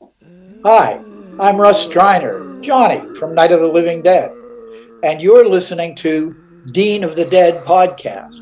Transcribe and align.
Hi, 0.00 0.98
I'm 1.40 1.56
Russ 1.56 1.86
Streiner, 1.86 2.62
Johnny 2.62 3.00
from 3.18 3.34
Night 3.34 3.52
of 3.52 3.60
the 3.60 3.68
Living 3.68 4.02
Dead, 4.02 4.30
and 5.02 5.20
you're 5.20 5.48
listening 5.48 5.94
to 5.96 6.34
Dean 6.72 7.04
of 7.04 7.14
the 7.16 7.24
Dead 7.26 7.62
podcast. 7.64 8.40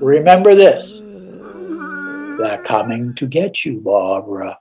Remember 0.00 0.54
this 0.54 1.00
they're 2.38 2.62
coming 2.64 3.14
to 3.14 3.26
get 3.26 3.64
you, 3.64 3.80
Barbara. 3.80 4.58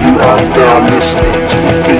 You 0.00 0.16
are 0.18 0.40
now 0.56 0.86
listening 0.88 1.48
to 1.48 1.99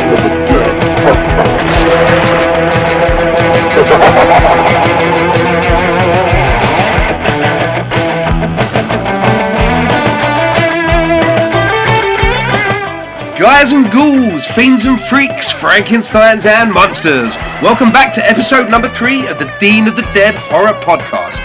Guys 13.38 13.72
and 13.72 13.90
ghouls, 13.90 14.46
fiends 14.46 14.84
and 14.84 15.00
freaks, 15.00 15.50
Frankensteins 15.50 16.44
and 16.44 16.70
monsters. 16.70 17.34
Welcome 17.62 17.90
back 17.90 18.12
to 18.12 18.28
episode 18.28 18.68
number 18.68 18.90
three 18.90 19.26
of 19.28 19.38
the 19.38 19.50
Dean 19.58 19.88
of 19.88 19.96
the 19.96 20.02
Dead 20.12 20.34
Horror 20.34 20.78
Podcast. 20.82 21.40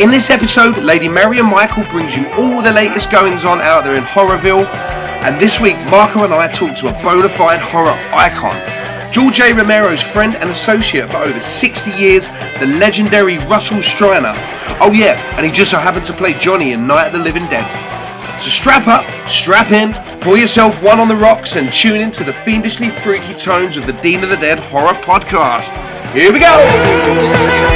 In 0.00 0.10
this 0.10 0.28
episode, 0.28 0.76
Lady 0.76 1.08
Marion 1.08 1.46
Michael 1.46 1.84
brings 1.84 2.14
you 2.14 2.28
all 2.34 2.60
the 2.60 2.72
latest 2.72 3.10
goings 3.10 3.46
on 3.46 3.62
out 3.62 3.84
there 3.84 3.94
in 3.94 4.04
Horrorville. 4.04 4.66
And 4.66 5.40
this 5.40 5.60
week, 5.60 5.78
Marco 5.88 6.24
and 6.24 6.34
I 6.34 6.48
talk 6.48 6.76
to 6.80 6.88
a 6.88 7.02
bona 7.02 7.30
fide 7.30 7.60
horror 7.60 7.98
icon. 8.12 8.73
George 9.14 9.38
A. 9.38 9.52
Romero's 9.52 10.02
friend 10.02 10.34
and 10.34 10.50
associate 10.50 11.08
for 11.08 11.18
over 11.18 11.38
60 11.38 11.92
years, 11.92 12.26
the 12.58 12.66
legendary 12.66 13.38
Russell 13.38 13.78
Streiner. 13.78 14.34
Oh, 14.80 14.90
yeah, 14.92 15.14
and 15.36 15.46
he 15.46 15.52
just 15.52 15.70
so 15.70 15.78
happened 15.78 16.04
to 16.06 16.12
play 16.12 16.34
Johnny 16.34 16.72
in 16.72 16.88
Night 16.88 17.06
of 17.06 17.12
the 17.12 17.20
Living 17.20 17.44
Dead. 17.44 17.62
So 18.42 18.48
strap 18.48 18.88
up, 18.88 19.04
strap 19.30 19.70
in, 19.70 19.92
pour 20.20 20.36
yourself 20.36 20.82
one 20.82 20.98
on 20.98 21.06
the 21.06 21.14
rocks, 21.14 21.54
and 21.54 21.72
tune 21.72 22.00
into 22.00 22.24
the 22.24 22.32
fiendishly 22.44 22.90
freaky 22.90 23.34
tones 23.34 23.76
of 23.76 23.86
the 23.86 23.92
Dean 23.92 24.24
of 24.24 24.30
the 24.30 24.36
Dead 24.36 24.58
Horror 24.58 24.94
Podcast. 24.94 25.70
Here 26.12 26.32
we 26.32 26.40
go! 26.40 27.73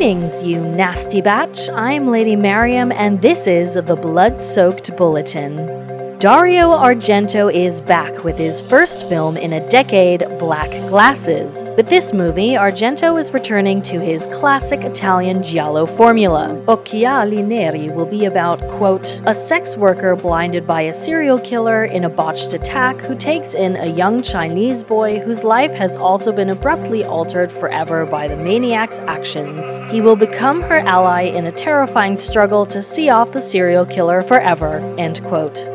Greetings, 0.00 0.42
you 0.42 0.58
nasty 0.62 1.20
batch. 1.20 1.68
I'm 1.68 2.08
Lady 2.08 2.34
Mariam, 2.34 2.90
and 2.90 3.20
this 3.20 3.46
is 3.46 3.74
the 3.74 3.96
Blood 3.96 4.40
Soaked 4.40 4.96
Bulletin. 4.96 5.79
Dario 6.20 6.68
Argento 6.76 7.50
is 7.50 7.80
back 7.80 8.24
with 8.24 8.36
his 8.36 8.60
first 8.60 9.08
film 9.08 9.38
in 9.38 9.54
a 9.54 9.68
decade, 9.70 10.20
Black 10.38 10.68
Glasses. 10.86 11.70
With 11.78 11.88
this 11.88 12.12
movie, 12.12 12.50
Argento 12.50 13.18
is 13.18 13.32
returning 13.32 13.80
to 13.84 13.98
his 13.98 14.26
classic 14.26 14.84
Italian 14.84 15.42
giallo 15.42 15.86
formula. 15.86 16.62
Occhiali 16.66 17.42
Neri 17.42 17.88
will 17.88 18.04
be 18.04 18.26
about, 18.26 18.60
quote, 18.68 19.18
a 19.24 19.34
sex 19.34 19.78
worker 19.78 20.14
blinded 20.14 20.66
by 20.66 20.82
a 20.82 20.92
serial 20.92 21.38
killer 21.38 21.86
in 21.86 22.04
a 22.04 22.10
botched 22.10 22.52
attack 22.52 23.00
who 23.00 23.16
takes 23.16 23.54
in 23.54 23.76
a 23.76 23.86
young 23.86 24.22
Chinese 24.22 24.82
boy 24.82 25.20
whose 25.20 25.42
life 25.42 25.72
has 25.72 25.96
also 25.96 26.32
been 26.32 26.50
abruptly 26.50 27.02
altered 27.02 27.50
forever 27.50 28.04
by 28.04 28.28
the 28.28 28.36
maniac's 28.36 28.98
actions. 28.98 29.80
He 29.90 30.02
will 30.02 30.16
become 30.16 30.60
her 30.60 30.80
ally 30.80 31.22
in 31.22 31.46
a 31.46 31.52
terrifying 31.52 32.18
struggle 32.18 32.66
to 32.66 32.82
see 32.82 33.08
off 33.08 33.32
the 33.32 33.40
serial 33.40 33.86
killer 33.86 34.20
forever, 34.20 34.80
end 34.98 35.24
quote. 35.24 35.66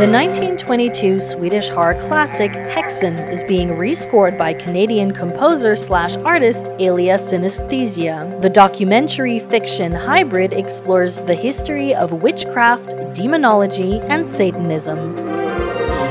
The 0.00 0.06
1922 0.06 1.20
Swedish 1.20 1.68
horror 1.68 1.92
classic 2.08 2.52
Häxan 2.52 3.30
is 3.30 3.44
being 3.44 3.68
rescored 3.68 4.38
by 4.38 4.54
Canadian 4.54 5.12
composer 5.12 5.76
slash 5.76 6.16
artist 6.16 6.68
Elia 6.78 7.18
Synesthesia. 7.18 8.40
The 8.40 8.48
documentary 8.48 9.40
fiction 9.40 9.92
hybrid 9.92 10.54
explores 10.54 11.18
the 11.18 11.34
history 11.34 11.94
of 11.94 12.22
witchcraft, 12.22 12.94
demonology, 13.12 14.00
and 14.00 14.26
Satanism. 14.26 15.39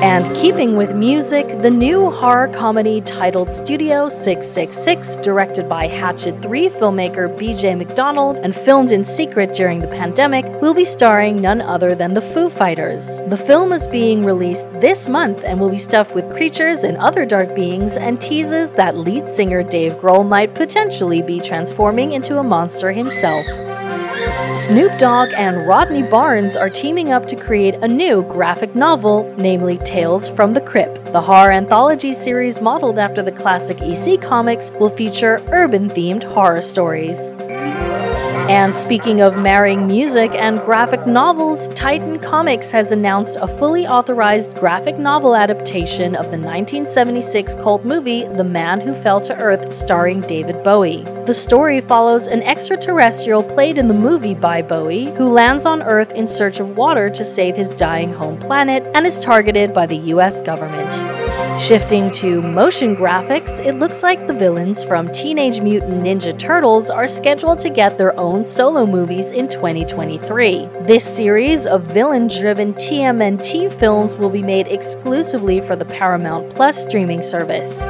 And 0.01 0.33
keeping 0.33 0.77
with 0.77 0.95
music, 0.95 1.45
the 1.61 1.69
new 1.69 2.09
horror 2.09 2.47
comedy 2.47 3.01
titled 3.01 3.51
Studio 3.51 4.07
666, 4.07 5.17
directed 5.17 5.67
by 5.67 5.87
Hatchet 5.87 6.41
3 6.41 6.69
filmmaker 6.69 7.27
BJ 7.37 7.75
McDonnell 7.75 8.39
and 8.41 8.55
filmed 8.55 8.93
in 8.93 9.03
secret 9.03 9.53
during 9.53 9.81
the 9.81 9.89
pandemic, 9.89 10.45
will 10.61 10.73
be 10.73 10.85
starring 10.85 11.41
none 11.41 11.59
other 11.59 11.95
than 11.95 12.13
the 12.13 12.21
Foo 12.21 12.49
Fighters. 12.49 13.19
The 13.27 13.35
film 13.35 13.73
is 13.73 13.87
being 13.87 14.23
released 14.23 14.71
this 14.79 15.09
month 15.09 15.43
and 15.43 15.59
will 15.59 15.69
be 15.69 15.77
stuffed 15.77 16.16
with 16.16 16.33
creatures 16.33 16.85
and 16.85 16.95
other 16.95 17.25
dark 17.25 17.53
beings 17.53 17.97
and 17.97 18.21
teases 18.21 18.71
that 18.71 18.95
lead 18.95 19.27
singer 19.27 19.63
Dave 19.63 19.95
Grohl 19.95 20.25
might 20.25 20.55
potentially 20.55 21.21
be 21.21 21.41
transforming 21.41 22.13
into 22.13 22.37
a 22.37 22.43
monster 22.43 22.93
himself. 22.93 23.45
Snoop 24.53 24.97
Dogg 24.97 25.29
and 25.33 25.67
Rodney 25.67 26.01
Barnes 26.01 26.55
are 26.55 26.71
teaming 26.71 27.11
up 27.11 27.27
to 27.27 27.35
create 27.35 27.75
a 27.75 27.87
new 27.87 28.23
graphic 28.23 28.75
novel, 28.75 29.31
namely 29.37 29.77
Tales 29.79 30.27
from 30.27 30.53
the 30.53 30.61
Crypt. 30.61 31.05
The 31.13 31.21
horror 31.21 31.51
anthology 31.51 32.13
series 32.13 32.59
modeled 32.59 32.97
after 32.97 33.21
the 33.21 33.31
classic 33.31 33.79
EC 33.81 34.19
comics 34.19 34.71
will 34.71 34.89
feature 34.89 35.41
urban 35.51 35.87
themed 35.87 36.23
horror 36.23 36.63
stories. 36.63 37.31
And 38.49 38.75
speaking 38.75 39.21
of 39.21 39.37
marrying 39.37 39.85
music 39.85 40.33
and 40.33 40.59
graphic 40.61 41.05
novels, 41.05 41.67
Titan 41.75 42.17
Comics 42.17 42.71
has 42.71 42.91
announced 42.91 43.37
a 43.39 43.47
fully 43.47 43.85
authorized 43.85 44.55
graphic 44.55 44.97
novel 44.97 45.35
adaptation 45.35 46.15
of 46.15 46.31
the 46.31 46.39
1976 46.39 47.53
cult 47.53 47.85
movie 47.85 48.23
The 48.23 48.43
Man 48.43 48.81
Who 48.81 48.95
Fell 48.95 49.21
to 49.21 49.35
Earth, 49.35 49.71
starring 49.71 50.21
David 50.21 50.63
Bowie. 50.63 51.03
The 51.27 51.33
story 51.35 51.79
follows 51.79 52.25
an 52.25 52.41
extraterrestrial 52.41 53.43
played 53.43 53.77
in 53.77 53.87
the 53.87 53.93
movie 53.93 54.33
by 54.33 54.63
Bowie 54.63 55.11
who 55.11 55.27
lands 55.27 55.67
on 55.67 55.83
Earth 55.83 56.11
in 56.13 56.25
search 56.25 56.59
of 56.59 56.75
water 56.75 57.11
to 57.11 57.23
save 57.23 57.55
his 57.55 57.69
dying 57.69 58.11
home 58.11 58.39
planet 58.39 58.83
and 58.95 59.05
is 59.05 59.19
targeted 59.19 59.75
by 59.75 59.85
the 59.85 59.97
US 59.97 60.41
government. 60.41 61.09
Shifting 61.59 62.09
to 62.12 62.42
motion 62.42 62.96
graphics, 62.96 63.64
it 63.64 63.75
looks 63.75 64.02
like 64.02 64.28
the 64.28 64.34
villains 64.34 64.81
from 64.81 65.12
Teenage 65.12 65.59
Mutant 65.59 66.03
Ninja 66.06 66.38
Turtles 66.40 66.90
are 66.90 67.06
scheduled 67.06 67.59
to 67.59 67.70
get 67.70 67.97
their 67.97 68.18
own 68.18 68.46
solo 68.46 68.86
movies 68.86 69.31
in 69.31 69.50
2023. 69.50 70.70
This 70.84 71.03
series 71.03 71.68
of 71.68 71.86
villain 71.86 72.30
driven 72.30 72.74
TMNT 72.75 73.74
films 73.74 74.16
will 74.16 74.30
be 74.30 74.42
made 74.42 74.68
exclusively 74.68 75.59
for 75.59 75.75
the 75.75 75.86
Paramount 75.86 76.50
Plus 76.50 76.81
streaming 76.81 77.22
service. 77.22 77.84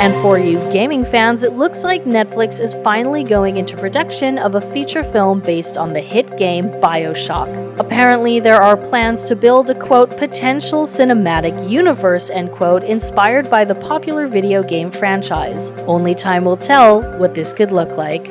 And 0.00 0.12
for 0.20 0.36
you 0.36 0.58
gaming 0.72 1.04
fans, 1.04 1.44
it 1.44 1.52
looks 1.52 1.84
like 1.84 2.04
Netflix 2.04 2.60
is 2.60 2.74
finally 2.82 3.22
going 3.22 3.58
into 3.58 3.76
production 3.76 4.38
of 4.38 4.56
a 4.56 4.60
feature 4.60 5.04
film 5.04 5.38
based 5.38 5.78
on 5.78 5.92
the 5.92 6.00
hit 6.00 6.36
game 6.36 6.68
Bioshock. 6.80 7.78
Apparently, 7.78 8.38
there 8.38 8.60
are 8.60 8.76
plans 8.76 9.24
to 9.24 9.36
build 9.36 9.70
a 9.70 9.74
quote 9.74 10.16
potential 10.16 10.84
cinematic 10.84 11.70
universe 11.70 12.28
end 12.28 12.52
quote 12.52 12.82
inspired 13.04 13.50
by 13.50 13.66
the 13.66 13.74
popular 13.74 14.26
video 14.26 14.62
game 14.62 14.90
franchise. 14.90 15.72
Only 15.86 16.14
time 16.14 16.46
will 16.46 16.56
tell 16.56 17.02
what 17.18 17.34
this 17.34 17.52
could 17.52 17.70
look 17.70 17.98
like. 17.98 18.24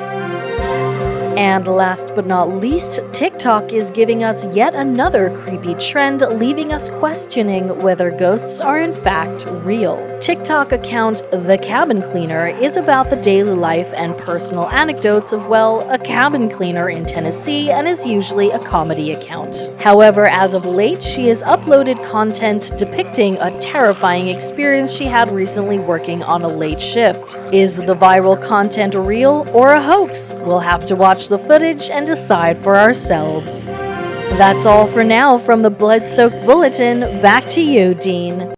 And 1.37 1.67
last 1.67 2.13
but 2.13 2.27
not 2.27 2.49
least, 2.49 2.99
TikTok 3.11 3.73
is 3.73 3.89
giving 3.89 4.23
us 4.23 4.45
yet 4.55 4.75
another 4.75 5.35
creepy 5.35 5.73
trend, 5.75 6.21
leaving 6.21 6.71
us 6.71 6.89
questioning 6.89 7.81
whether 7.81 8.11
ghosts 8.11 8.61
are 8.61 8.79
in 8.79 8.93
fact 8.93 9.45
real. 9.65 9.97
TikTok 10.21 10.71
account 10.71 11.21
The 11.31 11.57
Cabin 11.61 12.01
Cleaner 12.01 12.47
is 12.47 12.77
about 12.77 13.09
the 13.09 13.17
daily 13.17 13.55
life 13.55 13.91
and 13.93 14.17
personal 14.17 14.69
anecdotes 14.69 15.33
of, 15.33 15.47
well, 15.47 15.81
a 15.91 15.97
cabin 15.99 16.49
cleaner 16.49 16.89
in 16.89 17.05
Tennessee 17.05 17.71
and 17.71 17.89
is 17.89 18.05
usually 18.05 18.49
a 18.51 18.59
comedy 18.59 19.11
account. 19.11 19.69
However, 19.81 20.27
as 20.27 20.53
of 20.53 20.65
late, 20.65 21.03
she 21.03 21.27
has 21.27 21.43
uploaded 21.43 22.01
content 22.09 22.71
depicting 22.77 23.37
a 23.39 23.59
terrifying 23.59 24.29
experience 24.29 24.93
she 24.93 25.05
had 25.05 25.29
recently 25.29 25.79
working 25.79 26.23
on 26.23 26.43
a 26.43 26.47
late 26.47 26.79
shift. 26.79 27.35
Is 27.51 27.75
the 27.75 27.95
viral 27.95 28.41
content 28.41 28.93
real 28.93 29.45
or 29.53 29.73
a 29.73 29.81
hoax? 29.81 30.33
We'll 30.35 30.59
have 30.59 30.85
to 30.87 30.95
watch 30.95 31.22
the 31.27 31.37
footage 31.37 31.89
and 31.89 32.07
decide 32.07 32.57
for 32.57 32.75
ourselves. 32.75 33.65
That's 33.65 34.65
all 34.65 34.87
for 34.87 35.03
now 35.03 35.37
from 35.37 35.61
the 35.61 35.69
Blood 35.69 36.07
Soaked 36.07 36.43
Bulletin. 36.45 37.01
Back 37.21 37.47
to 37.49 37.61
you, 37.61 37.93
Dean. 37.93 38.53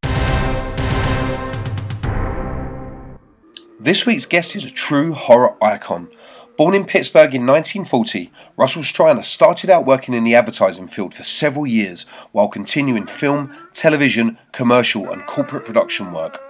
This 3.80 4.06
week's 4.06 4.26
guest 4.26 4.56
is 4.56 4.66
a 4.66 4.72
true 4.72 5.14
horror 5.14 5.56
icon. 5.64 6.10
Born 6.58 6.74
in 6.74 6.86
Pittsburgh 6.86 7.36
in 7.36 7.46
1940, 7.46 8.32
Russell 8.56 8.82
Streiner 8.82 9.26
started 9.26 9.70
out 9.70 9.86
working 9.86 10.14
in 10.14 10.24
the 10.24 10.36
advertising 10.36 10.88
field 10.88 11.14
for 11.14 11.24
several 11.24 11.68
years 11.68 12.06
while 12.32 12.48
continuing 12.48 13.06
film, 13.06 13.54
television, 13.74 14.38
commercial, 14.54 15.12
and 15.12 15.22
corporate 15.26 15.66
production 15.66 16.14
work. 16.14 16.42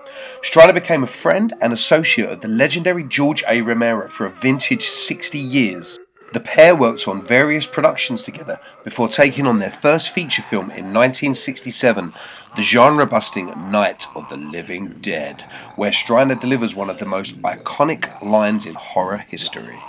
Streiner 0.43 0.75
became 0.75 1.03
a 1.03 1.07
friend 1.07 1.53
and 1.59 1.73
associate 1.73 2.29
of 2.29 2.41
the 2.41 2.47
legendary 2.47 3.03
George 3.03 3.43
A. 3.47 3.61
Romero 3.61 4.07
for 4.07 4.27
a 4.27 4.29
vintage 4.29 4.85
60 4.85 5.39
years. 5.39 5.99
The 6.35 6.41
pair 6.41 6.75
worked 6.75 7.07
on 7.07 7.21
various 7.21 7.65
productions 7.65 8.21
together 8.21 8.59
before 8.83 9.07
taking 9.07 9.47
on 9.47 9.59
their 9.59 9.69
first 9.69 10.09
feature 10.09 10.41
film 10.41 10.63
in 10.63 10.93
1967, 10.93 12.13
the 12.57 12.61
genre 12.61 13.05
busting 13.05 13.71
Night 13.71 14.05
of 14.17 14.27
the 14.27 14.35
Living 14.35 14.97
Dead, 14.99 15.43
where 15.77 15.91
Streiner 15.91 16.37
delivers 16.37 16.75
one 16.75 16.89
of 16.89 16.97
the 16.99 17.05
most 17.05 17.41
iconic 17.43 18.21
lines 18.21 18.65
in 18.65 18.73
horror 18.73 19.19
history. 19.19 19.79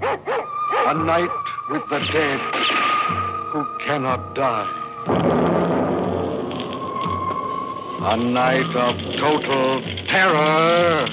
A 0.00 0.94
night 0.94 1.28
with 1.68 1.82
the 1.88 1.98
dead 2.12 2.38
who 3.50 3.66
cannot 3.80 4.36
die. 4.36 4.68
A 8.02 8.16
night 8.16 8.76
of 8.76 9.16
total 9.16 9.82
terror. 10.06 11.08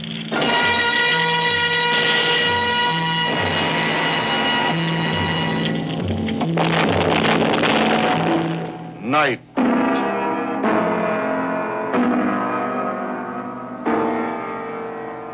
Night. 9.10 9.40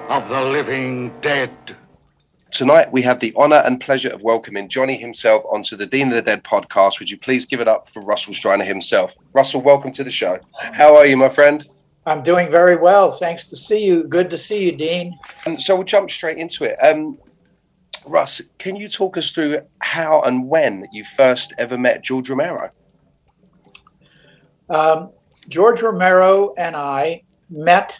Of 0.09 0.29
the 0.29 0.41
living 0.41 1.13
dead. 1.19 1.75
Tonight, 2.51 2.89
we 2.93 3.01
have 3.01 3.19
the 3.19 3.35
honour 3.35 3.57
and 3.57 3.81
pleasure 3.81 4.11
of 4.11 4.21
welcoming 4.21 4.69
Johnny 4.69 4.95
himself 4.95 5.43
onto 5.51 5.75
the 5.75 5.85
Dean 5.85 6.07
of 6.07 6.13
the 6.13 6.21
Dead 6.21 6.41
podcast. 6.45 6.99
Would 6.99 7.09
you 7.09 7.17
please 7.17 7.45
give 7.45 7.59
it 7.59 7.67
up 7.67 7.89
for 7.89 8.01
Russell 8.01 8.33
Streiner 8.33 8.65
himself? 8.65 9.13
Russell, 9.33 9.59
welcome 9.59 9.91
to 9.91 10.05
the 10.05 10.11
show. 10.11 10.39
How 10.53 10.95
are 10.95 11.05
you, 11.05 11.17
my 11.17 11.27
friend? 11.27 11.67
I'm 12.05 12.23
doing 12.23 12.49
very 12.49 12.77
well. 12.77 13.11
Thanks 13.11 13.43
to 13.43 13.57
see 13.57 13.83
you. 13.83 14.05
Good 14.05 14.29
to 14.29 14.37
see 14.37 14.63
you, 14.63 14.71
Dean. 14.71 15.19
Um, 15.45 15.59
so 15.59 15.75
we'll 15.75 15.83
jump 15.83 16.09
straight 16.09 16.37
into 16.37 16.63
it. 16.63 16.77
Um, 16.81 17.17
Russ, 18.05 18.41
can 18.57 18.77
you 18.77 18.87
talk 18.87 19.17
us 19.17 19.31
through 19.31 19.63
how 19.79 20.21
and 20.21 20.47
when 20.47 20.87
you 20.93 21.03
first 21.03 21.53
ever 21.57 21.77
met 21.77 22.03
George 22.03 22.29
Romero? 22.29 22.71
Um, 24.69 25.11
George 25.47 25.81
Romero 25.81 26.53
and 26.57 26.75
I 26.75 27.23
met 27.49 27.99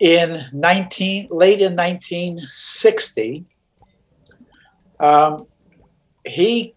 in 0.00 0.44
19 0.52 1.28
late 1.30 1.60
in 1.60 1.76
1960. 1.76 3.44
Um, 4.98 5.46
he 6.24 6.74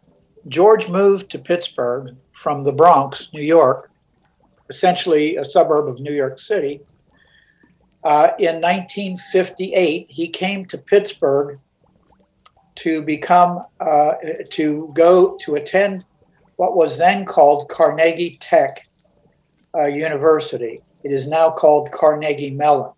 George 0.47 0.87
moved 0.87 1.29
to 1.31 1.39
Pittsburgh 1.39 2.15
from 2.31 2.63
the 2.63 2.71
Bronx, 2.71 3.29
New 3.33 3.41
York, 3.41 3.91
essentially 4.69 5.35
a 5.37 5.45
suburb 5.45 5.87
of 5.87 5.99
New 5.99 6.13
York 6.13 6.39
City. 6.39 6.81
Uh, 8.03 8.29
in 8.39 8.61
1958, 8.61 10.09
he 10.09 10.27
came 10.29 10.65
to 10.65 10.77
Pittsburgh 10.77 11.59
to 12.75 13.01
become 13.01 13.65
uh, 13.81 14.13
to 14.51 14.89
go 14.93 15.37
to 15.41 15.55
attend 15.55 16.05
what 16.59 16.75
was 16.75 16.97
then 16.97 17.23
called 17.23 17.69
Carnegie 17.69 18.37
Tech 18.41 18.85
uh, 19.73 19.85
University. 19.85 20.77
It 21.05 21.11
is 21.13 21.25
now 21.25 21.49
called 21.49 21.89
Carnegie 21.93 22.51
Mellon. 22.51 22.91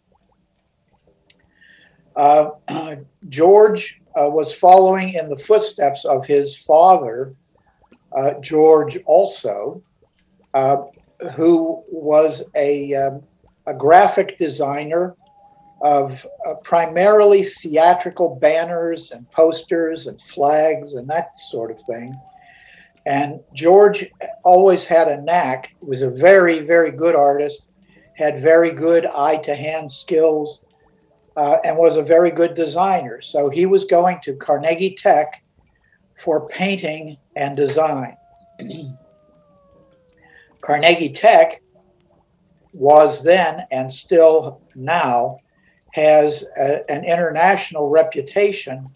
Uh, 2.16 2.50
George 3.30 4.02
uh, 4.20 4.28
was 4.32 4.52
following 4.52 5.14
in 5.14 5.30
the 5.30 5.38
footsteps 5.38 6.06
of 6.06 6.26
his 6.26 6.58
father, 6.58 7.36
uh, 8.18 8.32
George, 8.42 8.98
also, 9.06 9.84
uh, 10.56 10.78
who 11.36 11.84
was 11.92 12.42
a, 12.56 12.96
um, 12.96 13.22
a 13.68 13.76
graphic 13.76 14.40
designer 14.40 15.16
of 15.84 16.26
uh, 16.48 16.56
primarily 16.64 17.44
theatrical 17.44 18.38
banners 18.38 19.12
and 19.12 19.30
posters 19.30 20.08
and 20.08 20.20
flags 20.20 20.96
and 20.96 21.08
that 21.08 21.40
sort 21.40 21.70
of 21.70 21.80
thing. 21.84 22.20
And 23.06 23.40
George 23.54 24.06
always 24.44 24.86
had 24.86 25.08
a 25.08 25.22
knack, 25.22 25.76
was 25.82 26.02
a 26.02 26.10
very, 26.10 26.60
very 26.60 26.92
good 26.92 27.16
artist, 27.16 27.68
had 28.16 28.42
very 28.42 28.72
good 28.72 29.06
eye 29.08 29.38
to 29.38 29.56
hand 29.56 29.92
skills 29.92 30.64
uh, 31.36 31.58
and 31.64 31.78
was 31.78 31.98
a 31.98 32.04
very 32.04 32.30
good 32.30 32.54
designer. 32.54 33.22
So 33.22 33.50
he 33.50 33.66
was 33.66 33.86
going 33.86 34.20
to 34.24 34.36
Carnegie 34.36 34.96
Tech 34.96 35.44
for 36.18 36.48
painting 36.48 37.18
and 37.36 37.56
design. 37.56 38.18
Carnegie 40.62 41.10
Tech 41.10 41.62
was 42.74 43.24
then 43.24 43.66
and 43.72 43.92
still 43.92 44.62
now 44.76 45.40
has 45.94 46.46
a, 46.58 46.90
an 46.90 47.04
international 47.04 47.90
reputation 47.90 48.88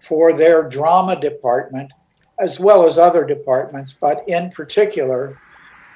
for 0.00 0.32
their 0.32 0.62
drama 0.62 1.18
department 1.18 1.92
as 2.38 2.58
well 2.58 2.86
as 2.86 2.98
other 2.98 3.24
departments, 3.24 3.92
but 3.92 4.28
in 4.28 4.50
particular, 4.50 5.38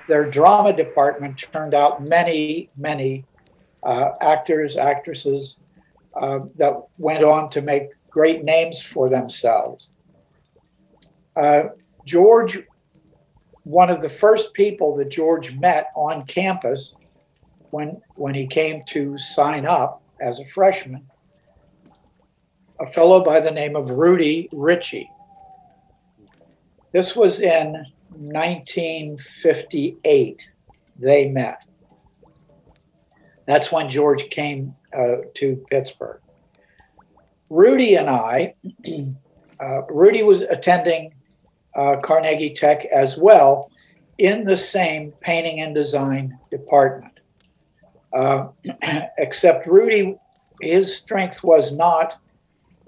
their 0.09 0.31
drama 0.31 0.73
department 0.73 1.39
turned 1.39 1.75
out 1.75 2.03
many, 2.03 2.71
many 2.77 3.25
uh, 3.83 4.11
actors, 4.21 4.77
actresses, 4.77 5.57
uh, 6.21 6.41
that 6.55 6.75
went 6.99 7.23
on 7.23 7.51
to 7.51 7.61
make 7.61 7.89
great 8.09 8.45
names 8.45 8.81
for 8.81 9.09
themselves. 9.09 9.91
Uh, 11.37 11.65
George, 12.05 12.59
one 13.65 13.91
of 13.91 14.01
the 14.01 14.09
first 14.09 14.55
people 14.55 14.97
that 14.97 15.11
George 15.11 15.55
met 15.57 15.91
on 15.95 16.25
campus 16.27 16.95
when, 17.71 18.01
when 18.15 18.33
he 18.33 18.47
came 18.47 18.83
to 18.85 19.19
sign 19.19 19.67
up 19.67 20.03
as 20.21 20.41
a 20.41 20.47
freshman, 20.47 21.05
a 22.81 22.87
fellow 22.87 23.25
by 23.25 23.41
the 23.41 23.51
name 23.51 23.77
of 23.77 23.91
Rudy 23.91 24.49
Ricci. 24.53 25.11
This 26.93 27.17
was 27.17 27.41
in 27.41 27.85
1958, 28.11 30.51
they 30.99 31.29
met. 31.29 31.63
That's 33.47 33.71
when 33.71 33.89
George 33.89 34.29
came 34.31 34.75
uh, 34.97 35.17
to 35.35 35.65
Pittsburgh. 35.71 36.21
Rudy 37.49 37.95
and 37.97 38.11
I, 38.11 38.55
uh, 39.61 39.83
Rudy 39.89 40.23
was 40.23 40.43
attending 40.43 41.15
uh, 41.77 41.97
Carnegie 42.03 42.55
Tech 42.55 42.85
as 42.87 43.17
well 43.17 43.71
in 44.19 44.45
the 44.45 44.57
same 44.57 45.13
painting 45.21 45.61
and 45.61 45.75
design 45.75 46.39
department. 46.51 47.21
Uh, 48.13 48.49
except 49.19 49.67
Rudy, 49.67 50.17
his 50.61 50.97
strength 50.97 51.45
was 51.45 51.73
not 51.73 52.17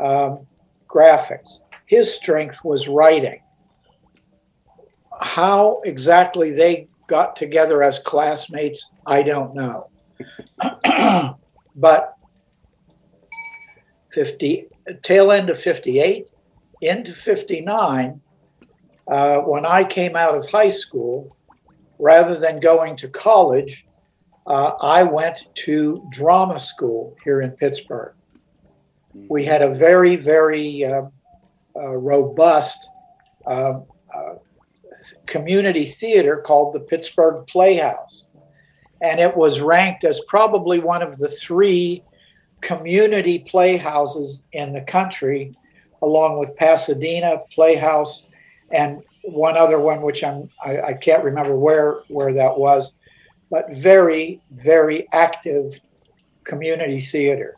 um, 0.00 0.46
graphics, 0.88 1.58
his 1.86 2.12
strength 2.12 2.64
was 2.64 2.88
writing. 2.88 3.40
How 5.20 5.80
exactly 5.84 6.52
they 6.52 6.88
got 7.06 7.36
together 7.36 7.82
as 7.82 7.98
classmates, 7.98 8.90
I 9.06 9.22
don't 9.22 9.54
know. 9.54 9.90
but 11.76 12.14
50 14.12 14.66
tail 15.02 15.32
end 15.32 15.50
of 15.50 15.58
58 15.60 16.28
into 16.80 17.12
59 17.12 18.20
uh, 19.10 19.36
when 19.38 19.64
i 19.66 19.84
came 19.84 20.16
out 20.16 20.34
of 20.34 20.48
high 20.50 20.68
school 20.68 21.36
rather 21.98 22.34
than 22.34 22.58
going 22.58 22.96
to 22.96 23.08
college 23.08 23.84
uh, 24.46 24.72
i 24.80 25.02
went 25.02 25.44
to 25.54 26.04
drama 26.10 26.58
school 26.58 27.16
here 27.22 27.42
in 27.42 27.50
pittsburgh 27.52 28.14
we 29.28 29.44
had 29.44 29.62
a 29.62 29.74
very 29.74 30.16
very 30.16 30.84
uh, 30.84 31.02
uh 31.76 31.96
robust 31.96 32.88
um, 33.46 33.84
uh, 34.14 34.34
community 35.26 35.84
theater 35.84 36.38
called 36.38 36.74
the 36.74 36.80
pittsburgh 36.80 37.46
playhouse 37.46 38.26
and 39.00 39.20
it 39.20 39.36
was 39.36 39.60
ranked 39.60 40.04
as 40.04 40.20
probably 40.26 40.80
one 40.80 41.02
of 41.02 41.18
the 41.18 41.28
three 41.28 42.02
community 42.60 43.38
playhouses 43.38 44.42
in 44.52 44.72
the 44.72 44.80
country, 44.80 45.56
along 46.02 46.38
with 46.38 46.56
Pasadena 46.56 47.42
Playhouse 47.52 48.24
and 48.72 49.02
one 49.22 49.56
other 49.56 49.78
one, 49.78 50.02
which 50.02 50.24
I'm 50.24 50.50
I, 50.64 50.80
I 50.80 50.92
can't 50.94 51.24
remember 51.24 51.56
where 51.56 52.00
where 52.08 52.32
that 52.32 52.58
was, 52.58 52.92
but 53.50 53.70
very 53.76 54.40
very 54.50 55.06
active 55.12 55.80
community 56.44 57.00
theater 57.00 57.56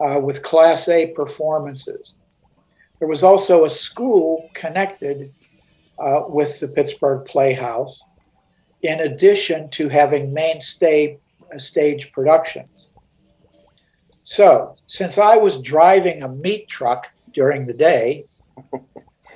uh, 0.00 0.18
with 0.18 0.42
Class 0.42 0.88
A 0.88 1.08
performances. 1.08 2.14
There 2.98 3.08
was 3.08 3.22
also 3.22 3.66
a 3.66 3.70
school 3.70 4.48
connected 4.54 5.32
uh, 5.98 6.22
with 6.28 6.60
the 6.60 6.68
Pittsburgh 6.68 7.24
Playhouse 7.26 8.02
in 8.82 9.00
addition 9.00 9.68
to 9.70 9.88
having 9.88 10.32
mainstay 10.32 11.18
stage 11.58 12.12
productions. 12.12 12.88
So, 14.24 14.76
since 14.86 15.18
I 15.18 15.36
was 15.36 15.60
driving 15.62 16.22
a 16.22 16.28
meat 16.28 16.68
truck 16.68 17.12
during 17.32 17.66
the 17.66 17.74
day, 17.74 18.24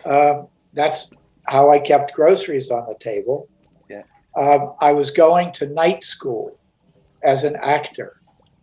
uh, 0.05 0.43
that's 0.73 1.11
how 1.45 1.71
I 1.71 1.79
kept 1.79 2.12
groceries 2.12 2.71
on 2.71 2.87
the 2.88 2.97
table. 2.97 3.49
Yeah. 3.88 4.02
Um, 4.37 4.75
I 4.81 4.93
was 4.93 5.11
going 5.11 5.52
to 5.52 5.67
night 5.67 6.05
school 6.05 6.59
as 7.23 7.45
an 7.45 7.57
actor, 7.57 8.21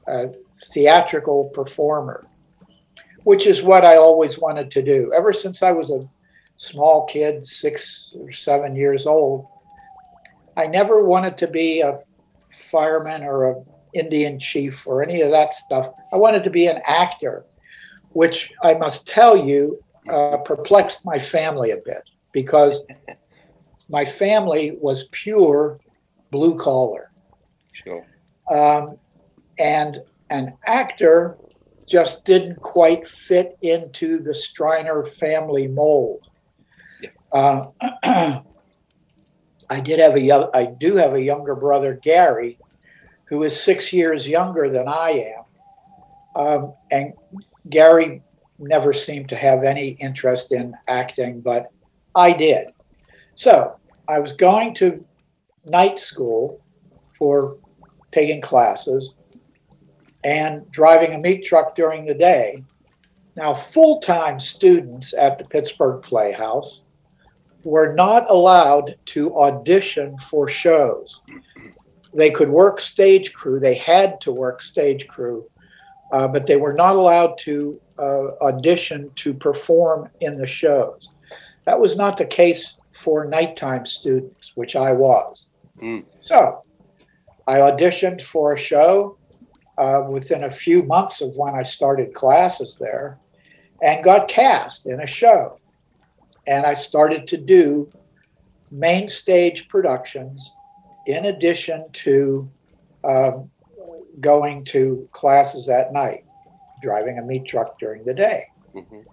a 0.08 0.30
theatrical 0.74 1.46
performer. 1.46 2.28
which 3.24 3.46
is 3.46 3.62
what 3.62 3.84
I 3.84 3.98
always 3.98 4.40
wanted 4.40 4.72
to 4.72 4.82
do. 4.82 5.12
Ever 5.14 5.34
since 5.34 5.62
I 5.62 5.72
was 5.72 5.92
a 5.92 6.08
small 6.58 7.06
kid, 7.06 7.46
six 7.46 8.14
or 8.20 8.32
seven 8.32 8.76
years 8.76 9.06
old, 9.06 9.48
I 10.56 10.68
never 10.68 11.04
wanted 11.04 11.38
to 11.40 11.48
be 11.48 11.82
a 11.82 12.00
fireman 12.50 13.24
or 13.24 13.52
a 13.52 13.56
Indian 13.94 14.40
chief 14.40 14.86
or 14.86 15.04
any 15.04 15.22
of 15.22 15.32
that 15.32 15.54
stuff. 15.54 15.92
I 16.14 16.18
wanted 16.18 16.44
to 16.44 16.50
be 16.50 16.68
an 16.68 16.82
actor, 16.86 17.46
which 18.10 18.52
I 18.62 18.74
must 18.76 19.08
tell 19.08 19.38
you 19.38 19.84
uh, 20.10 20.38
perplexed 20.38 21.06
my 21.06 21.20
family 21.20 21.72
a 21.72 21.78
bit 21.78 22.10
because 22.32 22.84
my 23.90 24.06
family 24.06 24.78
was 24.80 25.08
pure 25.12 25.80
blue 26.32 26.58
collar. 26.58 27.12
Sure. 27.72 28.06
Um, 28.52 28.98
and 29.60 30.00
an 30.30 30.58
actor 30.66 31.38
just 31.88 32.26
didn't 32.26 32.62
quite 32.62 33.08
fit 33.08 33.58
into 33.62 34.22
the 34.22 34.32
Streiner 34.32 35.08
family 35.08 35.68
mold. 35.68 36.30
Uh, 37.32 37.68
I 39.70 39.80
did 39.82 40.00
have 40.00 40.16
a 40.16 40.50
I 40.56 40.66
do 40.80 40.96
have 40.96 41.14
a 41.14 41.22
younger 41.22 41.56
brother, 41.56 42.00
Gary, 42.02 42.58
who 43.26 43.44
is 43.44 43.60
six 43.60 43.92
years 43.92 44.28
younger 44.28 44.70
than 44.70 44.88
I 44.88 45.34
am. 45.36 45.44
Um, 46.36 46.74
and 46.92 47.14
Gary 47.70 48.22
never 48.60 48.94
seemed 48.94 49.30
to 49.30 49.36
have 49.36 49.64
any 49.64 49.90
interest 50.00 50.52
in 50.52 50.74
acting, 50.88 51.42
but 51.42 51.72
I 52.16 52.32
did. 52.32 52.68
So 53.36 53.78
I 54.08 54.20
was 54.20 54.32
going 54.32 54.74
to 54.76 55.04
night 55.66 56.00
school 56.00 56.62
for 57.18 57.58
taking 58.12 58.42
classes 58.42 59.16
and 60.24 60.70
driving 60.72 61.14
a 61.14 61.20
meat 61.20 61.46
truck 61.46 61.76
during 61.76 62.06
the 62.06 62.14
day. 62.14 62.64
Now, 63.36 63.54
full 63.54 64.00
time 64.00 64.40
students 64.40 65.14
at 65.14 65.38
the 65.38 65.46
Pittsburgh 65.46 66.02
Playhouse 66.02 66.82
were 67.64 67.94
not 67.94 68.30
allowed 68.30 68.96
to 69.06 69.36
audition 69.38 70.18
for 70.18 70.48
shows. 70.48 71.22
They 72.14 72.32
could 72.32 72.50
work 72.50 72.80
stage 72.80 73.34
crew, 73.34 73.60
they 73.60 73.76
had 73.76 74.22
to 74.22 74.32
work 74.32 74.62
stage 74.62 75.08
crew, 75.08 75.46
uh, 76.12 76.28
but 76.28 76.48
they 76.48 76.58
were 76.58 76.74
not 76.74 76.96
allowed 76.96 77.38
to 77.40 77.80
uh, 78.00 78.36
audition 78.42 79.12
to 79.16 79.34
perform 79.34 80.10
in 80.22 80.38
the 80.38 80.48
shows. 80.48 81.10
That 81.66 81.80
was 81.80 81.96
not 81.96 82.18
the 82.18 82.26
case 82.26 82.76
for 82.92 83.26
nighttime 83.26 83.86
students, 83.86 84.54
which 84.56 84.76
I 84.76 84.94
was. 84.94 85.48
Mm. 85.82 86.06
So 86.26 86.64
I 87.48 87.58
auditioned 87.58 88.22
for 88.22 88.54
a 88.54 88.58
show 88.58 89.18
uh, 89.78 90.04
within 90.10 90.44
a 90.46 90.52
few 90.52 90.84
months 90.84 91.22
of 91.22 91.36
when 91.38 91.56
I 91.56 91.64
started 91.64 92.14
classes 92.14 92.78
there 92.80 93.20
and 93.82 94.04
got 94.04 94.28
cast 94.28 94.86
in 94.86 95.02
a 95.02 95.08
show. 95.08 95.57
And 96.48 96.66
I 96.66 96.74
started 96.74 97.28
to 97.28 97.38
do 97.38 97.90
main 98.72 99.08
stage 99.08 99.68
productions 99.68 100.54
in 101.06 101.26
addition 101.26 101.86
to 101.94 102.50
um, 103.04 103.50
going 104.20 104.64
to 104.66 105.08
classes 105.12 105.70
at 105.70 105.94
night, 105.94 106.26
driving 106.82 107.20
a 107.20 107.22
meat 107.22 107.46
truck 107.46 107.78
during 107.80 108.04
the 108.04 108.14
day. 108.14 108.44
Mhm. 108.74 109.06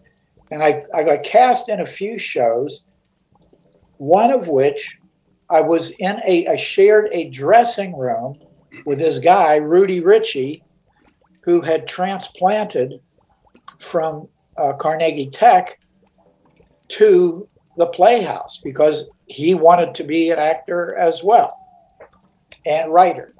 And 0.50 0.62
I, 0.62 0.84
I 0.94 1.02
got 1.04 1.22
cast 1.22 1.68
in 1.68 1.80
a 1.80 1.86
few 1.86 2.18
shows, 2.18 2.82
one 3.96 4.30
of 4.30 4.48
which 4.48 4.98
I 5.50 5.60
was 5.60 5.90
in 5.90 6.20
a, 6.26 6.46
I 6.46 6.56
shared 6.56 7.08
a 7.12 7.30
dressing 7.30 7.96
room 7.96 8.38
with 8.86 8.98
this 8.98 9.18
guy, 9.18 9.56
Rudy 9.56 10.00
Ricci, 10.00 10.62
who 11.42 11.60
had 11.60 11.86
transplanted 11.86 13.00
from 13.78 14.28
uh, 14.56 14.72
Carnegie 14.72 15.30
Tech 15.30 15.78
to 16.88 17.48
the 17.76 17.86
Playhouse 17.86 18.60
because 18.62 19.06
he 19.26 19.54
wanted 19.54 19.94
to 19.94 20.04
be 20.04 20.30
an 20.30 20.38
actor 20.38 20.94
as 20.96 21.22
well 21.22 21.58
and 22.66 22.92
writer. 22.92 23.34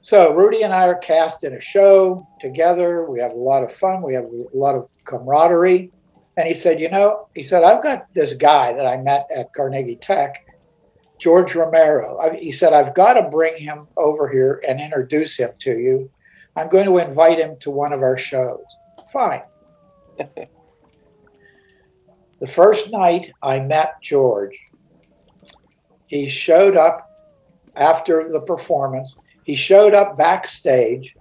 So 0.00 0.34
Rudy 0.34 0.62
and 0.62 0.72
I 0.72 0.86
are 0.86 0.96
cast 0.96 1.44
in 1.44 1.54
a 1.54 1.60
show 1.60 2.28
together. 2.40 3.04
We 3.10 3.20
have 3.20 3.32
a 3.32 3.36
lot 3.36 3.64
of 3.64 3.72
fun. 3.72 4.02
We 4.02 4.14
have 4.14 4.24
a 4.24 4.46
lot 4.52 4.74
of 4.74 4.88
camaraderie. 5.04 5.90
And 6.36 6.46
he 6.46 6.54
said, 6.54 6.80
You 6.80 6.90
know, 6.90 7.28
he 7.34 7.42
said, 7.42 7.62
I've 7.62 7.82
got 7.82 8.12
this 8.12 8.34
guy 8.34 8.72
that 8.74 8.86
I 8.86 8.98
met 8.98 9.26
at 9.34 9.52
Carnegie 9.54 9.96
Tech, 9.96 10.46
George 11.18 11.54
Romero. 11.54 12.18
I, 12.18 12.36
he 12.36 12.50
said, 12.50 12.72
I've 12.72 12.94
got 12.94 13.14
to 13.14 13.22
bring 13.30 13.56
him 13.56 13.86
over 13.96 14.28
here 14.28 14.62
and 14.68 14.80
introduce 14.80 15.38
him 15.38 15.52
to 15.60 15.78
you. 15.78 16.10
I'm 16.54 16.68
going 16.68 16.86
to 16.86 16.98
invite 16.98 17.38
him 17.38 17.56
to 17.60 17.70
one 17.70 17.92
of 17.92 18.02
our 18.02 18.18
shows. 18.18 18.64
Fine. 19.10 19.42
the 22.44 22.50
first 22.50 22.90
night 22.90 23.32
I 23.42 23.58
met 23.60 24.02
George, 24.02 24.58
he 26.08 26.28
showed 26.28 26.76
up 26.76 27.10
after 27.74 28.30
the 28.30 28.40
performance. 28.40 29.18
He 29.44 29.54
showed 29.54 29.94
up 29.94 30.18
backstage 30.18 31.16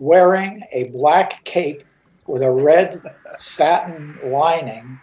wearing 0.00 0.62
a 0.72 0.84
black 0.88 1.44
cape 1.44 1.84
with 2.26 2.42
a 2.42 2.50
red 2.50 3.02
satin 3.38 4.18
lining, 4.24 4.98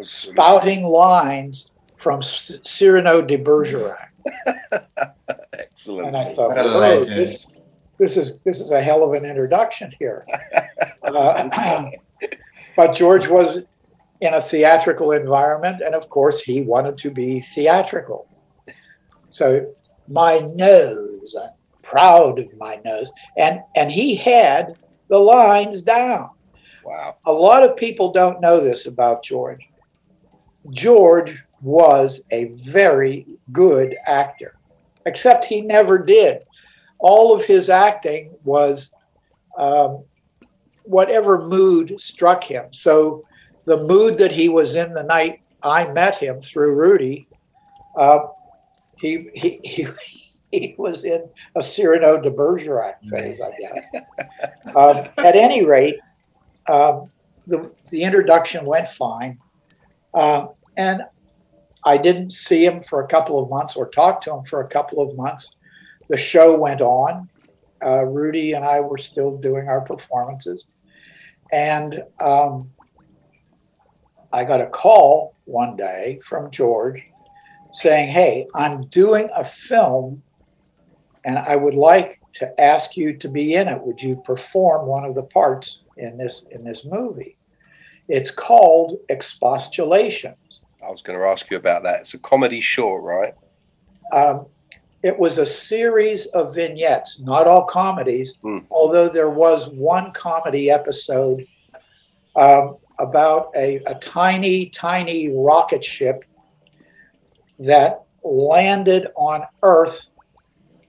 spouting 0.00 0.82
lines 0.82 1.70
from 1.96 2.20
Cyrano 2.20 3.22
de 3.22 3.36
Bergerac. 3.36 4.12
Excellent. 5.52 6.08
And 6.08 6.16
I 6.16 6.24
thought, 6.24 6.48
What 6.48 6.58
a 6.58 6.62
"Whoa, 6.64 6.98
legend." 6.98 7.20
this, 7.20 7.46
this 8.00 8.16
is 8.16 8.42
this 8.42 8.60
is 8.60 8.72
a 8.72 8.80
hell 8.80 9.04
of 9.04 9.12
an 9.12 9.24
introduction 9.24 9.92
here. 10.00 10.26
Uh, 11.04 11.88
but 12.76 12.92
George 12.92 13.28
was 13.28 13.60
in 14.20 14.34
a 14.34 14.40
theatrical 14.40 15.12
environment, 15.12 15.82
and 15.84 15.94
of 15.94 16.08
course, 16.08 16.40
he 16.40 16.62
wanted 16.62 16.98
to 16.98 17.10
be 17.10 17.40
theatrical. 17.40 18.28
So 19.30 19.72
my 20.08 20.38
nose, 20.54 21.34
I'm 21.40 21.50
proud 21.82 22.38
of 22.38 22.56
my 22.58 22.80
nose, 22.84 23.10
and 23.36 23.60
and 23.76 23.90
he 23.90 24.14
had 24.14 24.76
the 25.08 25.18
lines 25.18 25.82
down. 25.82 26.30
Wow. 26.84 27.16
A 27.26 27.32
lot 27.32 27.62
of 27.62 27.76
people 27.76 28.12
don't 28.12 28.40
know 28.40 28.60
this 28.60 28.86
about 28.86 29.22
George. 29.22 29.68
George 30.70 31.42
was 31.60 32.20
a 32.30 32.46
very 32.54 33.26
good 33.52 33.96
actor, 34.06 34.58
except 35.06 35.44
he 35.44 35.60
never 35.60 35.98
did. 35.98 36.42
All 36.98 37.34
of 37.34 37.44
his 37.44 37.68
acting 37.68 38.34
was 38.42 38.90
um, 39.56 40.02
whatever 40.84 41.46
mood 41.46 42.00
struck 42.00 42.42
him. 42.42 42.72
So 42.72 43.24
the 43.68 43.76
mood 43.76 44.16
that 44.16 44.32
he 44.32 44.48
was 44.48 44.74
in 44.74 44.94
the 44.94 45.02
night 45.02 45.42
I 45.62 45.92
met 45.92 46.16
him 46.16 46.40
through 46.40 46.74
Rudy, 46.74 47.28
uh, 47.96 48.20
he, 48.96 49.28
he, 49.34 49.60
he, 49.62 49.86
he 50.50 50.74
was 50.78 51.04
in 51.04 51.28
a 51.54 51.62
Cyrano 51.62 52.20
de 52.20 52.30
Bergerac 52.30 53.02
phase, 53.04 53.40
I 53.40 53.52
guess. 53.60 53.86
um, 54.74 55.08
at 55.18 55.36
any 55.36 55.64
rate, 55.64 55.98
um, 56.68 57.10
the, 57.46 57.70
the 57.90 58.02
introduction 58.02 58.64
went 58.64 58.88
fine. 58.88 59.38
Um, 60.14 60.50
and 60.76 61.02
I 61.84 61.98
didn't 61.98 62.32
see 62.32 62.64
him 62.64 62.82
for 62.82 63.02
a 63.02 63.06
couple 63.06 63.42
of 63.42 63.50
months 63.50 63.76
or 63.76 63.88
talk 63.88 64.22
to 64.22 64.34
him 64.34 64.42
for 64.42 64.62
a 64.62 64.68
couple 64.68 65.02
of 65.02 65.14
months. 65.16 65.54
The 66.08 66.16
show 66.16 66.58
went 66.58 66.80
on. 66.80 67.28
Uh, 67.84 68.04
Rudy 68.04 68.54
and 68.54 68.64
I 68.64 68.80
were 68.80 68.98
still 68.98 69.36
doing 69.36 69.68
our 69.68 69.82
performances. 69.82 70.64
And 71.52 72.02
um, 72.20 72.70
I 74.32 74.44
got 74.44 74.60
a 74.60 74.66
call 74.66 75.34
one 75.44 75.76
day 75.76 76.20
from 76.22 76.50
George 76.50 77.02
saying, 77.72 78.10
Hey, 78.10 78.46
I'm 78.54 78.86
doing 78.86 79.28
a 79.34 79.44
film 79.44 80.22
and 81.24 81.38
I 81.38 81.56
would 81.56 81.74
like 81.74 82.20
to 82.34 82.60
ask 82.60 82.96
you 82.96 83.16
to 83.16 83.28
be 83.28 83.54
in 83.54 83.68
it. 83.68 83.80
Would 83.80 84.00
you 84.00 84.16
perform 84.16 84.86
one 84.86 85.04
of 85.04 85.14
the 85.14 85.24
parts 85.24 85.80
in 85.96 86.16
this 86.16 86.44
in 86.50 86.64
this 86.64 86.84
movie? 86.84 87.36
It's 88.08 88.30
called 88.30 88.98
Expostulation. 89.08 90.34
I 90.82 90.90
was 90.90 91.02
going 91.02 91.18
to 91.18 91.24
ask 91.26 91.50
you 91.50 91.56
about 91.56 91.82
that. 91.82 92.00
It's 92.00 92.14
a 92.14 92.18
comedy 92.18 92.60
short, 92.60 93.02
right? 93.02 93.34
Um, 94.12 94.46
it 95.02 95.18
was 95.18 95.38
a 95.38 95.44
series 95.46 96.26
of 96.26 96.54
vignettes, 96.54 97.20
not 97.20 97.46
all 97.46 97.64
comedies, 97.64 98.34
Hmm. 98.42 98.58
although 98.70 99.08
there 99.08 99.28
was 99.30 99.68
one 99.68 100.12
comedy 100.12 100.70
episode 100.70 101.46
um, 102.36 102.76
about 102.98 103.50
a, 103.56 103.76
a 103.86 103.94
tiny, 103.96 104.66
tiny 104.66 105.28
rocket 105.28 105.84
ship 105.84 106.24
that 107.58 108.04
landed 108.24 109.08
on 109.16 109.42
Earth 109.62 110.08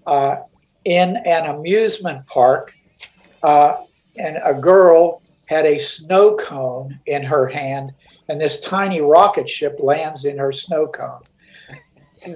uh, 0.05 0.37
in 0.85 1.17
an 1.25 1.55
amusement 1.55 2.25
park, 2.27 2.73
uh, 3.43 3.75
and 4.17 4.37
a 4.43 4.53
girl 4.53 5.21
had 5.45 5.65
a 5.65 5.77
snow 5.79 6.35
cone 6.35 6.99
in 7.05 7.23
her 7.23 7.47
hand, 7.47 7.91
and 8.27 8.39
this 8.39 8.59
tiny 8.59 9.01
rocket 9.01 9.49
ship 9.49 9.77
lands 9.79 10.25
in 10.25 10.37
her 10.37 10.51
snow 10.51 10.87
cone. 10.87 11.21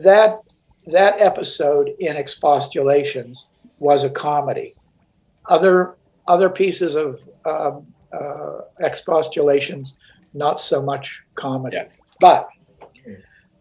That 0.02 0.40
that 0.88 1.20
episode 1.20 1.92
in 2.00 2.16
Expostulations 2.16 3.46
was 3.80 4.04
a 4.04 4.10
comedy. 4.10 4.76
Other 5.48 5.96
other 6.28 6.50
pieces 6.50 6.96
of 6.96 7.22
um, 7.46 7.86
uh, 8.14 8.62
expostulations, 8.82 9.98
not 10.34 10.60
so 10.60 10.82
much 10.82 11.22
comedy. 11.36 11.78
Yeah. 11.78 11.88
But 12.20 12.48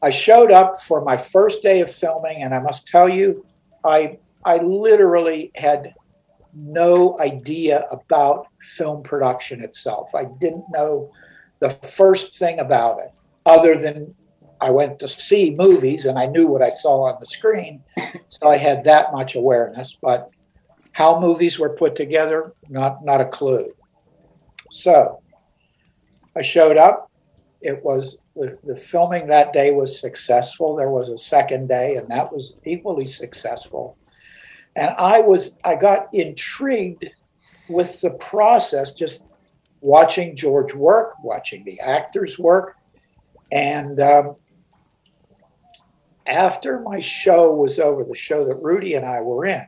I 0.03 0.11
showed 0.11 0.51
up 0.51 0.81
for 0.81 1.03
my 1.03 1.17
first 1.17 1.63
day 1.63 1.81
of 1.81 1.93
filming, 1.93 2.43
and 2.43 2.55
I 2.55 2.61
must 2.61 2.89
tell 2.89 3.09
you, 3.09 3.45
I 3.85 4.19
I 4.45 4.57
literally 4.59 5.53
had 5.55 5.95
no 6.55 7.19
idea 7.21 7.87
about 7.91 8.49
film 8.61 9.03
production 9.03 9.63
itself. 9.63 10.15
I 10.15 10.25
didn't 10.25 10.65
know 10.71 11.11
the 11.61 11.71
first 11.71 12.37
thing 12.37 12.59
about 12.59 12.99
it, 12.99 13.13
other 13.47 13.77
than 13.77 14.15
I 14.61 14.71
went 14.71 14.99
to 15.01 15.09
see 15.09 15.51
movies 15.51 16.05
and 16.05 16.19
I 16.19 16.27
knew 16.27 16.47
what 16.47 16.63
I 16.63 16.71
saw 16.71 17.09
on 17.09 17.17
the 17.19 17.27
screen. 17.27 17.83
So 18.29 18.49
I 18.49 18.57
had 18.57 18.85
that 18.85 19.13
much 19.13 19.35
awareness, 19.35 19.97
but 20.01 20.31
how 20.93 21.21
movies 21.21 21.59
were 21.59 21.71
put 21.71 21.97
together, 21.97 22.53
not 22.69 23.05
not 23.05 23.21
a 23.21 23.25
clue. 23.25 23.73
So 24.73 25.21
I 26.35 26.41
showed 26.41 26.79
up. 26.79 27.11
It 27.61 27.85
was 27.85 28.19
the, 28.35 28.59
the 28.65 28.77
filming 28.77 29.27
that 29.27 29.53
day 29.53 29.71
was 29.71 30.01
successful. 30.01 30.75
There 30.75 30.91
was 30.91 31.11
a 31.11 31.19
second 31.19 31.69
day, 31.69 31.97
and 31.97 32.09
that 32.09 32.33
was 32.33 32.55
equally 32.65 33.07
successful. 33.07 33.99
And 34.75 34.95
I 34.99 35.21
was 35.21 35.57
I 35.63 35.77
got 35.77 36.09
intrigued 36.15 37.07
with 37.69 38.01
the 38.01 38.13
process, 38.13 38.93
just 38.93 39.23
watching 39.83 40.35
George 40.35 40.75
work, 40.75 41.15
watching 41.23 41.65
the 41.65 41.79
actors 41.81 42.39
work, 42.39 42.77
and 43.53 44.01
um, 44.01 44.37
after 46.27 46.81
my 46.81 46.99
show 46.99 47.55
was 47.55 47.79
over, 47.79 48.05
the 48.05 48.15
show 48.15 48.47
that 48.47 48.55
Rudy 48.55 48.95
and 48.95 49.05
I 49.05 49.21
were 49.21 49.45
in, 49.45 49.67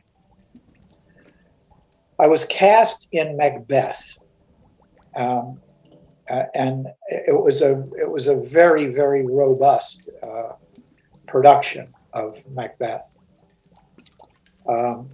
I 2.19 2.27
was 2.27 2.43
cast 2.45 3.07
in 3.11 3.37
Macbeth, 3.37 4.17
um, 5.15 5.59
uh, 6.29 6.43
and 6.53 6.87
it 7.07 7.39
was 7.39 7.61
a 7.61 7.83
it 7.97 8.09
was 8.09 8.27
a 8.27 8.35
very 8.35 8.87
very 8.87 9.25
robust 9.25 10.09
uh, 10.23 10.53
production 11.27 11.93
of 12.13 12.41
Macbeth. 12.49 13.15
Um, 14.67 15.09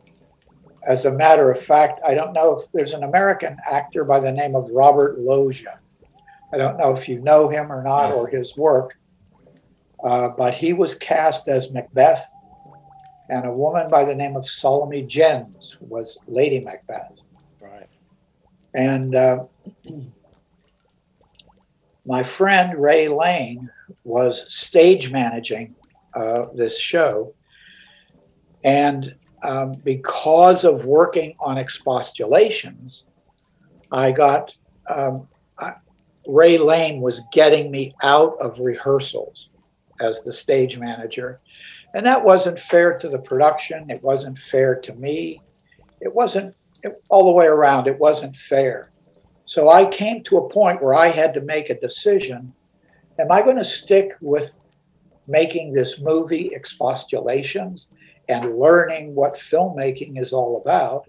as 0.87 1.05
a 1.05 1.11
matter 1.11 1.51
of 1.51 1.59
fact, 1.59 1.99
I 2.05 2.13
don't 2.13 2.33
know 2.33 2.59
if 2.59 2.71
there's 2.71 2.93
an 2.93 3.03
American 3.03 3.57
actor 3.69 4.03
by 4.03 4.19
the 4.19 4.31
name 4.31 4.55
of 4.55 4.69
Robert 4.71 5.19
Loggia. 5.19 5.79
I 6.53 6.57
don't 6.57 6.77
know 6.77 6.95
if 6.95 7.07
you 7.07 7.19
know 7.19 7.49
him 7.49 7.71
or 7.71 7.83
not 7.83 8.11
or 8.11 8.27
his 8.27 8.57
work, 8.57 8.97
uh, 10.03 10.29
but 10.29 10.55
he 10.55 10.73
was 10.73 10.95
cast 10.95 11.47
as 11.47 11.71
Macbeth, 11.71 12.25
and 13.29 13.45
a 13.45 13.51
woman 13.51 13.89
by 13.89 14.03
the 14.03 14.15
name 14.15 14.35
of 14.35 14.47
Salome 14.47 15.03
Jens 15.03 15.77
was 15.79 16.17
Lady 16.27 16.59
Macbeth. 16.59 17.20
And 18.73 19.15
uh, 19.15 19.45
my 22.05 22.23
friend 22.23 22.81
Ray 22.81 23.07
Lane 23.07 23.69
was 24.03 24.45
stage 24.53 25.11
managing 25.11 25.75
uh, 26.15 26.45
this 26.53 26.79
show. 26.79 27.33
And 28.63 29.15
um, 29.43 29.73
because 29.83 30.63
of 30.63 30.85
working 30.85 31.35
on 31.39 31.57
expostulations, 31.57 33.03
I 33.91 34.11
got 34.11 34.53
um, 34.89 35.27
I, 35.59 35.73
Ray 36.27 36.57
Lane 36.57 37.01
was 37.01 37.21
getting 37.31 37.71
me 37.71 37.93
out 38.03 38.37
of 38.39 38.59
rehearsals 38.59 39.49
as 39.99 40.23
the 40.23 40.33
stage 40.33 40.77
manager. 40.77 41.39
And 41.93 42.05
that 42.05 42.23
wasn't 42.23 42.59
fair 42.59 42.97
to 42.97 43.09
the 43.09 43.19
production. 43.19 43.89
It 43.89 44.01
wasn't 44.03 44.37
fair 44.37 44.75
to 44.75 44.93
me. 44.93 45.41
It 45.99 46.13
wasn't 46.13 46.55
all 47.09 47.25
the 47.25 47.31
way 47.31 47.45
around. 47.45 47.87
It 47.87 47.99
wasn't 47.99 48.35
fair. 48.35 48.91
So 49.45 49.69
I 49.69 49.85
came 49.85 50.23
to 50.23 50.37
a 50.37 50.49
point 50.49 50.81
where 50.81 50.93
I 50.93 51.07
had 51.07 51.33
to 51.33 51.41
make 51.41 51.69
a 51.69 51.79
decision. 51.79 52.53
Am 53.19 53.31
I 53.31 53.41
going 53.41 53.57
to 53.57 53.65
stick 53.65 54.13
with 54.21 54.57
making 55.27 55.73
this 55.73 55.99
movie 55.99 56.51
expostulations 56.53 57.91
and 58.29 58.57
learning 58.57 59.13
what 59.13 59.35
filmmaking 59.35 60.19
is 60.19 60.33
all 60.33 60.61
about? 60.61 61.05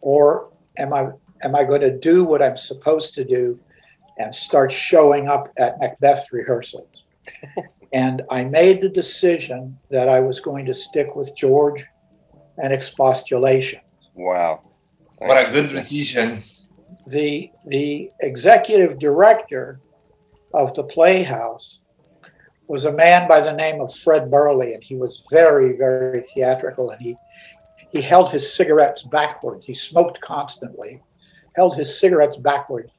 Or 0.00 0.50
am 0.78 0.92
I 0.92 1.08
am 1.42 1.54
I 1.54 1.64
going 1.64 1.82
to 1.82 1.96
do 1.96 2.24
what 2.24 2.42
I'm 2.42 2.56
supposed 2.56 3.14
to 3.14 3.24
do 3.24 3.60
and 4.18 4.34
start 4.34 4.72
showing 4.72 5.28
up 5.28 5.52
at 5.56 5.78
Macbeth 5.80 6.26
rehearsals? 6.32 7.04
and 7.92 8.22
I 8.30 8.44
made 8.44 8.82
the 8.82 8.88
decision 8.88 9.78
that 9.90 10.08
I 10.08 10.20
was 10.20 10.40
going 10.40 10.66
to 10.66 10.74
stick 10.74 11.14
with 11.14 11.36
George 11.36 11.84
and 12.56 12.72
expostulation. 12.72 13.80
Wow. 14.18 14.62
What 15.18 15.48
a 15.48 15.52
good 15.52 15.68
decision. 15.68 16.42
The 17.06 17.50
the 17.66 18.10
executive 18.20 18.98
director 18.98 19.80
of 20.52 20.74
the 20.74 20.82
Playhouse 20.82 21.78
was 22.66 22.84
a 22.84 22.92
man 22.92 23.28
by 23.28 23.40
the 23.40 23.52
name 23.52 23.80
of 23.80 23.94
Fred 23.94 24.28
Burleigh, 24.28 24.74
and 24.74 24.82
he 24.82 24.96
was 24.96 25.22
very, 25.30 25.76
very 25.76 26.20
theatrical, 26.20 26.90
and 26.90 27.00
he 27.00 27.16
he 27.90 28.02
held 28.02 28.28
his 28.30 28.52
cigarettes 28.52 29.02
backwards. 29.02 29.64
He 29.64 29.74
smoked 29.74 30.20
constantly, 30.20 31.00
held 31.54 31.76
his 31.76 31.98
cigarettes 32.00 32.36
backwards, 32.36 32.90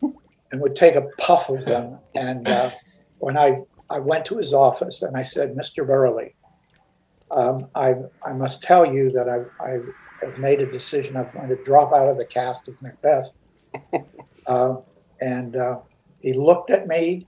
and 0.00 0.60
would 0.60 0.76
take 0.76 0.94
a 0.94 1.08
puff 1.18 1.48
of 1.48 1.64
them. 1.64 1.98
And 2.14 2.46
uh, 2.46 2.70
when 3.18 3.36
I 3.36 3.62
I 3.90 3.98
went 3.98 4.24
to 4.26 4.38
his 4.38 4.54
office 4.54 5.02
and 5.02 5.16
I 5.16 5.24
said, 5.24 5.56
Mr. 5.56 5.84
Burleigh, 5.84 6.34
um, 7.32 7.66
I, 7.74 7.96
I 8.24 8.32
must 8.32 8.62
tell 8.62 8.86
you 8.86 9.10
that 9.10 9.28
I, 9.28 9.64
I 9.64 9.80
have 10.22 10.38
made 10.38 10.60
a 10.60 10.70
decision. 10.70 11.16
I'm 11.16 11.30
going 11.32 11.48
to 11.48 11.62
drop 11.64 11.92
out 11.92 12.08
of 12.08 12.16
the 12.16 12.24
cast 12.24 12.68
of 12.68 12.80
Macbeth. 12.82 13.32
uh, 14.46 14.76
and 15.20 15.56
uh, 15.56 15.80
he 16.20 16.32
looked 16.32 16.70
at 16.70 16.86
me, 16.86 17.26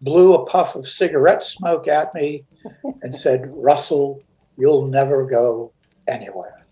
blew 0.00 0.34
a 0.34 0.44
puff 0.46 0.76
of 0.76 0.88
cigarette 0.88 1.42
smoke 1.42 1.88
at 1.88 2.14
me, 2.14 2.44
and 3.02 3.14
said, 3.14 3.50
Russell, 3.54 4.20
you'll 4.56 4.86
never 4.86 5.26
go 5.26 5.72
anywhere. 6.06 6.66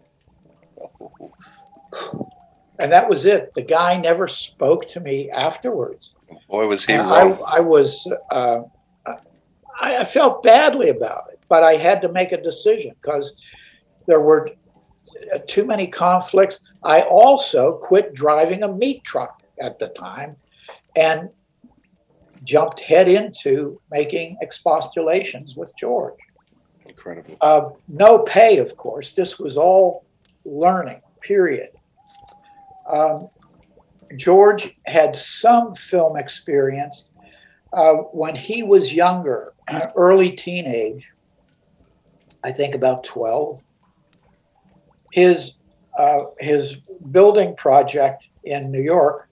And 2.79 2.92
that 2.92 3.09
was 3.09 3.25
it. 3.25 3.53
The 3.55 3.62
guy 3.62 3.99
never 3.99 4.29
spoke 4.29 4.87
to 4.88 5.01
me 5.01 5.31
afterwards. 5.31 6.14
Boy, 6.49 6.66
was 6.66 6.85
he 6.85 6.92
And 6.92 7.03
I. 7.03 7.31
I 7.31 7.61
was, 7.61 8.07
uh, 8.31 8.62
I, 9.07 9.99
I 9.99 10.05
felt 10.05 10.42
badly 10.42 10.90
about 10.90 11.25
it, 11.33 11.36
but 11.48 11.62
I 11.62 11.74
had 11.74 12.02
to 12.02 12.11
make 12.11 12.32
a 12.32 12.40
decision 12.40 12.94
because 13.00 13.35
there 14.06 14.20
were 14.20 14.50
uh, 15.35 15.38
too 15.46 15.64
many 15.64 15.87
conflicts. 15.87 16.61
I 16.82 17.02
also 17.02 17.78
quit 17.78 18.14
driving 18.14 18.62
a 18.62 18.72
meat 18.72 19.04
truck 19.04 19.42
at 19.61 19.78
the 19.78 19.88
time 19.88 20.37
and 20.96 21.30
jumped 22.44 22.80
head 22.80 23.09
into 23.09 23.80
making 23.90 24.38
expostulations 24.40 25.56
with 25.56 25.72
George. 25.76 26.18
Incredible. 26.88 27.37
Uh, 27.40 27.70
no 27.88 28.20
pay, 28.20 28.59
of 28.59 28.76
course. 28.76 29.12
This 29.12 29.38
was 29.38 29.56
all 29.56 30.04
learning, 30.44 31.02
period. 31.20 31.70
Um, 32.88 33.28
George 34.16 34.76
had 34.87 35.16
some 35.16 35.74
film 35.74 36.16
experience 36.16 37.11
uh, 37.72 37.94
when 37.94 38.37
he 38.37 38.62
was 38.62 38.94
younger, 38.94 39.52
early 39.96 40.30
teenage, 40.30 41.04
I 42.44 42.53
think 42.53 42.75
about 42.75 43.05
12. 43.05 43.61
His, 45.12 45.53
uh, 45.99 46.18
his 46.38 46.77
building 47.11 47.57
project 47.57 48.29
in 48.44 48.70
New 48.70 48.83
York, 48.83 49.29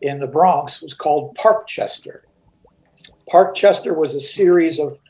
in 0.00 0.20
the 0.20 0.28
Bronx, 0.28 0.80
was 0.80 0.94
called 0.94 1.36
Parkchester. 1.36 2.20
Parkchester 3.30 3.96
was 3.96 4.14
a 4.14 4.20
series 4.20 4.78
of 4.78 5.00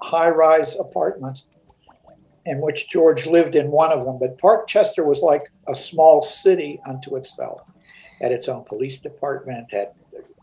high 0.00 0.30
rise 0.30 0.76
apartments 0.78 1.46
in 2.46 2.60
which 2.60 2.88
George 2.88 3.26
lived 3.26 3.54
in 3.54 3.70
one 3.70 3.92
of 3.92 4.04
them. 4.04 4.18
But 4.18 4.38
Parkchester 4.38 5.04
was 5.04 5.22
like 5.22 5.50
a 5.68 5.74
small 5.74 6.22
city 6.22 6.80
unto 6.86 7.16
itself, 7.16 7.62
had 8.20 8.32
its 8.32 8.48
own 8.48 8.64
police 8.64 8.98
department, 8.98 9.70
had 9.70 9.92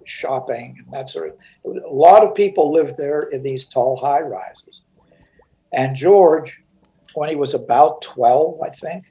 shopping 0.06 0.76
and 0.80 0.94
that 0.94 1.10
sort 1.10 1.30
of. 1.30 1.76
A 1.84 1.94
lot 1.94 2.24
of 2.24 2.36
people 2.36 2.72
lived 2.72 2.98
there 2.98 3.24
in 3.24 3.44
these 3.44 3.66
tall 3.66 3.96
high 3.98 4.22
rises. 4.22 4.82
And 5.74 5.96
George, 5.96 6.60
when 7.14 7.30
he 7.30 7.36
was 7.36 7.54
about 7.54 8.02
12, 8.02 8.62
I 8.62 8.70
think, 8.70 9.06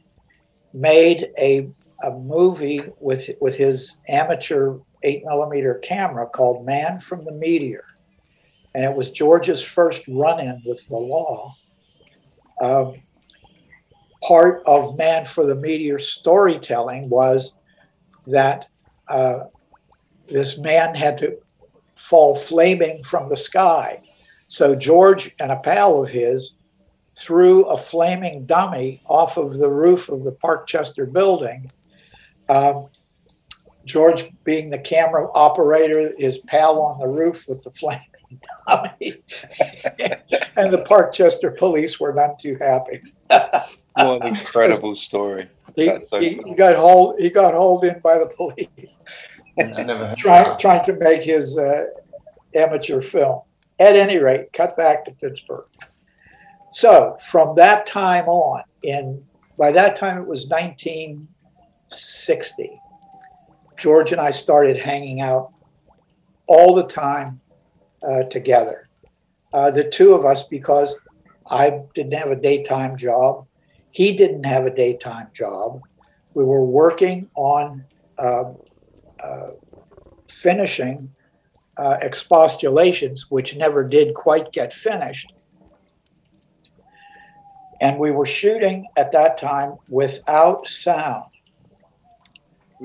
made 0.72 1.28
a, 1.38 1.68
a 2.04 2.12
movie 2.12 2.82
with, 3.00 3.30
with 3.40 3.56
his 3.56 3.96
amateur 4.08 4.78
eight 5.04 5.24
millimeter 5.24 5.74
camera 5.76 6.26
called 6.26 6.66
Man 6.66 7.00
from 7.00 7.24
the 7.24 7.32
Meteor. 7.32 7.84
And 8.74 8.84
it 8.84 8.94
was 8.94 9.10
George's 9.10 9.62
first 9.62 10.02
run 10.08 10.40
in 10.40 10.62
with 10.64 10.86
the 10.88 10.96
law 10.96 11.54
um, 12.60 12.94
part 14.22 14.62
of 14.66 14.96
Man 14.96 15.24
for 15.24 15.46
the 15.46 15.54
Meteor 15.54 15.98
storytelling 15.98 17.08
was 17.08 17.52
that 18.26 18.66
uh, 19.08 19.44
this 20.26 20.58
man 20.58 20.94
had 20.94 21.16
to 21.18 21.38
fall 21.96 22.36
flaming 22.36 23.02
from 23.02 23.28
the 23.28 23.36
sky. 23.36 24.00
So 24.48 24.74
George 24.74 25.30
and 25.38 25.52
a 25.52 25.56
pal 25.56 26.02
of 26.02 26.10
his 26.10 26.54
threw 27.14 27.64
a 27.64 27.76
flaming 27.76 28.46
dummy 28.46 29.02
off 29.06 29.36
of 29.36 29.58
the 29.58 29.70
roof 29.70 30.08
of 30.08 30.24
the 30.24 30.32
Parkchester 30.32 31.10
building. 31.12 31.70
Um, 32.48 32.88
George, 33.84 34.30
being 34.44 34.70
the 34.70 34.78
camera 34.78 35.28
operator, 35.34 36.12
his 36.18 36.38
pal 36.38 36.80
on 36.80 36.98
the 36.98 37.08
roof 37.08 37.46
with 37.48 37.62
the 37.62 37.70
flaming 37.78 38.00
dummy. 38.66 38.90
and 40.56 40.72
the 40.72 40.84
Parkchester 40.88 41.56
police 41.56 42.00
were 42.00 42.12
none 42.12 42.36
too 42.38 42.56
happy. 42.60 43.02
what 43.28 44.24
an 44.24 44.36
incredible 44.36 44.96
story. 44.96 45.48
He, 45.76 45.92
so 46.02 46.20
he, 46.20 46.40
he, 46.44 46.54
got 46.54 46.76
hauled. 46.76 47.20
He 47.20 47.30
got 47.30 47.54
hauled 47.54 47.84
in 47.84 48.00
by 48.00 48.18
the 48.18 48.26
police, 48.26 48.98
trying 50.16 50.58
trying 50.58 50.84
to 50.86 50.94
make 50.94 51.22
his 51.22 51.56
uh, 51.56 51.84
amateur 52.54 53.00
film. 53.00 53.42
At 53.80 53.94
any 53.94 54.18
rate, 54.18 54.52
cut 54.52 54.76
back 54.76 55.04
to 55.04 55.12
Pittsburgh. 55.12 55.66
So 56.72 57.16
from 57.30 57.54
that 57.56 57.86
time 57.86 58.26
on, 58.26 58.64
in 58.82 59.24
by 59.56 59.72
that 59.72 59.96
time 59.96 60.18
it 60.18 60.26
was 60.26 60.46
1960. 60.48 62.80
George 63.76 64.12
and 64.12 64.20
I 64.20 64.30
started 64.30 64.78
hanging 64.78 65.20
out 65.20 65.52
all 66.46 66.74
the 66.74 66.86
time 66.86 67.40
uh, 68.06 68.24
together. 68.24 68.88
Uh, 69.52 69.70
the 69.70 69.84
two 69.84 70.14
of 70.14 70.24
us, 70.24 70.44
because 70.44 70.96
I 71.46 71.82
didn't 71.94 72.14
have 72.14 72.30
a 72.30 72.36
daytime 72.36 72.96
job, 72.96 73.46
he 73.90 74.12
didn't 74.12 74.44
have 74.44 74.66
a 74.66 74.74
daytime 74.74 75.28
job. 75.32 75.80
We 76.34 76.44
were 76.44 76.64
working 76.64 77.28
on 77.34 77.84
uh, 78.18 78.52
uh 79.22 79.50
finishing 80.28 81.10
uh, 81.78 81.96
expostulations, 82.02 83.30
which 83.30 83.56
never 83.56 83.84
did 83.84 84.14
quite 84.14 84.52
get 84.52 84.72
finished. 84.72 85.32
And 87.80 87.98
we 87.98 88.10
were 88.10 88.26
shooting 88.26 88.86
at 88.96 89.12
that 89.12 89.38
time 89.38 89.76
without 89.88 90.66
sound. 90.66 91.26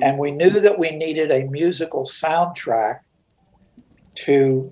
And 0.02 0.18
we 0.18 0.32
knew 0.32 0.52
that 0.52 0.78
we 0.78 0.92
needed 0.92 1.32
a 1.32 1.46
musical 1.46 2.04
soundtrack 2.04 3.00
to 4.16 4.72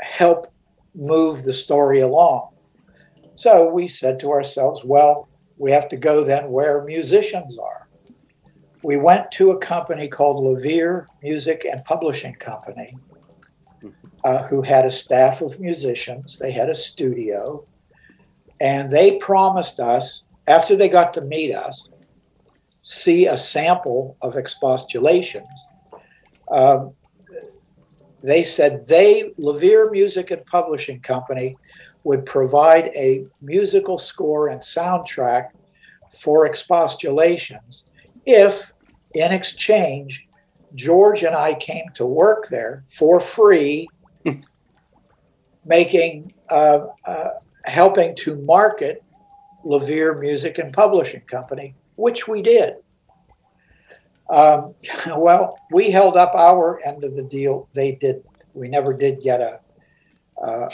help 0.00 0.52
move 0.94 1.42
the 1.42 1.52
story 1.52 2.00
along. 2.00 2.50
So 3.34 3.68
we 3.68 3.88
said 3.88 4.20
to 4.20 4.30
ourselves, 4.30 4.84
well, 4.84 5.28
we 5.58 5.72
have 5.72 5.88
to 5.88 5.96
go 5.96 6.24
then 6.24 6.50
where 6.50 6.84
musicians 6.84 7.58
are. 7.58 7.81
We 8.82 8.96
went 8.96 9.30
to 9.32 9.52
a 9.52 9.58
company 9.58 10.08
called 10.08 10.42
Levere 10.44 11.08
Music 11.22 11.66
and 11.70 11.84
Publishing 11.84 12.34
Company, 12.34 12.96
uh, 14.24 14.42
who 14.44 14.62
had 14.62 14.84
a 14.84 14.90
staff 14.90 15.40
of 15.40 15.60
musicians. 15.60 16.38
They 16.38 16.50
had 16.50 16.68
a 16.68 16.74
studio, 16.74 17.64
and 18.60 18.90
they 18.90 19.18
promised 19.18 19.78
us, 19.78 20.24
after 20.48 20.74
they 20.74 20.88
got 20.88 21.14
to 21.14 21.20
meet 21.20 21.54
us, 21.54 21.90
see 22.82 23.26
a 23.26 23.38
sample 23.38 24.16
of 24.20 24.36
expostulations. 24.36 25.46
Um, 26.50 26.94
they 28.20 28.42
said 28.42 28.84
they, 28.88 29.32
Levere 29.38 29.90
Music 29.90 30.32
and 30.32 30.44
Publishing 30.46 31.00
Company, 31.00 31.56
would 32.04 32.26
provide 32.26 32.90
a 32.96 33.26
musical 33.40 33.96
score 33.96 34.48
and 34.48 34.60
soundtrack 34.60 35.50
for 36.10 36.46
expostulations 36.46 37.84
if, 38.26 38.71
in 39.14 39.32
exchange, 39.32 40.26
George 40.74 41.22
and 41.22 41.34
I 41.34 41.54
came 41.54 41.86
to 41.94 42.06
work 42.06 42.48
there 42.48 42.84
for 42.86 43.20
free, 43.20 43.88
making, 45.64 46.32
uh, 46.50 46.86
uh, 47.04 47.28
helping 47.64 48.14
to 48.16 48.36
market 48.36 49.04
Levere 49.64 50.14
Music 50.18 50.58
and 50.58 50.72
Publishing 50.72 51.20
Company, 51.22 51.74
which 51.96 52.26
we 52.26 52.42
did. 52.42 52.76
Um, 54.30 54.74
well, 55.16 55.58
we 55.70 55.90
held 55.90 56.16
up 56.16 56.34
our 56.34 56.80
end 56.84 57.04
of 57.04 57.14
the 57.14 57.22
deal. 57.22 57.68
They 57.72 57.92
did. 57.92 58.24
We 58.54 58.68
never 58.68 58.92
did 58.92 59.22
get 59.22 59.40
a, 59.40 59.60
a, 60.42 60.68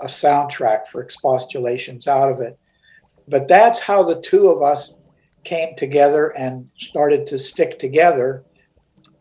a 0.00 0.06
soundtrack 0.06 0.88
for 0.88 1.02
expostulations 1.02 2.06
out 2.08 2.30
of 2.30 2.40
it. 2.40 2.58
But 3.28 3.48
that's 3.48 3.78
how 3.78 4.02
the 4.02 4.20
two 4.20 4.48
of 4.48 4.62
us 4.62 4.94
came 5.44 5.74
together 5.76 6.28
and 6.36 6.68
started 6.78 7.26
to 7.28 7.38
stick 7.38 7.78
together. 7.78 8.44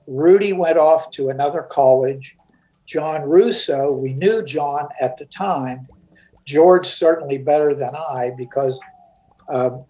Rudy 0.07 0.53
went 0.53 0.77
off 0.77 1.11
to 1.11 1.29
another 1.29 1.61
college. 1.63 2.35
John 2.85 3.23
Russo, 3.23 3.91
we 3.91 4.13
knew 4.13 4.43
John 4.43 4.87
at 4.99 5.17
the 5.17 5.25
time. 5.25 5.87
George 6.45 6.87
certainly 6.87 7.37
better 7.37 7.73
than 7.73 7.95
I 7.95 8.31
because 8.37 8.79
um, 9.47 9.85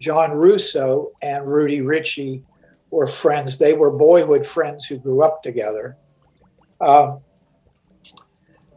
John 0.00 0.32
Russo 0.32 1.10
and 1.22 1.46
Rudy 1.46 1.80
Ricci 1.80 2.42
were 2.90 3.06
friends. 3.06 3.58
They 3.58 3.74
were 3.74 3.90
boyhood 3.90 4.46
friends 4.46 4.84
who 4.84 4.98
grew 4.98 5.22
up 5.22 5.42
together. 5.42 5.96
Um, 6.80 7.20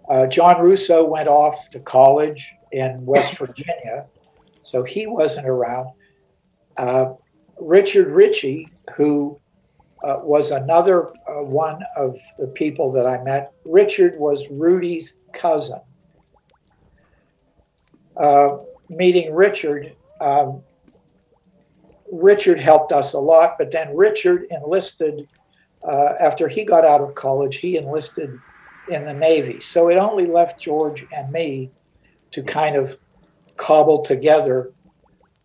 uh, 0.10 0.28
John 0.28 0.62
Russo 0.62 1.04
went 1.04 1.28
off 1.28 1.70
to 1.72 1.80
college 1.80 2.52
in 2.72 3.06
West 3.06 3.38
Virginia, 3.38 4.06
so 4.62 4.84
he 4.84 5.08
wasn't 5.08 5.48
around. 5.48 5.90
Uh, 6.78 7.14
Richard 7.60 8.08
Ricci, 8.08 8.70
who 8.96 9.40
uh, 10.04 10.18
was 10.22 10.52
another 10.52 11.10
uh, 11.10 11.44
one 11.44 11.82
of 11.96 12.18
the 12.38 12.48
people 12.48 12.92
that 12.92 13.08
I 13.08 13.24
met, 13.24 13.54
Richard 13.66 14.18
was 14.18 14.46
Rudy's 14.50 15.18
cousin. 15.34 15.80
Uh, 18.18 18.58
meeting 18.90 19.34
Richard, 19.34 19.96
um, 20.22 20.62
Richard 22.12 22.60
helped 22.60 22.92
us 22.92 23.14
a 23.14 23.20
lot, 23.20 23.56
but 23.58 23.72
then 23.72 23.96
Richard 23.96 24.46
enlisted 24.52 25.28
uh, 25.84 26.14
after 26.20 26.48
he 26.48 26.64
got 26.64 26.86
out 26.86 27.02
of 27.02 27.16
college, 27.16 27.58
he 27.58 27.78
enlisted 27.78 28.40
in 28.90 29.06
the 29.06 29.14
Navy. 29.14 29.60
So 29.60 29.90
it 29.90 29.98
only 29.98 30.26
left 30.26 30.60
George 30.60 31.06
and 31.12 31.32
me 31.32 31.72
to 32.32 32.44
kind 32.44 32.76
of 32.76 32.98
cobble 33.58 34.04
together 34.04 34.72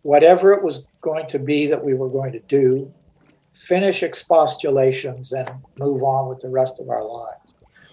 whatever 0.01 0.53
it 0.53 0.63
was 0.63 0.83
going 1.01 1.27
to 1.27 1.39
be 1.39 1.67
that 1.67 1.83
we 1.83 1.93
were 1.93 2.09
going 2.09 2.31
to 2.31 2.39
do, 2.41 2.91
finish 3.53 4.03
expostulations, 4.03 5.33
and 5.33 5.49
move 5.77 6.03
on 6.03 6.29
with 6.29 6.39
the 6.39 6.49
rest 6.49 6.79
of 6.79 6.89
our 6.89 7.03
lives. 7.03 7.37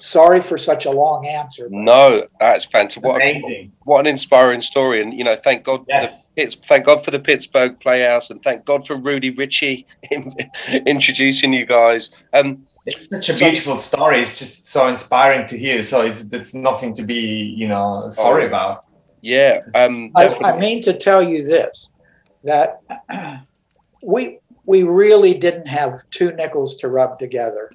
Sorry 0.00 0.40
for 0.40 0.56
such 0.56 0.86
a 0.86 0.90
long 0.92 1.26
answer. 1.26 1.66
No, 1.70 2.28
that's 2.38 2.64
fantastic. 2.64 3.02
What, 3.02 3.16
Amazing. 3.16 3.72
what 3.82 4.00
an 4.00 4.06
inspiring 4.06 4.60
story, 4.60 5.02
and 5.02 5.12
you 5.12 5.24
know, 5.24 5.34
thank 5.34 5.64
God 5.64 5.84
yes. 5.88 6.28
for 6.28 6.44
the 6.46 6.56
thank 6.68 6.86
God 6.86 7.04
for 7.04 7.10
the 7.10 7.18
Pittsburgh 7.18 7.80
Playhouse, 7.80 8.30
and 8.30 8.40
thank 8.42 8.64
God 8.64 8.86
for 8.86 8.94
Rudy 8.94 9.30
Ricci 9.30 9.86
introducing 10.86 11.52
you 11.52 11.66
guys. 11.66 12.12
Um, 12.32 12.64
it's 12.86 13.10
such 13.10 13.28
a 13.28 13.38
beautiful 13.38 13.80
story. 13.80 14.20
It's 14.20 14.38
just 14.38 14.68
so 14.68 14.86
inspiring 14.86 15.48
to 15.48 15.58
hear. 15.58 15.82
So 15.82 16.02
it's 16.02 16.32
it's 16.32 16.54
nothing 16.54 16.94
to 16.94 17.02
be 17.02 17.54
you 17.56 17.66
know 17.66 18.08
sorry 18.10 18.44
oh, 18.44 18.48
about. 18.48 18.84
Yeah, 19.20 19.62
um, 19.74 20.12
I, 20.14 20.28
I 20.44 20.58
mean 20.60 20.80
to 20.82 20.92
tell 20.92 21.24
you 21.28 21.44
this 21.44 21.88
that 22.48 22.82
we 24.02 24.40
we 24.64 24.82
really 24.82 25.34
didn't 25.34 25.68
have 25.68 26.02
two 26.10 26.32
nickels 26.32 26.76
to 26.76 26.88
rub 26.88 27.18
together 27.18 27.70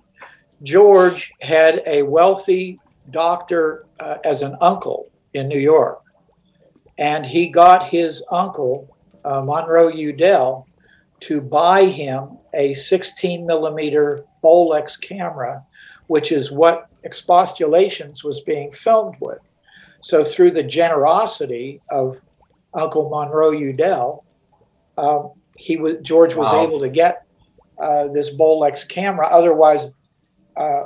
George 0.63 1.33
had 1.41 1.83
a 1.85 2.03
wealthy 2.03 2.79
doctor 3.11 3.85
uh, 3.99 4.17
as 4.23 4.41
an 4.41 4.55
uncle 4.61 5.11
in 5.33 5.49
New 5.49 5.59
York. 5.59 6.01
And 6.97 7.25
he 7.25 7.49
got 7.49 7.85
his 7.85 8.23
uncle, 8.31 8.95
uh, 9.25 9.41
Monroe 9.41 9.89
Udell, 9.89 10.67
to 11.21 11.41
buy 11.41 11.85
him 11.85 12.37
a 12.53 12.73
16 12.73 13.45
millimeter 13.45 14.23
Bolex 14.43 14.99
camera, 14.99 15.63
which 16.07 16.31
is 16.31 16.51
what 16.51 16.89
Expostulations 17.03 18.23
was 18.23 18.39
being 18.41 18.71
filmed 18.71 19.15
with. 19.19 19.49
So, 20.01 20.23
through 20.23 20.51
the 20.51 20.63
generosity 20.63 21.81
of 21.89 22.21
Uncle 22.73 23.09
Monroe 23.09 23.51
Udell, 23.51 24.22
um, 24.97 25.31
he 25.57 25.77
was 25.77 25.95
George 26.01 26.35
was 26.35 26.51
wow. 26.51 26.63
able 26.63 26.79
to 26.79 26.89
get 26.89 27.25
uh, 27.81 28.07
this 28.07 28.33
Bolex 28.35 28.87
camera. 28.87 29.27
Otherwise, 29.27 29.87
uh, 30.57 30.83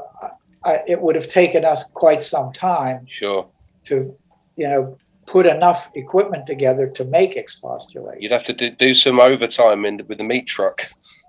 I, 0.63 0.79
it 0.87 1.01
would 1.01 1.15
have 1.15 1.27
taken 1.27 1.65
us 1.65 1.83
quite 1.83 2.21
some 2.21 2.51
time 2.51 3.05
sure. 3.19 3.47
to, 3.85 4.15
you 4.55 4.67
know, 4.67 4.97
put 5.25 5.45
enough 5.45 5.89
equipment 5.95 6.45
together 6.47 6.87
to 6.87 7.05
make 7.05 7.35
expostulation. 7.35 8.21
You'd 8.21 8.31
have 8.31 8.45
to 8.45 8.53
do, 8.53 8.71
do 8.71 8.93
some 8.93 9.19
overtime 9.19 9.85
in 9.85 10.01
with 10.07 10.17
the 10.17 10.23
meat 10.23 10.47
truck. 10.47 10.83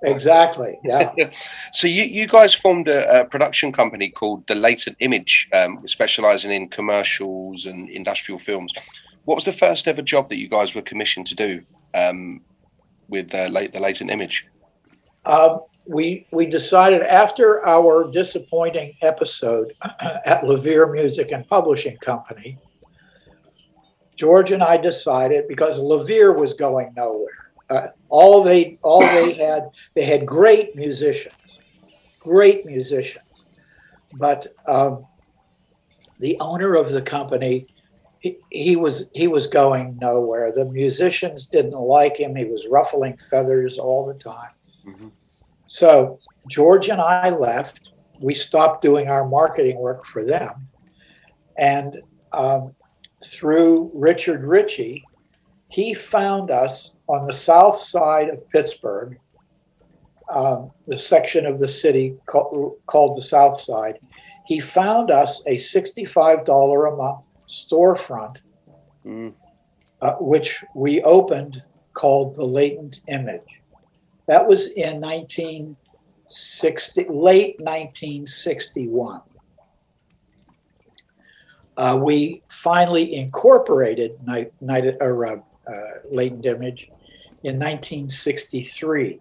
Exactly. 0.04 0.78
Yeah. 0.84 1.12
so 1.72 1.88
you, 1.88 2.04
you 2.04 2.28
guys 2.28 2.54
formed 2.54 2.86
a, 2.86 3.20
a, 3.20 3.24
production 3.24 3.72
company 3.72 4.08
called 4.08 4.46
the 4.46 4.54
Latent 4.54 4.96
Image, 5.00 5.48
um, 5.52 5.82
specializing 5.86 6.52
in 6.52 6.68
commercials 6.68 7.66
and 7.66 7.88
industrial 7.90 8.38
films. 8.38 8.72
What 9.24 9.34
was 9.34 9.44
the 9.44 9.52
first 9.52 9.88
ever 9.88 10.02
job 10.02 10.28
that 10.28 10.38
you 10.38 10.48
guys 10.48 10.74
were 10.74 10.82
commissioned 10.82 11.26
to 11.26 11.34
do 11.34 11.62
um, 11.94 12.40
with 13.08 13.34
uh, 13.34 13.48
the 13.48 13.80
Latent 13.80 14.10
Image? 14.10 14.46
Um, 15.24 15.60
we 15.86 16.26
we 16.30 16.46
decided 16.46 17.02
after 17.02 17.66
our 17.66 18.10
disappointing 18.10 18.94
episode 19.02 19.72
at 20.26 20.44
Levere 20.44 20.92
Music 20.92 21.32
and 21.32 21.46
Publishing 21.48 21.96
Company, 21.98 22.58
George 24.16 24.52
and 24.52 24.62
I 24.62 24.76
decided 24.76 25.48
because 25.48 25.78
Levere 25.78 26.32
was 26.32 26.52
going 26.52 26.92
nowhere. 26.96 27.52
Uh, 27.70 27.88
all 28.08 28.42
they 28.42 28.78
all 28.82 29.00
they 29.00 29.32
had 29.46 29.70
they 29.94 30.02
had 30.02 30.26
great 30.26 30.76
musicians, 30.76 31.34
great 32.20 32.66
musicians, 32.66 33.46
but 34.14 34.46
um, 34.66 35.06
the 36.18 36.36
owner 36.40 36.74
of 36.74 36.90
the 36.90 37.02
company 37.02 37.66
he, 38.50 38.66
he 38.66 38.76
was 38.76 39.08
he 39.14 39.28
was 39.28 39.46
going 39.46 39.98
nowhere. 40.00 40.52
The 40.52 40.66
musicians 40.66 41.46
didn't 41.46 41.78
like 41.78 42.16
him. 42.16 42.34
He 42.34 42.44
was 42.44 42.66
ruffling 42.70 43.16
feathers 43.16 43.78
all 43.78 44.06
the 44.06 44.14
time. 44.14 44.50
Mhm. 44.86 45.12
So 45.66 46.18
George 46.48 46.88
and 46.88 47.00
I 47.00 47.30
left. 47.30 47.92
We 48.20 48.34
stopped 48.34 48.82
doing 48.82 49.08
our 49.08 49.28
marketing 49.28 49.78
work 49.78 50.04
for 50.04 50.24
them, 50.24 50.68
and 51.56 52.02
um, 52.32 52.74
through 53.24 53.90
Richard 53.94 54.44
Ricci, 54.44 55.04
he 55.68 55.94
found 55.94 56.50
us 56.50 56.92
on 57.08 57.26
the 57.26 57.32
south 57.32 57.78
side 57.78 58.28
of 58.28 58.48
Pittsburgh, 58.50 59.18
um, 60.34 60.72
the 60.86 60.98
section 60.98 61.46
of 61.46 61.58
the 61.58 61.68
city 61.68 62.16
called, 62.26 62.74
called 62.86 63.16
the 63.16 63.22
South 63.22 63.60
Side. 63.60 63.98
He 64.46 64.60
found 64.60 65.10
us 65.10 65.42
a 65.46 65.56
$65 65.56 66.92
a 66.92 66.96
month 66.96 67.27
storefront, 67.48 68.36
Mm. 69.04 69.32
uh, 70.02 70.14
which 70.20 70.62
we 70.74 71.00
opened 71.02 71.62
called 71.94 72.34
the 72.34 72.44
Latent 72.44 73.00
Image. 73.08 73.62
That 74.26 74.46
was 74.46 74.68
in 74.68 75.00
1960, 75.00 77.04
late 77.08 77.58
1961. 77.60 79.22
Uh, 81.76 81.98
we 82.02 82.42
finally 82.48 83.14
incorporated 83.14 84.18
Night, 84.26 84.52
Night 84.60 84.96
or 85.00 85.26
uh, 85.26 85.36
uh, 85.66 85.72
Latent 86.10 86.44
Image 86.44 86.90
in 87.44 87.58
1963. 87.58 89.20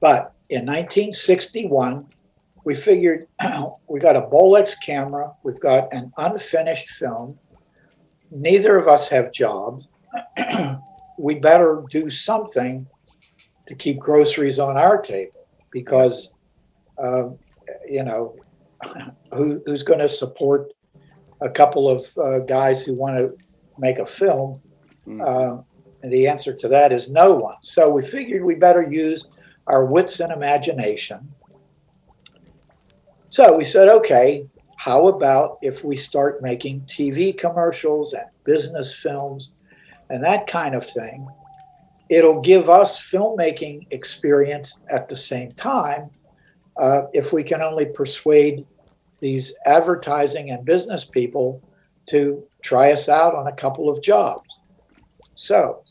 But 0.00 0.32
in 0.48 0.64
1961, 0.64 2.06
we 2.66 2.74
figured 2.74 3.28
we 3.88 4.00
got 4.00 4.16
a 4.16 4.22
Bolex 4.22 4.74
camera, 4.84 5.32
we've 5.44 5.60
got 5.60 5.90
an 5.94 6.12
unfinished 6.18 6.90
film. 6.90 7.38
Neither 8.32 8.76
of 8.76 8.88
us 8.88 9.08
have 9.08 9.32
jobs. 9.32 9.86
we 11.18 11.36
better 11.36 11.84
do 11.90 12.10
something 12.10 12.84
to 13.68 13.74
keep 13.76 14.00
groceries 14.00 14.58
on 14.58 14.76
our 14.76 15.00
table 15.00 15.46
because, 15.70 16.32
um, 16.98 17.38
you 17.88 18.02
know, 18.02 18.34
who, 19.32 19.62
who's 19.64 19.84
going 19.84 20.00
to 20.00 20.08
support 20.08 20.72
a 21.42 21.48
couple 21.48 21.88
of 21.88 22.04
uh, 22.18 22.40
guys 22.40 22.82
who 22.82 22.94
want 22.94 23.16
to 23.16 23.36
make 23.78 24.00
a 24.00 24.06
film? 24.06 24.60
Mm. 25.06 25.22
Uh, 25.22 25.62
and 26.02 26.12
the 26.12 26.26
answer 26.26 26.52
to 26.52 26.66
that 26.66 26.90
is 26.92 27.10
no 27.10 27.32
one. 27.32 27.56
So 27.62 27.88
we 27.88 28.04
figured 28.04 28.44
we 28.44 28.56
better 28.56 28.82
use 28.82 29.28
our 29.68 29.86
wits 29.86 30.18
and 30.18 30.32
imagination. 30.32 31.32
So 33.30 33.56
we 33.56 33.64
said, 33.64 33.88
okay, 33.88 34.46
how 34.76 35.08
about 35.08 35.58
if 35.62 35.84
we 35.84 35.96
start 35.96 36.42
making 36.42 36.82
TV 36.82 37.36
commercials 37.36 38.12
and 38.12 38.26
business 38.44 38.94
films 38.94 39.52
and 40.10 40.22
that 40.22 40.46
kind 40.46 40.74
of 40.74 40.88
thing? 40.88 41.26
It'll 42.08 42.40
give 42.40 42.70
us 42.70 43.10
filmmaking 43.10 43.88
experience 43.90 44.78
at 44.90 45.08
the 45.08 45.16
same 45.16 45.50
time 45.52 46.10
uh, 46.76 47.02
if 47.12 47.32
we 47.32 47.42
can 47.42 47.62
only 47.62 47.86
persuade 47.86 48.64
these 49.20 49.54
advertising 49.64 50.50
and 50.50 50.64
business 50.64 51.04
people 51.04 51.60
to 52.06 52.44
try 52.62 52.92
us 52.92 53.08
out 53.08 53.34
on 53.34 53.48
a 53.48 53.52
couple 53.52 53.88
of 53.88 54.02
jobs. 54.02 54.48
So, 55.34 55.82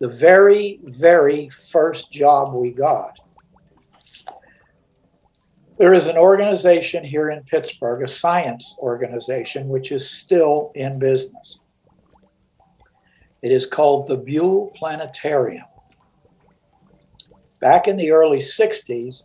the 0.00 0.08
very, 0.08 0.80
very 0.84 1.48
first 1.48 2.12
job 2.12 2.52
we 2.54 2.70
got, 2.70 3.18
there 5.78 5.94
is 5.94 6.06
an 6.08 6.16
organization 6.16 7.04
here 7.04 7.30
in 7.30 7.42
Pittsburgh, 7.44 8.02
a 8.02 8.08
science 8.08 8.74
organization, 8.80 9.68
which 9.68 9.92
is 9.92 10.10
still 10.10 10.72
in 10.74 10.98
business. 10.98 11.60
It 13.42 13.52
is 13.52 13.64
called 13.64 14.08
the 14.08 14.16
Buhl 14.16 14.72
Planetarium. 14.74 15.64
Back 17.60 17.86
in 17.86 17.96
the 17.96 18.10
early 18.10 18.38
60s, 18.38 19.22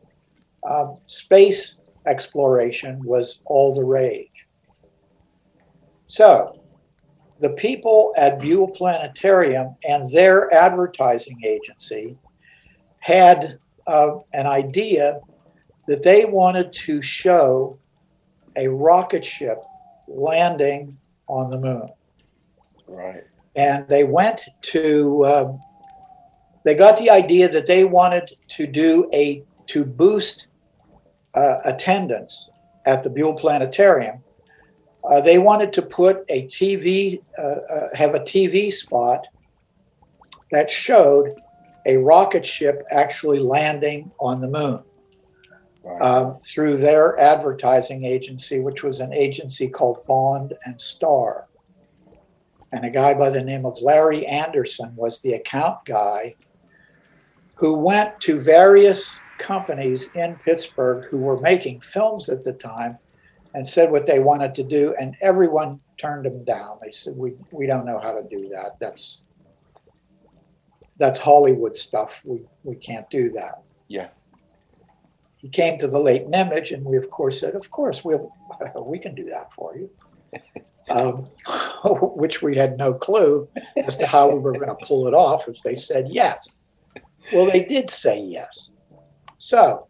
um, 0.69 0.95
space 1.07 1.77
exploration 2.05 3.03
was 3.03 3.41
all 3.45 3.73
the 3.73 3.83
rage. 3.83 4.29
So, 6.05 6.59
the 7.39 7.49
people 7.49 8.13
at 8.15 8.39
Buhl 8.39 8.69
Planetarium 8.69 9.75
and 9.87 10.07
their 10.09 10.53
advertising 10.53 11.41
agency 11.43 12.15
had 12.99 13.57
uh, 13.87 14.17
an 14.33 14.45
idea 14.45 15.19
that 15.87 16.03
they 16.03 16.25
wanted 16.25 16.71
to 16.71 17.01
show 17.01 17.77
a 18.55 18.67
rocket 18.67 19.25
ship 19.25 19.63
landing 20.07 20.97
on 21.27 21.49
the 21.49 21.59
moon. 21.59 21.87
Right. 22.87 23.23
And 23.55 23.87
they 23.87 24.03
went 24.03 24.47
to, 24.61 25.25
um, 25.25 25.61
they 26.63 26.75
got 26.75 26.97
the 26.97 27.09
idea 27.09 27.49
that 27.49 27.67
they 27.67 27.83
wanted 27.83 28.31
to 28.49 28.67
do 28.67 29.09
a, 29.13 29.43
to 29.67 29.85
boost 29.85 30.47
uh, 31.35 31.57
attendance 31.65 32.49
at 32.85 33.03
the 33.03 33.09
Buhl 33.09 33.35
Planetarium. 33.35 34.23
Uh, 35.03 35.19
they 35.19 35.37
wanted 35.37 35.73
to 35.73 35.81
put 35.81 36.23
a 36.29 36.43
TV, 36.47 37.21
uh, 37.37 37.41
uh, 37.41 37.89
have 37.93 38.15
a 38.15 38.19
TV 38.19 38.71
spot 38.71 39.27
that 40.51 40.69
showed 40.69 41.35
a 41.85 41.97
rocket 41.97 42.45
ship 42.45 42.83
actually 42.91 43.39
landing 43.39 44.09
on 44.19 44.39
the 44.39 44.47
moon 44.47 44.81
Right. 45.83 46.01
um, 46.01 46.39
through 46.39 46.77
their 46.77 47.19
advertising 47.19 48.05
agency, 48.05 48.61
which 48.61 48.83
was 48.83 49.01
an 49.01 49.11
agency 49.11 49.67
called 49.67 50.05
Bond 50.05 50.53
and 50.65 50.79
Star. 50.79 51.47
And 52.71 52.85
a 52.85 52.89
guy 52.89 53.13
by 53.13 53.29
the 53.29 53.43
name 53.43 53.65
of 53.65 53.81
Larry 53.81 54.25
Anderson 54.25 54.95
was 54.95 55.21
the 55.21 55.33
account 55.33 55.83
guy 55.85 56.35
who 57.55 57.73
went 57.75 58.19
to 58.21 58.39
various 58.39 59.19
companies 59.37 60.09
in 60.15 60.35
Pittsburgh 60.37 61.05
who 61.05 61.17
were 61.17 61.39
making 61.39 61.81
films 61.81 62.29
at 62.29 62.43
the 62.43 62.53
time 62.53 62.97
and 63.53 63.67
said 63.67 63.91
what 63.91 64.07
they 64.07 64.19
wanted 64.19 64.55
to 64.55 64.63
do, 64.63 64.95
and 64.99 65.15
everyone 65.21 65.79
turned 65.97 66.25
them 66.25 66.43
down. 66.43 66.79
They 66.81 66.91
said, 66.91 67.15
"We 67.15 67.33
we 67.51 67.67
don't 67.67 67.85
know 67.85 67.99
how 67.99 68.13
to 68.13 68.27
do 68.27 68.49
that. 68.49 68.79
That's 68.79 69.21
that's 70.97 71.19
Hollywood 71.19 71.77
stuff. 71.77 72.21
We 72.25 72.41
we 72.63 72.75
can't 72.75 73.07
do 73.09 73.29
that." 73.31 73.61
Yeah. 73.87 74.09
He 75.43 75.49
came 75.49 75.77
to 75.77 75.89
the 75.89 75.99
latent 75.99 76.33
image, 76.33 76.71
and 76.71 76.85
we 76.85 76.97
of 76.97 77.09
course 77.09 77.41
said, 77.41 77.53
"Of 77.53 77.69
course, 77.69 78.03
we'll 78.03 78.33
we 78.75 78.97
can 78.97 79.13
do 79.13 79.25
that 79.29 79.51
for 79.51 79.75
you." 79.75 79.89
um, 80.89 81.27
which 82.15 82.41
we 82.41 82.55
had 82.55 82.77
no 82.77 82.93
clue 82.93 83.47
as 83.75 83.97
to 83.97 84.07
how 84.07 84.29
we 84.29 84.39
were 84.39 84.53
going 84.53 84.67
to 84.67 84.85
pull 84.85 85.05
it 85.05 85.13
off 85.13 85.47
if 85.49 85.61
they 85.61 85.75
said 85.75 86.07
yes. 86.09 86.49
Well, 87.33 87.45
they 87.45 87.63
did 87.63 87.89
say 87.89 88.21
yes. 88.21 88.69
So 89.37 89.87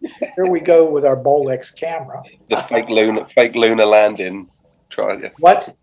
here 0.00 0.46
we 0.46 0.60
go 0.60 0.88
with 0.90 1.04
our 1.04 1.16
Bolex 1.16 1.74
camera. 1.74 2.22
The 2.48 2.56
fake 2.62 2.88
lunar, 2.88 3.26
fake 3.26 3.54
lunar 3.54 3.84
landing. 3.84 4.48
Try 4.88 5.16
it. 5.16 5.34
What? 5.38 5.76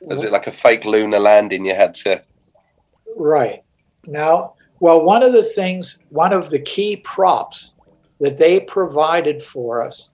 Was 0.00 0.24
it 0.24 0.32
like 0.32 0.46
a 0.46 0.52
fake 0.52 0.86
lunar 0.86 1.18
landing? 1.18 1.66
You 1.66 1.74
had 1.74 1.94
to. 1.96 2.22
Right. 3.14 3.62
Now, 4.06 4.54
well, 4.80 5.02
one 5.02 5.22
of 5.22 5.32
the 5.32 5.42
things, 5.42 5.98
one 6.08 6.32
of 6.32 6.48
the 6.48 6.60
key 6.60 6.96
props 6.96 7.72
that 8.20 8.36
they 8.36 8.60
provided 8.60 9.42
for 9.42 9.82
us 9.82 10.10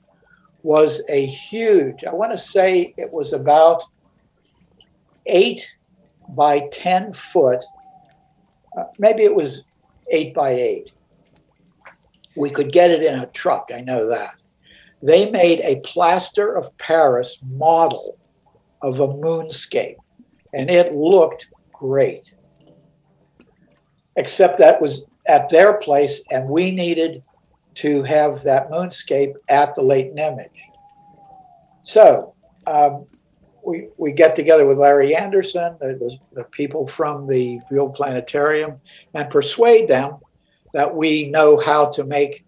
was 0.62 1.02
a 1.08 1.26
huge, 1.26 2.04
I 2.04 2.12
want 2.12 2.32
to 2.32 2.38
say 2.38 2.94
it 2.96 3.12
was 3.12 3.32
about 3.32 3.82
eight 5.26 5.68
by 6.34 6.68
10 6.72 7.12
foot, 7.12 7.64
uh, 8.78 8.84
maybe 8.98 9.24
it 9.24 9.34
was 9.34 9.64
eight 10.10 10.34
by 10.34 10.50
eight. 10.50 10.92
We 12.36 12.50
could 12.50 12.72
get 12.72 12.90
it 12.90 13.02
in 13.02 13.18
a 13.18 13.26
truck, 13.26 13.70
I 13.74 13.80
know 13.80 14.08
that. 14.08 14.34
They 15.02 15.30
made 15.30 15.60
a 15.60 15.80
plaster 15.80 16.54
of 16.54 16.76
Paris 16.78 17.38
model 17.42 18.16
of 18.82 19.00
a 19.00 19.08
moonscape, 19.08 19.96
and 20.54 20.70
it 20.70 20.94
looked 20.94 21.48
great 21.72 22.32
except 24.16 24.58
that 24.58 24.80
was 24.80 25.06
at 25.26 25.48
their 25.48 25.74
place, 25.74 26.22
and 26.30 26.48
we 26.48 26.70
needed 26.70 27.22
to 27.74 28.02
have 28.02 28.42
that 28.42 28.70
moonscape 28.70 29.34
at 29.48 29.74
the 29.74 29.82
latent 29.82 30.18
image. 30.18 30.50
So 31.82 32.34
um, 32.66 33.06
we, 33.64 33.88
we 33.96 34.12
get 34.12 34.36
together 34.36 34.66
with 34.66 34.78
Larry 34.78 35.14
Anderson, 35.16 35.76
the, 35.80 35.94
the, 35.94 36.18
the 36.32 36.44
people 36.44 36.86
from 36.86 37.26
the 37.26 37.60
Buhl 37.70 37.90
Planetarium, 37.90 38.80
and 39.14 39.30
persuade 39.30 39.88
them 39.88 40.16
that 40.74 40.94
we 40.94 41.30
know 41.30 41.58
how 41.58 41.86
to 41.90 42.04
make 42.04 42.44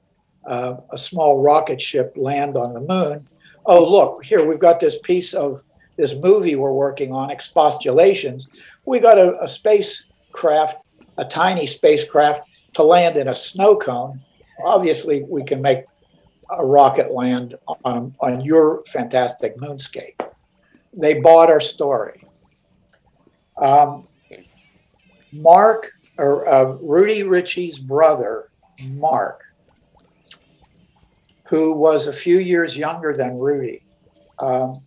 uh, 0.47 0.75
a 0.91 0.99
small 0.99 1.41
rocket 1.41 1.81
ship 1.81 2.13
land 2.17 2.57
on 2.57 2.75
the 2.75 2.81
moon. 2.81 3.27
Oh, 3.67 3.85
look, 3.85 4.25
here 4.25 4.47
we've 4.47 4.59
got 4.59 4.81
this 4.81 4.99
piece 4.99 5.33
of 5.33 5.63
this 5.97 6.15
movie 6.15 6.57
we're 6.57 6.73
working 6.73 7.13
on, 7.13 7.31
Expostulations, 7.31 8.49
we 8.85 8.99
got 8.99 9.19
a, 9.19 9.41
a 9.43 9.49
spacecraft, 9.49 10.79
a 11.19 11.25
tiny 11.25 11.67
spacecraft, 11.67 12.43
to 12.75 12.83
land 12.83 13.17
in 13.17 13.29
a 13.29 13.35
snow 13.35 13.77
cone. 13.77 14.21
Obviously, 14.63 15.25
we 15.29 15.45
can 15.45 15.61
make 15.61 15.85
a 16.51 16.65
rocket 16.65 17.11
land 17.13 17.57
on, 17.85 18.15
on 18.21 18.41
your 18.43 18.85
fantastic 18.87 19.57
moonscape. 19.57 20.21
They 20.93 21.21
bought 21.21 21.51
our 21.51 21.61
story. 21.61 22.25
Um, 23.61 24.07
Mark, 25.33 25.93
or 26.19 26.47
uh, 26.49 26.65
Rudy 26.81 27.23
Ricci's 27.23 27.79
brother, 27.79 28.51
Mark, 28.81 29.43
who 31.45 31.73
was 31.73 32.07
a 32.07 32.13
few 32.13 32.39
years 32.39 32.77
younger 32.77 33.15
than 33.15 33.39
Rudy, 33.39 33.83
um, 34.39 34.81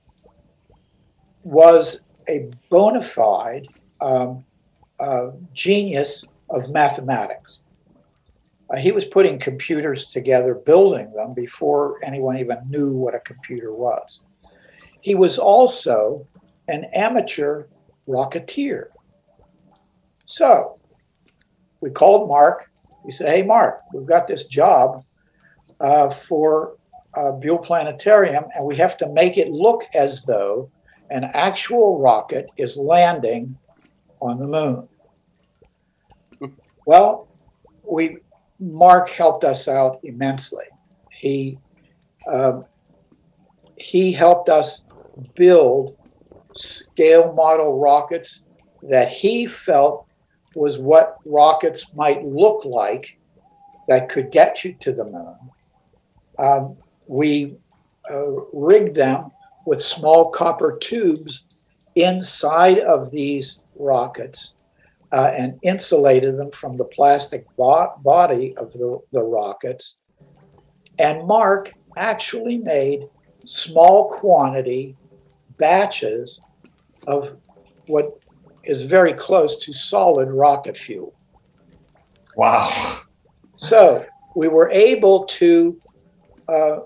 was 1.43 2.01
a 2.29 2.49
bona 2.69 3.01
fide 3.01 3.67
um, 4.01 4.43
uh, 4.99 5.31
genius 5.53 6.25
of 6.49 6.69
mathematics. 6.71 7.59
Uh, 8.69 8.77
he 8.77 8.91
was 8.91 9.05
putting 9.05 9.39
computers 9.39 10.05
together, 10.05 10.55
building 10.55 11.11
them 11.13 11.33
before 11.33 11.99
anyone 12.03 12.37
even 12.37 12.57
knew 12.69 12.91
what 12.91 13.15
a 13.15 13.19
computer 13.19 13.73
was. 13.73 14.19
He 15.01 15.15
was 15.15 15.37
also 15.37 16.27
an 16.67 16.85
amateur 16.93 17.65
rocketeer. 18.07 18.87
So 20.25 20.77
we 21.79 21.89
called 21.89 22.27
Mark. 22.27 22.69
We 23.05 23.11
said, 23.11 23.29
Hey, 23.29 23.41
Mark, 23.41 23.81
we've 23.93 24.05
got 24.05 24.27
this 24.27 24.45
job 24.45 25.05
uh, 25.79 26.09
for 26.09 26.75
uh, 27.15 27.31
Buhl 27.31 27.57
Planetarium, 27.57 28.45
and 28.55 28.65
we 28.65 28.75
have 28.75 28.97
to 28.97 29.07
make 29.09 29.37
it 29.37 29.49
look 29.49 29.83
as 29.95 30.23
though 30.23 30.69
an 31.09 31.23
actual 31.33 31.99
rocket 31.99 32.47
is 32.57 32.75
landing 32.75 33.57
on 34.21 34.39
the 34.39 34.47
moon. 34.47 34.87
Well, 36.85 37.27
we 37.89 38.17
Mark 38.59 39.09
helped 39.09 39.43
us 39.43 39.67
out 39.67 39.99
immensely. 40.03 40.65
He 41.11 41.57
um, 42.31 42.65
he 43.77 44.11
helped 44.11 44.49
us 44.49 44.81
build 45.35 45.95
scale 46.55 47.33
model 47.33 47.79
rockets 47.79 48.41
that 48.83 49.09
he 49.09 49.45
felt 49.45 50.07
was 50.55 50.79
what 50.79 51.17
rockets 51.25 51.93
might 51.93 52.25
look 52.25 52.65
like 52.65 53.17
that 53.87 54.09
could 54.09 54.31
get 54.31 54.63
you 54.63 54.73
to 54.73 54.91
the 54.91 55.05
moon. 55.05 55.35
Um, 56.39 56.77
we 57.07 57.55
uh, 58.11 58.31
rigged 58.53 58.95
them 58.95 59.31
with 59.65 59.81
small 59.81 60.31
copper 60.31 60.77
tubes 60.77 61.43
inside 61.95 62.79
of 62.79 63.11
these 63.11 63.59
rockets 63.75 64.53
uh, 65.11 65.31
and 65.37 65.57
insulated 65.63 66.37
them 66.37 66.51
from 66.51 66.75
the 66.75 66.85
plastic 66.85 67.45
bo- 67.55 67.93
body 67.99 68.55
of 68.57 68.71
the, 68.73 68.99
the 69.11 69.23
rockets. 69.23 69.95
And 70.99 71.27
Mark 71.27 71.73
actually 71.95 72.57
made 72.57 73.07
small 73.45 74.09
quantity 74.09 74.95
batches 75.57 76.39
of 77.05 77.37
what 77.87 78.19
is 78.63 78.81
very 78.81 79.13
close 79.13 79.57
to 79.59 79.73
solid 79.73 80.29
rocket 80.29 80.77
fuel. 80.77 81.13
Wow. 82.35 82.99
So 83.57 84.05
we 84.35 84.49
were 84.49 84.69
able 84.69 85.25
to, 85.25 85.79
uh, 86.47 86.79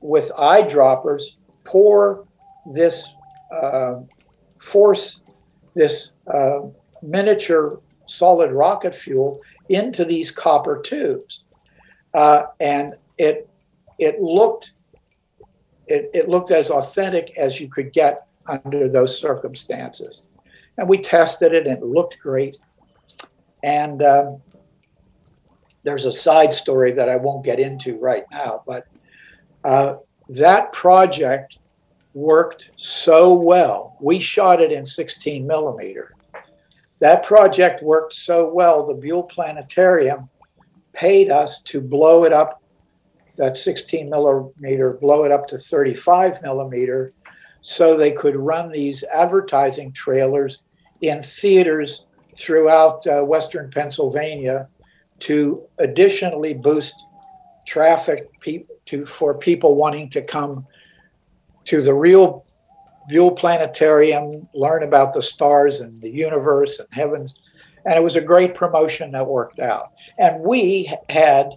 with 0.00 0.30
eyedroppers, 0.38 1.22
pour 1.64 2.24
this, 2.72 3.12
uh, 3.52 3.96
force 4.60 5.20
this 5.74 6.12
uh, 6.32 6.60
miniature 7.02 7.80
solid 8.06 8.52
rocket 8.52 8.94
fuel 8.94 9.40
into 9.68 10.04
these 10.04 10.30
copper 10.30 10.80
tubes, 10.80 11.44
uh, 12.14 12.44
and 12.60 12.94
it 13.18 13.48
it 13.98 14.20
looked 14.20 14.72
it, 15.86 16.10
it 16.12 16.28
looked 16.28 16.50
as 16.50 16.70
authentic 16.70 17.36
as 17.36 17.60
you 17.60 17.68
could 17.68 17.92
get 17.92 18.26
under 18.46 18.88
those 18.88 19.18
circumstances. 19.18 20.22
And 20.76 20.88
we 20.88 20.98
tested 20.98 21.52
it, 21.52 21.66
and 21.66 21.78
it 21.78 21.84
looked 21.84 22.18
great. 22.20 22.58
And 23.62 24.02
um, 24.02 24.40
there's 25.82 26.04
a 26.04 26.12
side 26.12 26.52
story 26.52 26.92
that 26.92 27.08
I 27.08 27.16
won't 27.16 27.44
get 27.44 27.58
into 27.58 27.98
right 27.98 28.24
now, 28.30 28.62
but 28.66 28.86
uh, 29.64 29.96
that 30.28 30.72
project 30.72 31.58
worked 32.14 32.70
so 32.76 33.32
well. 33.32 33.96
We 34.00 34.18
shot 34.18 34.60
it 34.60 34.70
in 34.70 34.86
16 34.86 35.46
millimeter 35.46 36.14
that 37.00 37.22
project 37.22 37.82
worked 37.82 38.12
so 38.12 38.52
well, 38.52 38.86
the 38.86 38.94
Buhl 38.94 39.22
Planetarium 39.22 40.28
paid 40.92 41.30
us 41.30 41.60
to 41.62 41.80
blow 41.80 42.24
it 42.24 42.32
up, 42.32 42.62
that 43.36 43.56
16 43.56 44.10
millimeter, 44.10 44.94
blow 44.94 45.24
it 45.24 45.30
up 45.30 45.46
to 45.48 45.58
35 45.58 46.42
millimeter, 46.42 47.12
so 47.62 47.96
they 47.96 48.10
could 48.10 48.34
run 48.34 48.70
these 48.72 49.04
advertising 49.04 49.92
trailers 49.92 50.60
in 51.00 51.22
theaters 51.22 52.06
throughout 52.36 53.06
uh, 53.06 53.22
Western 53.22 53.70
Pennsylvania 53.70 54.68
to 55.20 55.66
additionally 55.78 56.54
boost 56.54 56.94
traffic 57.66 58.28
pe- 58.40 58.64
to, 58.86 59.06
for 59.06 59.34
people 59.34 59.76
wanting 59.76 60.08
to 60.10 60.22
come 60.22 60.66
to 61.64 61.82
the 61.82 61.94
real 61.94 62.44
Buhl 63.08 63.32
Planetarium, 63.32 64.48
learn 64.54 64.82
about 64.82 65.12
the 65.12 65.22
stars 65.22 65.80
and 65.80 66.00
the 66.02 66.10
universe 66.10 66.78
and 66.78 66.88
heavens. 66.92 67.34
And 67.86 67.94
it 67.94 68.02
was 68.02 68.16
a 68.16 68.20
great 68.20 68.54
promotion 68.54 69.12
that 69.12 69.26
worked 69.26 69.60
out. 69.60 69.92
And 70.18 70.40
we 70.40 70.92
had 71.08 71.54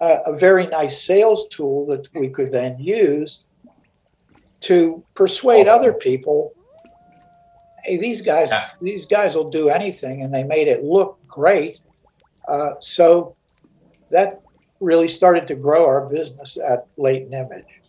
a, 0.00 0.18
a 0.26 0.36
very 0.36 0.66
nice 0.66 1.02
sales 1.02 1.48
tool 1.48 1.86
that 1.86 2.08
we 2.14 2.28
could 2.28 2.52
then 2.52 2.78
use 2.78 3.40
to 4.60 5.04
persuade 5.14 5.68
other 5.68 5.92
people 5.92 6.52
hey 7.84 7.96
these 7.96 8.20
guys 8.22 8.50
Yeah. 8.50 8.68
these 8.80 9.04
guys 9.06 9.34
will 9.34 9.50
do 9.50 9.68
anything 9.68 10.22
and 10.22 10.34
they 10.34 10.44
made 10.44 10.66
it 10.66 10.82
look 10.82 11.18
great 11.28 11.80
uh, 12.48 12.70
so 12.80 13.36
that 14.10 14.40
really 14.80 15.08
started 15.08 15.46
to 15.48 15.54
grow 15.54 15.84
our 15.84 16.06
business 16.06 16.56
at 16.56 16.86
latent 16.96 17.34
image 17.34 17.82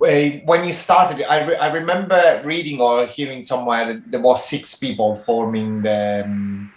when 0.00 0.64
you 0.64 0.72
started, 0.72 1.22
I, 1.30 1.44
re- 1.44 1.56
I 1.56 1.66
remember 1.66 2.40
reading 2.42 2.80
or 2.80 3.06
hearing 3.06 3.44
somewhere 3.44 3.86
that 3.86 4.10
there 4.10 4.20
was 4.20 4.48
six 4.48 4.74
people 4.74 5.16
forming 5.16 5.82
the 5.82 6.22
um, 6.24 6.72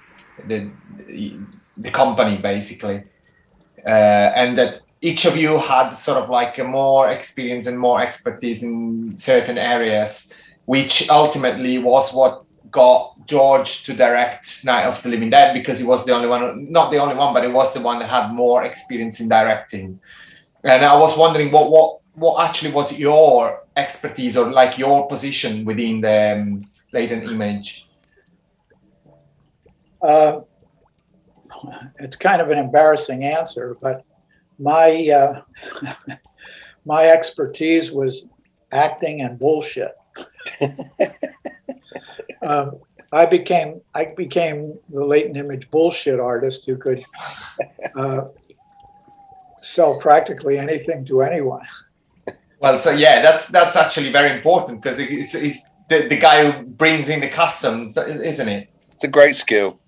the, 0.47 0.69
the 1.77 1.91
company 1.91 2.37
basically, 2.37 3.03
uh, 3.85 4.31
and 4.35 4.57
that 4.57 4.81
each 5.01 5.23
of 5.23 5.37
you 5.37 5.57
had 5.57 5.93
sort 5.93 6.21
of 6.21 6.29
like 6.29 6.57
a 6.57 6.65
more 6.65 7.09
experience 7.09 7.65
and 7.65 7.79
more 7.79 8.01
expertise 8.01 8.61
in 8.61 9.15
certain 9.15 9.57
areas, 9.57 10.33
which 10.65 11.09
ultimately 11.09 11.77
was 11.77 12.13
what 12.13 12.43
got 12.71 13.15
George 13.25 13.83
to 13.85 13.93
direct 13.93 14.65
Night 14.65 14.83
of 14.83 15.01
the 15.01 15.07
Living 15.07 15.29
Dead 15.29 15.53
because 15.53 15.79
he 15.79 15.85
was 15.85 16.03
the 16.03 16.11
only 16.11 16.27
one, 16.27 16.69
not 16.69 16.91
the 16.91 16.97
only 16.97 17.15
one, 17.15 17.33
but 17.33 17.43
he 17.43 17.49
was 17.49 17.73
the 17.73 17.79
one 17.79 17.99
that 17.99 18.09
had 18.09 18.33
more 18.33 18.65
experience 18.65 19.21
in 19.21 19.29
directing. 19.29 19.97
And 20.65 20.83
I 20.83 20.97
was 20.97 21.17
wondering 21.17 21.51
what 21.51 21.71
what 21.71 22.02
what 22.15 22.47
actually 22.47 22.71
was 22.71 22.91
your 22.93 23.63
expertise 23.75 24.37
or 24.37 24.51
like 24.51 24.77
your 24.77 25.07
position 25.07 25.65
within 25.65 26.01
the 26.01 26.33
um, 26.33 26.63
latent 26.91 27.29
image? 27.29 27.89
Uh, 30.01 30.41
it's 31.99 32.15
kind 32.15 32.41
of 32.41 32.49
an 32.49 32.57
embarrassing 32.57 33.23
answer, 33.23 33.77
but 33.81 34.03
my 34.59 35.09
uh, 35.09 35.41
my 36.85 37.07
expertise 37.07 37.91
was 37.91 38.25
acting 38.71 39.21
and 39.21 39.39
bullshit. 39.39 39.93
um, 42.41 42.79
I 43.11 43.25
became 43.25 43.81
I 43.93 44.13
became 44.17 44.77
the 44.89 45.03
latent 45.03 45.37
image 45.37 45.69
bullshit 45.71 46.19
artist 46.19 46.65
who 46.65 46.77
could 46.77 47.03
uh, 47.95 48.21
sell 49.61 49.99
practically 49.99 50.57
anything 50.57 51.05
to 51.05 51.21
anyone. 51.21 51.65
Well, 52.63 52.79
so 52.79 52.91
yeah, 52.91 53.21
that's 53.21 53.47
that's 53.47 53.75
actually 53.75 54.09
very 54.09 54.31
important 54.31 54.81
because 54.81 54.97
it's, 54.97 55.35
it's 55.35 55.65
the, 55.89 56.07
the 56.07 56.17
guy 56.17 56.49
who 56.49 56.63
brings 56.63 57.09
in 57.09 57.19
the 57.19 57.27
customs, 57.27 57.97
isn't 57.97 58.47
it? 58.47 58.69
It's 58.93 59.03
a 59.03 59.09
great 59.09 59.35
skill. 59.35 59.81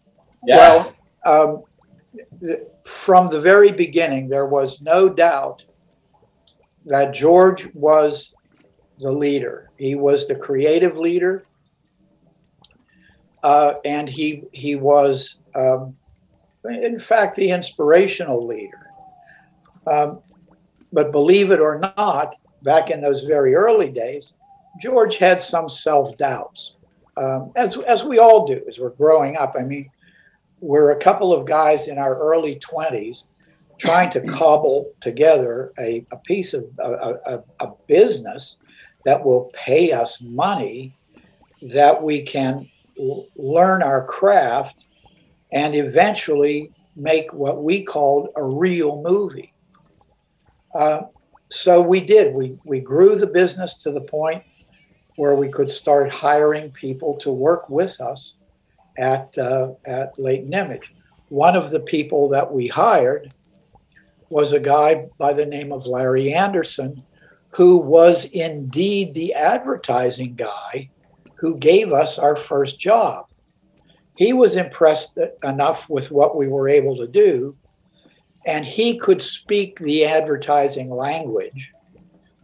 Well, 0.45 0.93
um, 1.25 1.63
th- 2.41 2.59
from 2.83 3.29
the 3.29 3.39
very 3.39 3.71
beginning, 3.71 4.27
there 4.27 4.45
was 4.45 4.81
no 4.81 5.07
doubt 5.07 5.63
that 6.85 7.13
George 7.13 7.69
was 7.73 8.33
the 8.99 9.09
leader. 9.11 9.69
He 9.79 9.95
was 9.95 10.27
the 10.27 10.35
creative 10.35 10.97
leader, 10.97 11.45
uh, 13.41 13.75
and 13.85 14.09
he 14.09 14.43
he 14.51 14.75
was, 14.75 15.37
um, 15.55 15.95
in 16.65 16.99
fact, 16.99 17.37
the 17.37 17.51
inspirational 17.51 18.45
leader. 18.45 18.89
Um, 19.87 20.19
but 20.91 21.13
believe 21.13 21.51
it 21.51 21.61
or 21.61 21.79
not, 21.79 22.35
back 22.65 22.89
in 22.89 22.99
those 22.99 23.23
very 23.23 23.55
early 23.55 23.89
days, 23.89 24.33
George 24.81 25.15
had 25.17 25.41
some 25.41 25.69
self 25.69 26.17
doubts, 26.17 26.75
um, 27.15 27.53
as 27.55 27.77
as 27.77 28.03
we 28.03 28.19
all 28.19 28.45
do 28.45 28.61
as 28.67 28.77
we're 28.79 28.89
growing 28.89 29.37
up. 29.37 29.55
I 29.57 29.63
mean, 29.63 29.89
we're 30.59 30.91
a 30.91 30.99
couple 30.99 31.33
of 31.33 31.45
guys 31.45 31.87
in 31.87 31.97
our 31.97 32.17
early 32.17 32.55
twenties 32.59 33.23
trying 33.77 34.09
to 34.09 34.21
cobble 34.21 34.91
together 35.01 35.71
a, 35.79 36.05
a 36.11 36.17
piece 36.17 36.53
of 36.53 36.65
a, 36.79 37.13
a, 37.25 37.43
a 37.59 37.71
business 37.87 38.57
that 39.05 39.23
will 39.23 39.51
pay 39.53 39.91
us 39.91 40.21
money 40.21 40.93
that 41.61 42.01
we 42.01 42.21
can 42.21 42.67
l- 42.99 43.27
learn 43.35 43.83
our 43.83 44.05
craft 44.05 44.85
and 45.51 45.75
eventually 45.75 46.71
make 46.95 47.31
what 47.33 47.63
we 47.63 47.83
called 47.83 48.29
a 48.35 48.43
real 48.43 49.01
movie. 49.01 49.53
Uh, 50.73 51.01
so 51.49 51.81
we 51.81 52.01
did. 52.01 52.33
We, 52.33 52.57
we 52.65 52.79
grew 52.79 53.15
the 53.15 53.27
business 53.27 53.75
to 53.83 53.91
the 53.91 54.01
point 54.01 54.43
where 55.15 55.35
we 55.35 55.49
could 55.49 55.71
start 55.71 56.11
hiring 56.11 56.71
people 56.71 57.17
to 57.17 57.31
work 57.31 57.69
with 57.69 57.99
us 58.01 58.33
at, 58.97 59.37
uh, 59.37 59.73
at 59.85 60.17
Latent 60.19 60.53
Image. 60.53 60.93
One 61.29 61.55
of 61.55 61.71
the 61.71 61.79
people 61.79 62.29
that 62.29 62.51
we 62.51 62.67
hired 62.67 63.33
was 64.29 64.53
a 64.53 64.59
guy 64.59 65.07
by 65.17 65.33
the 65.33 65.45
name 65.45 65.71
of 65.71 65.87
Larry 65.87 66.33
Anderson, 66.33 67.03
who 67.49 67.77
was 67.77 68.25
indeed 68.25 69.13
the 69.13 69.33
advertising 69.33 70.35
guy 70.35 70.89
who 71.35 71.57
gave 71.57 71.93
us 71.93 72.17
our 72.17 72.35
first 72.35 72.79
job. 72.79 73.27
He 74.17 74.33
was 74.33 74.55
impressed 74.55 75.17
enough 75.43 75.89
with 75.89 76.11
what 76.11 76.37
we 76.37 76.47
were 76.47 76.69
able 76.69 76.95
to 76.97 77.07
do, 77.07 77.55
and 78.45 78.65
he 78.65 78.97
could 78.97 79.21
speak 79.21 79.79
the 79.79 80.05
advertising 80.05 80.89
language. 80.89 81.71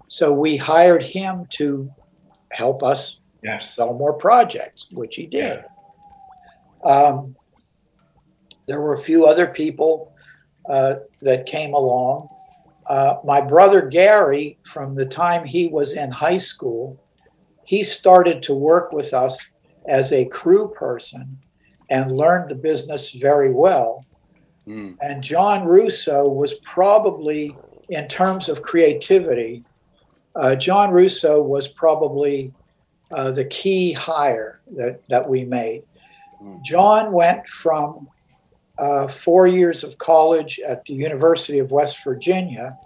So 0.07 0.31
we 0.33 0.57
hired 0.57 1.03
him 1.03 1.45
to 1.51 1.91
help 2.51 2.83
us 2.83 3.21
Yes. 3.43 3.71
sell 3.75 3.93
more 3.93 4.13
projects, 4.13 4.85
which 4.91 5.15
he 5.15 5.25
did. 5.25 5.63
Um, 6.83 7.35
there 8.67 8.79
were 8.79 8.93
a 8.93 8.99
few 8.99 9.25
other 9.25 9.47
people 9.47 10.13
uh, 10.69 10.95
that 11.21 11.45
came 11.45 11.73
along. 11.73 12.29
Uh, 12.87 13.15
my 13.23 13.41
brother 13.41 13.81
Gary, 13.81 14.59
from 14.63 14.95
the 14.95 15.05
time 15.05 15.43
he 15.43 15.67
was 15.67 15.93
in 15.93 16.11
high 16.11 16.37
school, 16.37 16.99
he 17.65 17.83
started 17.83 18.43
to 18.43 18.53
work 18.53 18.91
with 18.91 19.13
us 19.13 19.39
as 19.87 20.11
a 20.11 20.25
crew 20.25 20.69
person 20.69 21.39
and 21.89 22.11
learned 22.11 22.49
the 22.49 22.55
business 22.55 23.11
very 23.11 23.51
well. 23.51 24.05
Mm. 24.67 24.97
And 25.01 25.23
John 25.23 25.65
Russo 25.65 26.27
was 26.27 26.55
probably, 26.55 27.55
in 27.89 28.07
terms 28.07 28.49
of 28.49 28.61
creativity, 28.61 29.63
uh, 30.35 30.55
John 30.55 30.91
Russo 30.91 31.41
was 31.41 31.67
probably 31.67 32.53
uh, 33.11 33.31
the 33.31 33.45
key 33.45 33.91
hire 33.91 34.61
that, 34.75 35.01
that 35.09 35.27
we 35.27 35.43
made. 35.43 35.83
Mm. 36.43 36.63
John 36.63 37.11
went 37.11 37.47
from 37.47 38.07
uh, 38.77 39.07
four 39.07 39.47
years 39.47 39.83
of 39.83 39.97
college 39.97 40.59
at 40.65 40.85
the 40.85 40.93
University 40.93 41.59
of 41.59 41.71
West 41.71 42.03
Virginia 42.03 42.77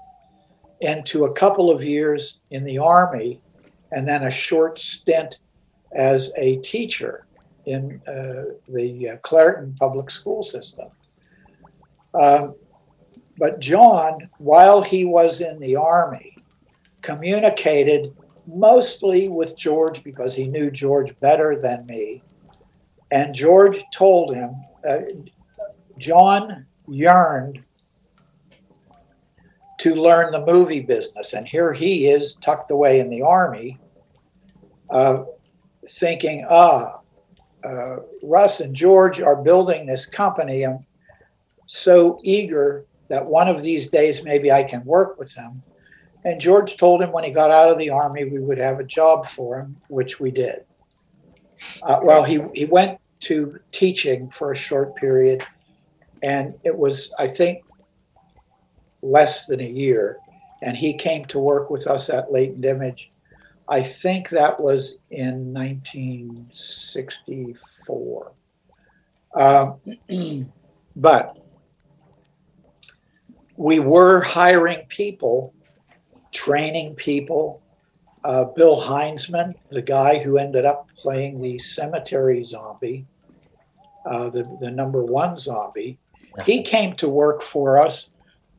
into 0.82 1.26
a 1.26 1.34
couple 1.34 1.72
of 1.72 1.84
years 1.86 2.40
in 2.52 2.64
the 2.66 2.78
Army 2.78 3.40
and 3.92 4.08
then 4.08 4.24
a 4.24 4.32
short 4.32 4.78
stint 4.78 5.38
as 5.94 6.32
a 6.38 6.58
teacher 6.58 7.26
in 7.66 8.02
uh, 8.08 8.56
the 8.68 9.10
uh, 9.14 9.18
Clairton 9.18 9.76
public 9.80 10.12
school 10.12 10.44
system. 10.44 10.90
Um, 12.20 12.56
but 13.38 13.60
John, 13.60 14.30
while 14.38 14.82
he 14.82 15.06
was 15.06 15.42
in 15.42 15.60
the 15.60 15.76
Army, 15.76 16.38
communicated 17.02 18.16
mostly 18.48 19.28
with 19.28 19.58
George 19.58 20.04
because 20.04 20.34
he 20.34 20.48
knew 20.48 20.72
George 20.72 21.18
better 21.20 21.60
than 21.60 21.86
me. 21.86 22.24
And 23.12 23.36
George 23.36 23.84
told 23.94 24.36
him, 24.36 24.56
uh, 24.88 25.00
John 25.98 26.66
yearned 26.88 27.64
to 29.80 29.96
learn 29.96 30.32
the 30.32 30.46
movie 30.46 30.80
business. 30.80 31.34
And 31.34 31.48
here 31.48 31.74
he 31.74 32.08
is 32.08 32.36
tucked 32.36 32.72
away 32.72 33.00
in 33.00 33.10
the 33.10 33.22
Army, 33.22 33.80
uh, 34.90 35.24
thinking, 35.88 36.46
ah, 36.50 37.00
uh, 37.64 37.98
Russ 38.22 38.60
and 38.60 38.76
George 38.76 39.22
are 39.22 39.36
building 39.36 39.86
this 39.86 40.06
company. 40.06 40.64
I'm 40.64 40.85
so 41.66 42.20
eager 42.24 42.86
that 43.08 43.26
one 43.26 43.48
of 43.48 43.62
these 43.62 43.88
days 43.88 44.24
maybe 44.24 44.52
I 44.52 44.64
can 44.64 44.84
work 44.86 45.18
with 45.20 45.34
them. 45.36 45.62
And 46.24 46.42
George 46.42 46.78
told 46.78 47.04
him 47.04 47.12
when 47.12 47.24
he 47.24 47.30
got 47.32 47.52
out 47.52 47.72
of 47.72 47.78
the 47.78 47.92
Army, 47.92 48.26
we 48.26 48.40
would 48.40 48.58
have 48.58 48.80
a 48.80 48.84
job 48.84 49.28
for 49.28 49.60
him, 49.60 49.78
which 49.90 50.20
we 50.20 50.32
did. 50.32 50.66
Uh, 51.84 52.00
well, 52.02 52.24
he, 52.24 52.42
he 52.54 52.66
went 52.66 53.00
to 53.22 53.58
teaching 53.72 54.30
for 54.30 54.52
a 54.52 54.56
short 54.56 54.96
period, 54.96 55.46
and 56.24 56.56
it 56.64 56.76
was, 56.76 57.14
I 57.20 57.28
think, 57.28 57.64
less 59.02 59.46
than 59.46 59.62
a 59.62 59.68
year. 59.68 60.18
And 60.64 60.76
he 60.76 60.96
came 60.96 61.26
to 61.26 61.38
work 61.38 61.70
with 61.70 61.86
us 61.86 62.10
at 62.10 62.32
Latent 62.32 62.66
Image. 62.66 63.12
I 63.68 63.82
think 63.82 64.30
that 64.30 64.60
was 64.60 64.98
in 65.12 65.54
1964. 65.54 68.32
Um, 69.36 69.80
but 70.96 71.38
we 73.58 73.80
were 73.80 74.22
hiring 74.22 74.86
people, 74.88 75.54
training 76.32 76.96
people. 76.96 77.62
Uh, 78.24 78.46
Bill 78.46 78.82
Hinzman, 78.82 79.54
the 79.70 79.82
guy 79.82 80.18
who 80.18 80.38
ended 80.38 80.66
up 80.66 80.90
playing 80.98 81.42
the 81.42 81.60
cemetery 81.60 82.44
zombie, 82.44 83.06
uh, 84.06 84.30
the, 84.30 84.58
the 84.60 84.72
number 84.72 85.04
one 85.04 85.36
zombie, 85.36 86.00
he 86.44 86.64
came 86.64 86.94
to 86.96 87.08
work 87.08 87.42
for 87.42 87.78
us 87.78 88.10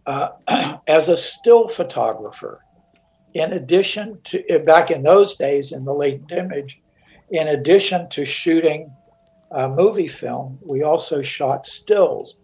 uh, 0.07 0.31
as 0.87 1.09
a 1.09 1.17
still 1.17 1.69
photographer. 1.69 2.63
In 3.35 3.53
addition 3.53 4.19
to, 4.25 4.55
uh, 4.55 4.61
back 4.61 4.91
in 4.91 5.03
those 5.03 5.35
days 5.35 5.73
in 5.73 5.85
the 5.85 5.93
latent 5.93 6.33
image, 6.33 6.81
in 7.31 7.49
addition 7.49 8.09
to 8.11 8.25
shooting 8.25 8.91
uh, 9.51 9.69
movie 9.69 10.09
film, 10.09 10.59
we 10.65 10.85
also 10.85 11.23
shot 11.23 11.67
stills. 11.67 12.37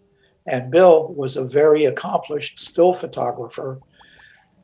And 0.47 0.71
Bill 0.71 1.13
was 1.13 1.37
a 1.37 1.43
very 1.43 1.85
accomplished 1.85 2.59
still 2.59 2.93
photographer. 2.93 3.79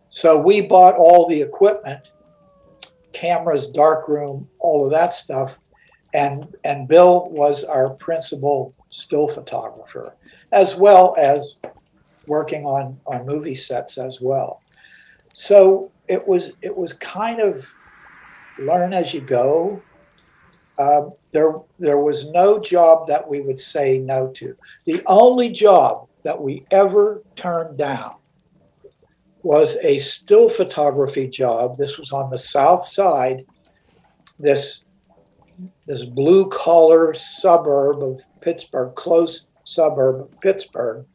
So 0.10 0.38
we 0.38 0.62
bought 0.62 0.96
all 0.96 1.28
the 1.28 1.42
equipment, 1.42 2.12
cameras, 3.14 3.68
darkroom, 3.68 4.48
all 4.60 4.86
of 4.86 4.92
that 4.92 5.14
stuff. 5.14 5.54
And, 6.14 6.56
and 6.64 6.88
Bill 6.88 7.30
was 7.30 7.64
our 7.64 7.92
principal 7.92 8.74
still 8.90 9.28
photographer, 9.28 10.16
as 10.52 10.76
well 10.76 11.16
as 11.18 11.56
working 12.26 12.66
on, 12.66 13.00
on 13.06 13.26
movie 13.26 13.56
sets 13.56 13.98
as 13.98 14.20
well. 14.20 14.62
So 15.34 15.92
it 16.08 16.28
was 16.28 16.52
it 16.62 16.76
was 16.76 16.94
kind 16.94 17.40
of 17.40 17.72
learn 18.58 18.94
as 18.94 19.14
you 19.14 19.22
go. 19.22 19.82
Uh, 20.78 21.10
there 21.32 21.56
there 21.78 22.00
was 22.00 22.30
no 22.32 22.60
job 22.60 23.08
that 23.08 23.28
we 23.28 23.42
would 23.42 23.60
say 23.60 23.98
no 23.98 24.28
to. 24.30 24.56
The 24.86 25.02
only 25.06 25.50
job 25.50 26.08
that 26.24 26.40
we 26.40 26.66
ever 26.72 27.24
turned 27.36 27.78
down 27.78 28.16
was 29.44 29.78
a 29.78 30.00
still 30.00 30.50
photography 30.50 31.28
job. 31.28 31.78
This 31.78 31.98
was 31.98 32.12
on 32.12 32.30
the 32.30 32.38
south 32.38 32.86
side. 32.86 33.46
This 34.40 34.82
this 35.86 36.06
blue 36.06 36.48
collar 36.50 37.14
suburb 37.14 38.02
of 38.02 38.22
Pittsburgh, 38.42 38.96
close 38.96 39.46
suburb 39.66 40.22
of 40.22 40.40
Pittsburgh, 40.42 41.06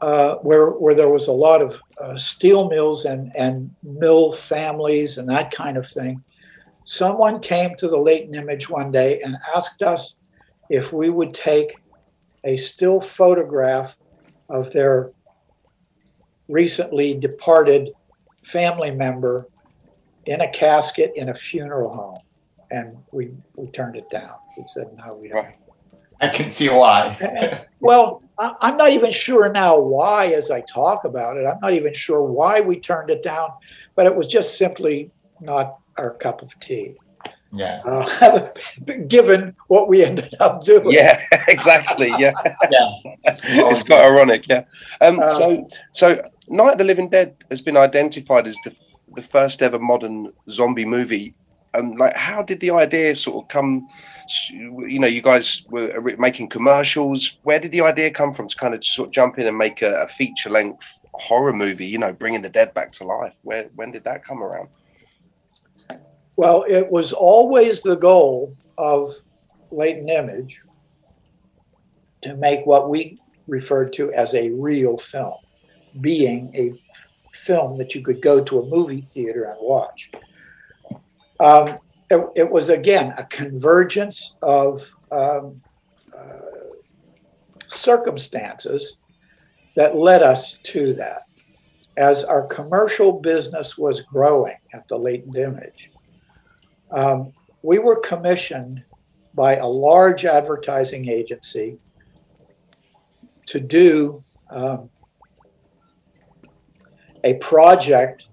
uh, 0.00 0.36
where 0.36 0.70
where 0.70 0.94
there 0.94 1.08
was 1.08 1.26
a 1.26 1.32
lot 1.32 1.60
of 1.60 1.80
uh, 2.00 2.16
steel 2.16 2.68
mills 2.68 3.04
and 3.04 3.34
and 3.36 3.74
mill 3.82 4.32
families 4.32 5.18
and 5.18 5.28
that 5.28 5.50
kind 5.50 5.76
of 5.76 5.86
thing. 5.86 6.22
Someone 6.88 7.38
came 7.38 7.74
to 7.74 7.86
the 7.86 7.98
latent 7.98 8.34
image 8.34 8.70
one 8.70 8.90
day 8.90 9.20
and 9.22 9.36
asked 9.54 9.82
us 9.82 10.14
if 10.70 10.90
we 10.90 11.10
would 11.10 11.34
take 11.34 11.76
a 12.44 12.56
still 12.56 12.98
photograph 12.98 13.94
of 14.48 14.72
their 14.72 15.12
recently 16.48 17.12
departed 17.12 17.90
family 18.42 18.90
member 18.90 19.48
in 20.24 20.40
a 20.40 20.48
casket 20.48 21.12
in 21.14 21.28
a 21.28 21.34
funeral 21.34 21.94
home, 21.94 22.18
and 22.70 22.96
we 23.12 23.32
we 23.56 23.66
turned 23.66 23.96
it 23.96 24.08
down. 24.08 24.36
We 24.56 24.64
said 24.66 24.86
no, 24.96 25.12
we 25.14 25.28
don't. 25.28 25.46
I 26.22 26.28
can 26.28 26.48
see 26.48 26.70
why. 26.70 27.18
And- 27.20 27.66
well, 27.80 28.22
I- 28.38 28.54
I'm 28.62 28.78
not 28.78 28.92
even 28.92 29.12
sure 29.12 29.52
now 29.52 29.78
why, 29.78 30.28
as 30.28 30.50
I 30.50 30.62
talk 30.62 31.04
about 31.04 31.36
it. 31.36 31.44
I'm 31.44 31.60
not 31.60 31.74
even 31.74 31.92
sure 31.92 32.22
why 32.22 32.62
we 32.62 32.80
turned 32.80 33.10
it 33.10 33.22
down, 33.22 33.50
but 33.94 34.06
it 34.06 34.16
was 34.16 34.26
just 34.26 34.56
simply 34.56 35.10
not 35.42 35.76
our 35.98 36.14
cup 36.14 36.42
of 36.42 36.58
tea, 36.60 36.96
yeah. 37.52 37.80
uh, 37.84 38.48
given 39.08 39.54
what 39.68 39.88
we 39.88 40.04
ended 40.04 40.34
up 40.40 40.62
doing. 40.64 40.90
Yeah, 40.92 41.22
exactly. 41.48 42.08
Yeah, 42.18 42.32
Yeah. 42.70 42.90
it's 43.24 43.82
quite 43.82 44.00
ironic. 44.00 44.48
Yeah. 44.48 44.64
Um, 45.00 45.20
Uh, 45.20 45.28
so, 45.30 45.68
so 45.92 46.22
Night 46.48 46.72
of 46.72 46.78
the 46.78 46.84
Living 46.84 47.08
Dead 47.08 47.36
has 47.50 47.60
been 47.60 47.76
identified 47.76 48.46
as 48.46 48.56
the 48.64 48.74
the 49.14 49.22
first 49.22 49.62
ever 49.62 49.78
modern 49.78 50.32
zombie 50.50 50.84
movie. 50.84 51.34
And 51.74 51.98
like, 51.98 52.16
how 52.16 52.42
did 52.42 52.60
the 52.60 52.70
idea 52.70 53.14
sort 53.14 53.44
of 53.44 53.48
come? 53.48 53.88
You 54.50 54.98
know, 54.98 55.06
you 55.06 55.22
guys 55.22 55.62
were 55.68 56.14
making 56.18 56.48
commercials. 56.48 57.38
Where 57.42 57.58
did 57.58 57.72
the 57.72 57.80
idea 57.82 58.10
come 58.10 58.32
from 58.34 58.48
to 58.48 58.56
kind 58.56 58.74
of 58.74 58.84
sort 58.84 59.08
of 59.08 59.12
jump 59.14 59.38
in 59.38 59.46
and 59.46 59.56
make 59.56 59.82
a, 59.82 60.02
a 60.02 60.06
feature 60.06 60.50
length 60.50 61.00
horror 61.14 61.52
movie? 61.52 61.86
You 61.86 61.98
know, 61.98 62.12
bringing 62.12 62.42
the 62.42 62.48
dead 62.48 62.74
back 62.74 62.92
to 62.92 63.04
life. 63.04 63.36
Where 63.42 63.64
when 63.74 63.90
did 63.92 64.04
that 64.04 64.24
come 64.24 64.42
around? 64.42 64.68
Well, 66.38 66.64
it 66.68 66.88
was 66.88 67.12
always 67.12 67.82
the 67.82 67.96
goal 67.96 68.56
of 68.78 69.12
Latent 69.72 70.08
Image 70.08 70.60
to 72.20 72.36
make 72.36 72.64
what 72.64 72.88
we 72.88 73.20
referred 73.48 73.92
to 73.94 74.12
as 74.12 74.36
a 74.36 74.52
real 74.52 74.98
film, 74.98 75.34
being 76.00 76.54
a 76.54 76.74
film 77.36 77.76
that 77.78 77.92
you 77.96 78.02
could 78.02 78.22
go 78.22 78.40
to 78.44 78.60
a 78.60 78.66
movie 78.68 79.00
theater 79.00 79.46
and 79.46 79.56
watch. 79.60 80.12
Um, 81.40 81.78
it, 82.08 82.24
it, 82.36 82.48
was 82.48 82.68
again 82.68 83.14
a 83.18 83.24
convergence 83.24 84.36
of 84.40 84.88
um, 85.10 85.60
uh, 86.16 86.38
circumstances 87.66 88.98
that 89.74 89.96
led 89.96 90.22
us 90.22 90.56
to 90.66 90.94
that. 90.94 91.22
As 91.96 92.22
our 92.22 92.46
commercial 92.46 93.12
business 93.12 93.76
was 93.76 94.02
growing 94.02 94.58
at 94.72 94.86
the 94.86 94.96
latent 94.96 95.36
image, 95.36 95.90
um, 96.90 97.32
we 97.62 97.78
were 97.78 98.00
commissioned 98.00 98.82
by 99.34 99.56
a 99.56 99.66
large 99.66 100.24
advertising 100.24 101.06
agency 101.08 101.76
to 103.46 103.60
do 103.60 104.22
um, 104.50 104.88
a 107.24 107.34
project 107.34 108.28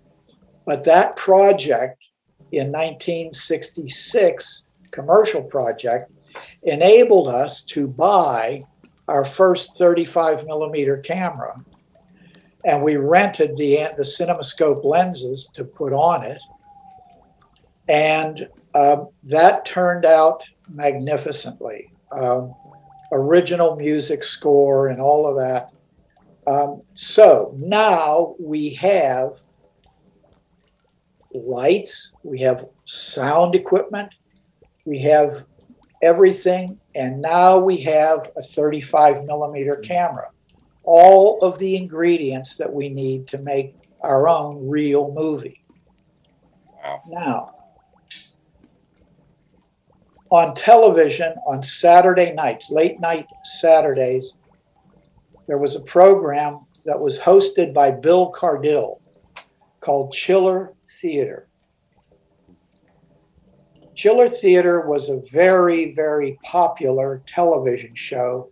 But 0.66 0.84
that 0.86 1.16
project 1.16 2.08
in 2.52 2.72
1966, 2.72 4.64
commercial 4.92 5.44
project, 5.44 6.12
enabled 6.64 7.28
us 7.28 7.62
to 7.62 7.88
buy 7.88 8.64
our 9.08 9.26
first 9.26 9.78
35 9.78 10.46
millimeter 10.46 10.98
camera. 10.98 11.64
And 12.66 12.84
we 12.84 12.98
rented 12.98 13.56
the, 13.56 13.90
the 13.98 14.04
CinemaScope 14.04 14.84
lenses 14.84 15.50
to 15.54 15.64
put 15.64 15.94
on 15.94 16.24
it. 16.24 16.42
And 17.90 18.48
uh, 18.74 19.06
that 19.24 19.66
turned 19.66 20.06
out 20.06 20.44
magnificently. 20.70 21.92
Um, 22.12 22.54
original 23.12 23.76
music 23.76 24.24
score 24.24 24.88
and 24.88 25.02
all 25.02 25.28
of 25.28 25.36
that. 25.38 25.72
Um, 26.46 26.82
so 26.94 27.54
now 27.58 28.36
we 28.40 28.70
have 28.76 29.42
lights, 31.34 32.14
we 32.24 32.40
have 32.40 32.66
sound 32.86 33.56
equipment, 33.56 34.14
we 34.86 35.00
have 35.00 35.46
everything, 36.02 36.80
and 36.96 37.22
now 37.22 37.58
we 37.58 37.78
have 37.82 38.32
a 38.38 38.42
35 38.42 39.26
millimeter 39.26 39.76
camera. 39.76 40.30
All 40.84 41.40
of 41.42 41.60
the 41.60 41.76
ingredients 41.76 42.56
that 42.56 42.72
we 42.72 42.88
need 42.88 43.28
to 43.28 43.38
make 43.40 43.76
our 44.02 44.30
own 44.30 44.70
real 44.70 45.12
movie. 45.14 45.66
Wow. 46.82 47.02
Now, 47.10 47.57
on 50.30 50.54
television 50.56 51.34
on 51.46 51.64
Saturday 51.64 52.34
nights, 52.34 52.70
late 52.70 53.00
night 53.00 53.28
Saturdays, 53.60 54.34
there 55.48 55.58
was 55.58 55.76
a 55.76 55.82
program 55.82 56.66
that 56.86 57.00
was 57.00 57.18
hosted 57.20 57.74
by 57.74 57.92
Bill 57.92 58.32
Cardille 58.32 59.00
called 59.80 60.12
Chiller 60.14 60.74
Theater. 61.02 61.48
Chiller 63.96 64.30
Theater 64.30 64.88
was 64.88 65.10
a 65.10 65.22
very, 65.32 65.94
very 65.94 66.38
popular 66.44 67.24
television 67.26 67.96
show, 67.96 68.52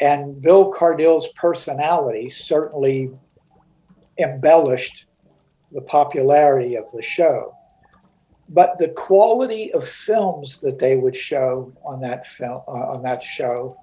and 0.00 0.40
Bill 0.42 0.70
Cardille's 0.72 1.28
personality 1.36 2.28
certainly 2.28 3.10
embellished 4.18 5.06
the 5.72 5.80
popularity 5.80 6.76
of 6.76 6.90
the 6.92 7.02
show. 7.02 7.55
But 8.48 8.78
the 8.78 8.88
quality 8.88 9.72
of 9.72 9.86
films 9.86 10.60
that 10.60 10.78
they 10.78 10.96
would 10.96 11.16
show 11.16 11.72
on 11.84 12.00
that 12.00 12.26
film 12.26 12.62
uh, 12.68 12.70
on 12.70 13.02
that 13.02 13.22
show 13.22 13.76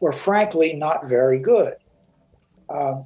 were 0.00 0.12
frankly 0.12 0.72
not 0.72 1.06
very 1.06 1.38
good. 1.38 1.74
Um, 2.70 3.04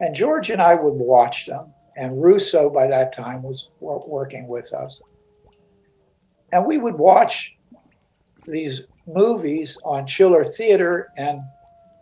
and 0.00 0.14
George 0.14 0.50
and 0.50 0.60
I 0.60 0.74
would 0.74 0.94
watch 0.94 1.46
them, 1.46 1.72
and 1.96 2.20
Russo 2.20 2.68
by 2.68 2.88
that 2.88 3.12
time 3.12 3.42
was 3.42 3.68
working 3.80 4.48
with 4.48 4.72
us. 4.74 5.00
And 6.52 6.66
we 6.66 6.78
would 6.78 6.94
watch 6.94 7.54
these 8.46 8.84
movies 9.06 9.78
on 9.84 10.06
Chiller 10.06 10.44
Theater 10.44 11.10
and 11.16 11.40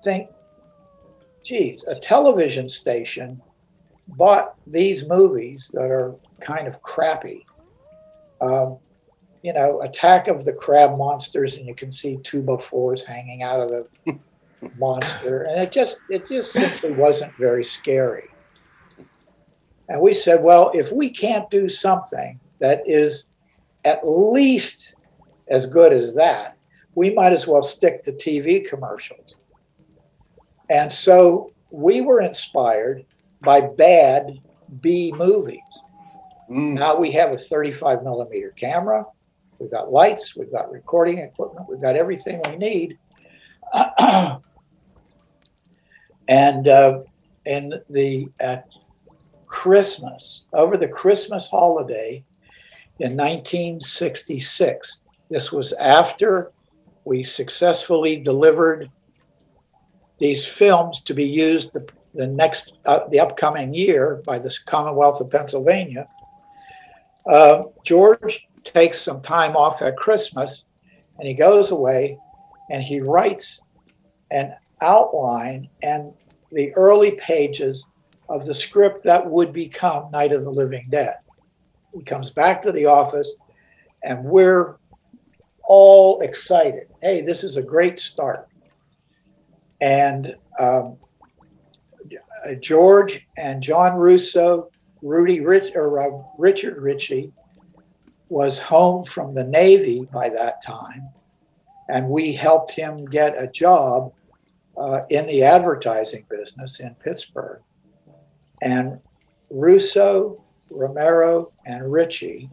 think, 0.03 0.31
geez, 1.45 1.85
a 1.87 1.95
television 1.95 2.69
station 2.69 3.41
bought 4.09 4.55
these 4.67 5.07
movies 5.07 5.71
that 5.75 5.91
are 5.91 6.15
kind 6.41 6.67
of 6.67 6.81
crappy. 6.83 7.47
Um, 8.43 8.79
you 9.43 9.53
know, 9.53 9.81
attack 9.81 10.29
of 10.29 10.45
the 10.45 10.53
crab 10.53 10.97
monsters, 10.97 11.57
and 11.57 11.67
you 11.67 11.75
can 11.75 11.91
see 11.91 12.19
two 12.23 12.45
fours 12.59 13.03
hanging 13.03 13.43
out 13.43 13.61
of 13.61 13.69
the 13.71 13.89
monster, 14.79 15.45
and 15.45 15.61
it 15.61 15.73
just 15.73 15.99
it 16.11 16.29
just 16.29 16.53
simply 16.53 16.93
wasn't 16.93 17.35
very 17.37 17.65
scary. 17.65 18.29
And 19.89 20.01
we 20.01 20.15
said, 20.15 20.43
well, 20.43 20.71
if 20.75 20.93
we 20.93 21.11
can't 21.11 21.49
do 21.51 21.69
something 21.69 22.39
that 22.61 22.83
is 22.87 23.25
at 23.85 24.07
least 24.09 24.95
as 25.49 25.67
good 25.67 25.93
as 25.93 26.15
that, 26.15 26.57
we 26.95 27.11
might 27.11 27.33
as 27.33 27.47
well 27.47 27.63
stick 27.63 28.03
to 28.05 28.13
TV 28.13 28.67
commercials. 28.67 29.35
And 30.71 30.93
so 30.93 31.53
we 31.71 32.01
were 32.01 32.21
inspired 32.21 33.05
by 33.41 33.61
bad 33.61 34.41
B 34.81 35.13
movies. 35.17 35.59
Now 36.53 36.97
we 36.97 37.11
have 37.13 37.33
a 37.33 37.39
35 37.39 38.03
millimeter 38.03 38.51
camera. 38.51 39.07
We've 39.59 39.71
got 39.71 39.91
lights, 39.91 40.37
we've 40.37 40.53
got 40.53 40.71
recording 40.71 41.19
equipment, 41.19 41.67
we've 41.69 41.81
got 41.81 41.97
everything 41.97 42.43
we 42.47 42.57
need. 42.57 42.99
and 46.29 46.69
uh, 46.69 47.01
in 47.47 47.73
the 47.89 48.29
at 48.41 48.69
Christmas, 49.47 50.43
over 50.53 50.77
the 50.77 50.89
Christmas 50.89 51.49
holiday 51.49 52.23
in 52.99 53.17
1966, 53.17 54.99
this 55.31 55.53
was 55.53 55.73
after 55.75 56.53
we 57.05 57.25
successfully 57.25 58.17
delivered 58.17 58.91
these 60.19 60.45
films 60.45 61.01
to 61.01 61.15
be 61.15 61.25
used 61.25 61.73
the, 61.73 61.89
the 62.13 62.27
next 62.27 62.75
uh, 62.85 63.01
the 63.11 63.21
upcoming 63.21 63.73
year 63.73 64.23
by 64.27 64.39
the 64.39 64.55
Commonwealth 64.67 65.21
of 65.23 65.31
Pennsylvania. 65.31 66.07
Uh, 67.27 67.65
George 67.85 68.49
takes 68.65 69.01
some 69.01 69.21
time 69.21 69.57
off 69.57 69.83
at 69.83 69.97
Christmas 69.97 70.65
and 71.19 71.27
he 71.27 71.35
goes 71.35 71.71
away 71.71 72.19
and 72.71 72.83
he 72.83 73.01
writes 73.01 73.61
an 74.31 74.55
outline 74.81 75.69
and 75.83 76.13
the 76.51 76.73
early 76.75 77.13
pages 77.13 77.87
of 78.29 78.47
the 78.47 78.55
script 78.55 79.03
that 79.05 79.25
would 79.31 79.53
become 79.53 80.11
Night 80.11 80.33
of 80.33 80.45
the 80.45 80.51
Living 80.51 80.87
Dead. 80.91 81.17
He 81.95 82.03
comes 82.03 82.31
back 82.31 82.63
to 82.63 82.73
the 82.73 82.87
office, 82.87 83.33
and 84.03 84.25
we're 84.25 84.77
all 85.65 86.21
excited. 86.23 86.89
Hey, 87.03 87.21
this 87.21 87.45
is 87.45 87.57
a 87.57 87.63
great 87.63 88.01
start. 88.01 88.49
And 89.81 90.35
um, 90.59 90.97
George 92.61 93.27
and 93.37 93.63
John 93.63 93.97
Russo, 93.97 94.71
Rudy 95.03 95.41
Rich, 95.41 95.73
or 95.75 96.01
uh, 96.01 96.23
Richard 96.39 96.81
Ricci 96.81 97.33
was 98.29 98.59
home 98.59 99.05
from 99.05 99.33
the 99.33 99.45
Navy 99.45 100.09
by 100.13 100.29
that 100.31 100.63
time, 100.63 101.09
and 101.89 102.09
we 102.09 102.33
helped 102.33 102.73
him 102.73 103.05
get 103.05 103.35
a 103.37 103.47
job 103.47 104.13
uh, 104.77 105.01
in 105.11 105.27
the 105.27 105.43
advertising 105.43 106.25
business 106.31 106.81
in 106.81 106.95
Pittsburgh. 106.95 107.61
And 108.63 109.01
Russo, 109.51 110.43
Romero, 110.71 111.53
and 111.67 111.93
Ricci 111.93 112.49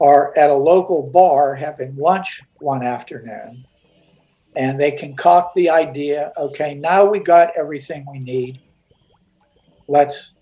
are 0.00 0.36
at 0.36 0.50
a 0.50 0.54
local 0.54 1.02
bar 1.02 1.54
having 1.54 1.96
lunch 1.96 2.42
one 2.58 2.84
afternoon 2.84 3.64
and 4.56 4.78
they 4.78 4.90
concoct 4.92 5.54
the 5.54 5.70
idea 5.70 6.32
okay 6.36 6.74
now 6.74 7.04
we 7.04 7.18
got 7.18 7.50
everything 7.56 8.04
we 8.10 8.18
need 8.18 8.60
let's 9.88 10.33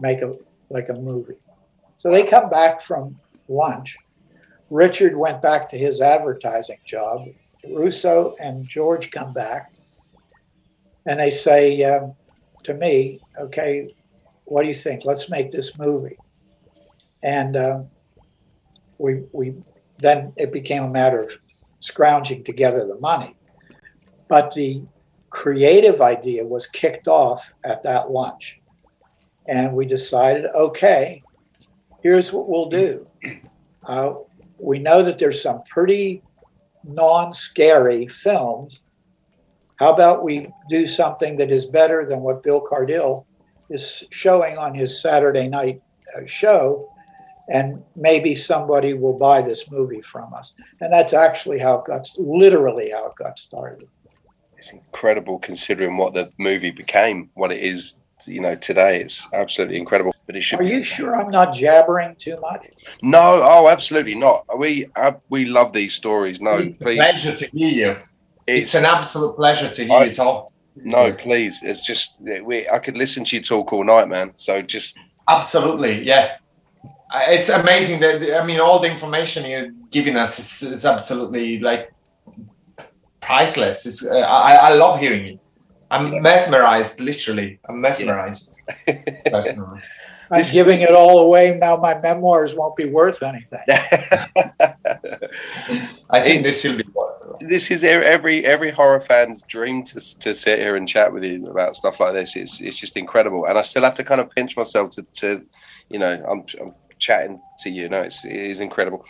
make 0.00 0.22
a 0.22 0.34
like 0.68 0.88
a 0.88 0.94
movie. 0.94 1.36
So 1.98 2.10
they 2.10 2.24
come 2.24 2.48
back 2.48 2.80
from 2.80 3.16
lunch. 3.48 3.96
Richard 4.70 5.16
went 5.16 5.42
back 5.42 5.68
to 5.70 5.78
his 5.78 6.00
advertising 6.00 6.78
job. 6.86 7.26
Russo 7.68 8.34
and 8.40 8.66
george 8.68 9.10
come 9.10 9.32
back. 9.32 9.72
And 11.06 11.18
they 11.18 11.30
say 11.30 11.82
um, 11.84 12.14
to 12.64 12.74
me 12.74 13.20
okay 13.38 13.94
what 14.50 14.62
do 14.62 14.68
you 14.68 14.74
think? 14.74 15.04
Let's 15.04 15.30
make 15.30 15.52
this 15.52 15.78
movie. 15.78 16.18
And 17.22 17.56
um, 17.56 17.88
we 18.98 19.24
we 19.32 19.54
then 19.98 20.32
it 20.36 20.52
became 20.52 20.82
a 20.82 20.90
matter 20.90 21.20
of 21.20 21.30
scrounging 21.78 22.42
together 22.42 22.84
the 22.86 22.98
money. 22.98 23.36
But 24.28 24.52
the 24.54 24.82
creative 25.30 26.00
idea 26.00 26.44
was 26.44 26.66
kicked 26.66 27.06
off 27.06 27.54
at 27.64 27.82
that 27.84 28.10
lunch. 28.10 28.59
And 29.46 29.74
we 29.74 29.86
decided, 29.86 30.46
okay, 30.54 31.22
here's 32.02 32.32
what 32.32 32.48
we'll 32.48 32.68
do. 32.68 33.06
Uh, 33.84 34.14
we 34.58 34.78
know 34.78 35.02
that 35.02 35.18
there's 35.18 35.42
some 35.42 35.62
pretty 35.64 36.22
non 36.84 37.32
scary 37.32 38.06
films. 38.08 38.80
How 39.76 39.92
about 39.92 40.22
we 40.22 40.48
do 40.68 40.86
something 40.86 41.36
that 41.38 41.50
is 41.50 41.64
better 41.64 42.04
than 42.06 42.20
what 42.20 42.42
Bill 42.42 42.60
Cardille 42.60 43.24
is 43.70 44.04
showing 44.10 44.58
on 44.58 44.74
his 44.74 45.00
Saturday 45.00 45.48
night 45.48 45.80
uh, 46.16 46.26
show? 46.26 46.92
And 47.52 47.82
maybe 47.96 48.34
somebody 48.34 48.92
will 48.94 49.18
buy 49.18 49.40
this 49.42 49.70
movie 49.70 50.02
from 50.02 50.32
us. 50.34 50.52
And 50.80 50.92
that's 50.92 51.14
actually 51.14 51.58
how 51.58 51.78
it 51.78 51.86
got, 51.86 52.08
literally 52.18 52.90
how 52.90 53.06
it 53.06 53.16
got 53.16 53.38
started 53.38 53.88
it's 54.60 54.72
incredible 54.72 55.38
considering 55.38 55.96
what 55.96 56.12
the 56.12 56.30
movie 56.36 56.70
became, 56.70 57.30
what 57.32 57.50
it 57.50 57.62
is, 57.62 57.94
you 58.26 58.40
know, 58.40 58.54
today. 58.54 59.00
It's 59.00 59.26
absolutely 59.32 59.76
incredible. 59.76 60.14
But 60.26 60.36
it 60.36 60.42
should. 60.42 60.60
Are 60.60 60.64
you 60.64 60.82
sure 60.82 61.16
I'm 61.16 61.30
not 61.30 61.54
jabbering 61.54 62.16
too 62.16 62.38
much? 62.40 62.66
No, 63.02 63.42
oh, 63.42 63.68
absolutely 63.68 64.14
not. 64.14 64.46
We 64.58 64.86
uh, 64.96 65.12
we 65.28 65.44
love 65.46 65.72
these 65.72 65.94
stories. 65.94 66.40
No, 66.40 66.58
it's 66.58 66.78
please. 66.78 66.96
pleasure 66.96 67.36
to 67.36 67.46
hear 67.48 67.70
you. 67.70 67.90
It's, 68.46 68.62
it's, 68.62 68.74
an 68.74 68.84
absolute 68.84 69.36
pleasure 69.36 69.70
to 69.70 69.84
hear 69.84 69.98
I, 69.98 70.04
you 70.04 70.14
talk. 70.14 70.52
No, 70.76 71.12
please. 71.12 71.60
It's 71.62 71.84
just 71.84 72.16
we. 72.20 72.68
I 72.68 72.78
could 72.78 72.96
listen 72.96 73.24
to 73.24 73.36
you 73.36 73.42
talk 73.42 73.72
all 73.72 73.84
night, 73.84 74.08
man. 74.08 74.32
So 74.36 74.62
just 74.62 74.98
absolutely, 75.28 76.04
yeah. 76.04 76.36
It's 77.12 77.48
amazing 77.48 78.00
that 78.00 78.40
I 78.40 78.46
mean 78.46 78.60
all 78.60 78.78
the 78.78 78.90
information 78.90 79.44
you're 79.50 79.70
giving 79.90 80.16
us 80.16 80.38
is, 80.38 80.72
is 80.72 80.84
absolutely 80.86 81.58
like 81.58 81.92
priceless. 83.20 83.86
It's, 83.86 84.04
uh, 84.04 84.18
I, 84.18 84.54
I 84.54 84.74
love 84.74 85.00
hearing 85.00 85.26
it. 85.26 85.40
I'm 85.90 86.22
mesmerized, 86.22 87.00
literally. 87.00 87.58
I'm 87.68 87.80
mesmerized. 87.80 88.54
Yeah. 90.30 90.42
I'm 90.44 90.52
giving 90.52 90.80
it 90.82 90.94
all 90.94 91.18
away 91.20 91.58
now. 91.58 91.76
My 91.76 91.98
memoirs 91.98 92.54
won't 92.54 92.76
be 92.76 92.84
worth 92.86 93.20
anything. 93.22 93.58
I 96.08 96.20
think 96.20 96.44
this 96.44 96.62
will 96.62 96.76
be. 96.76 96.84
This 97.40 97.70
is 97.70 97.82
every 97.82 98.46
every 98.46 98.70
horror 98.70 99.00
fan's 99.00 99.42
dream 99.42 99.82
to, 99.84 100.18
to 100.18 100.34
sit 100.34 100.60
here 100.60 100.76
and 100.76 100.88
chat 100.88 101.12
with 101.12 101.24
you 101.24 101.46
about 101.46 101.74
stuff 101.74 101.98
like 101.98 102.14
this. 102.14 102.36
It's 102.36 102.60
it's 102.60 102.78
just 102.78 102.96
incredible, 102.96 103.46
and 103.46 103.58
I 103.58 103.62
still 103.62 103.82
have 103.82 103.94
to 103.94 104.04
kind 104.04 104.20
of 104.20 104.30
pinch 104.30 104.56
myself 104.56 104.90
to, 104.90 105.02
to 105.14 105.44
you 105.88 105.98
know, 105.98 106.24
I'm, 106.30 106.44
I'm 106.60 106.72
chatting 106.98 107.40
to 107.60 107.70
you. 107.70 107.88
No, 107.88 108.02
it's 108.02 108.24
it 108.24 108.32
is 108.32 108.60
incredible. 108.60 109.04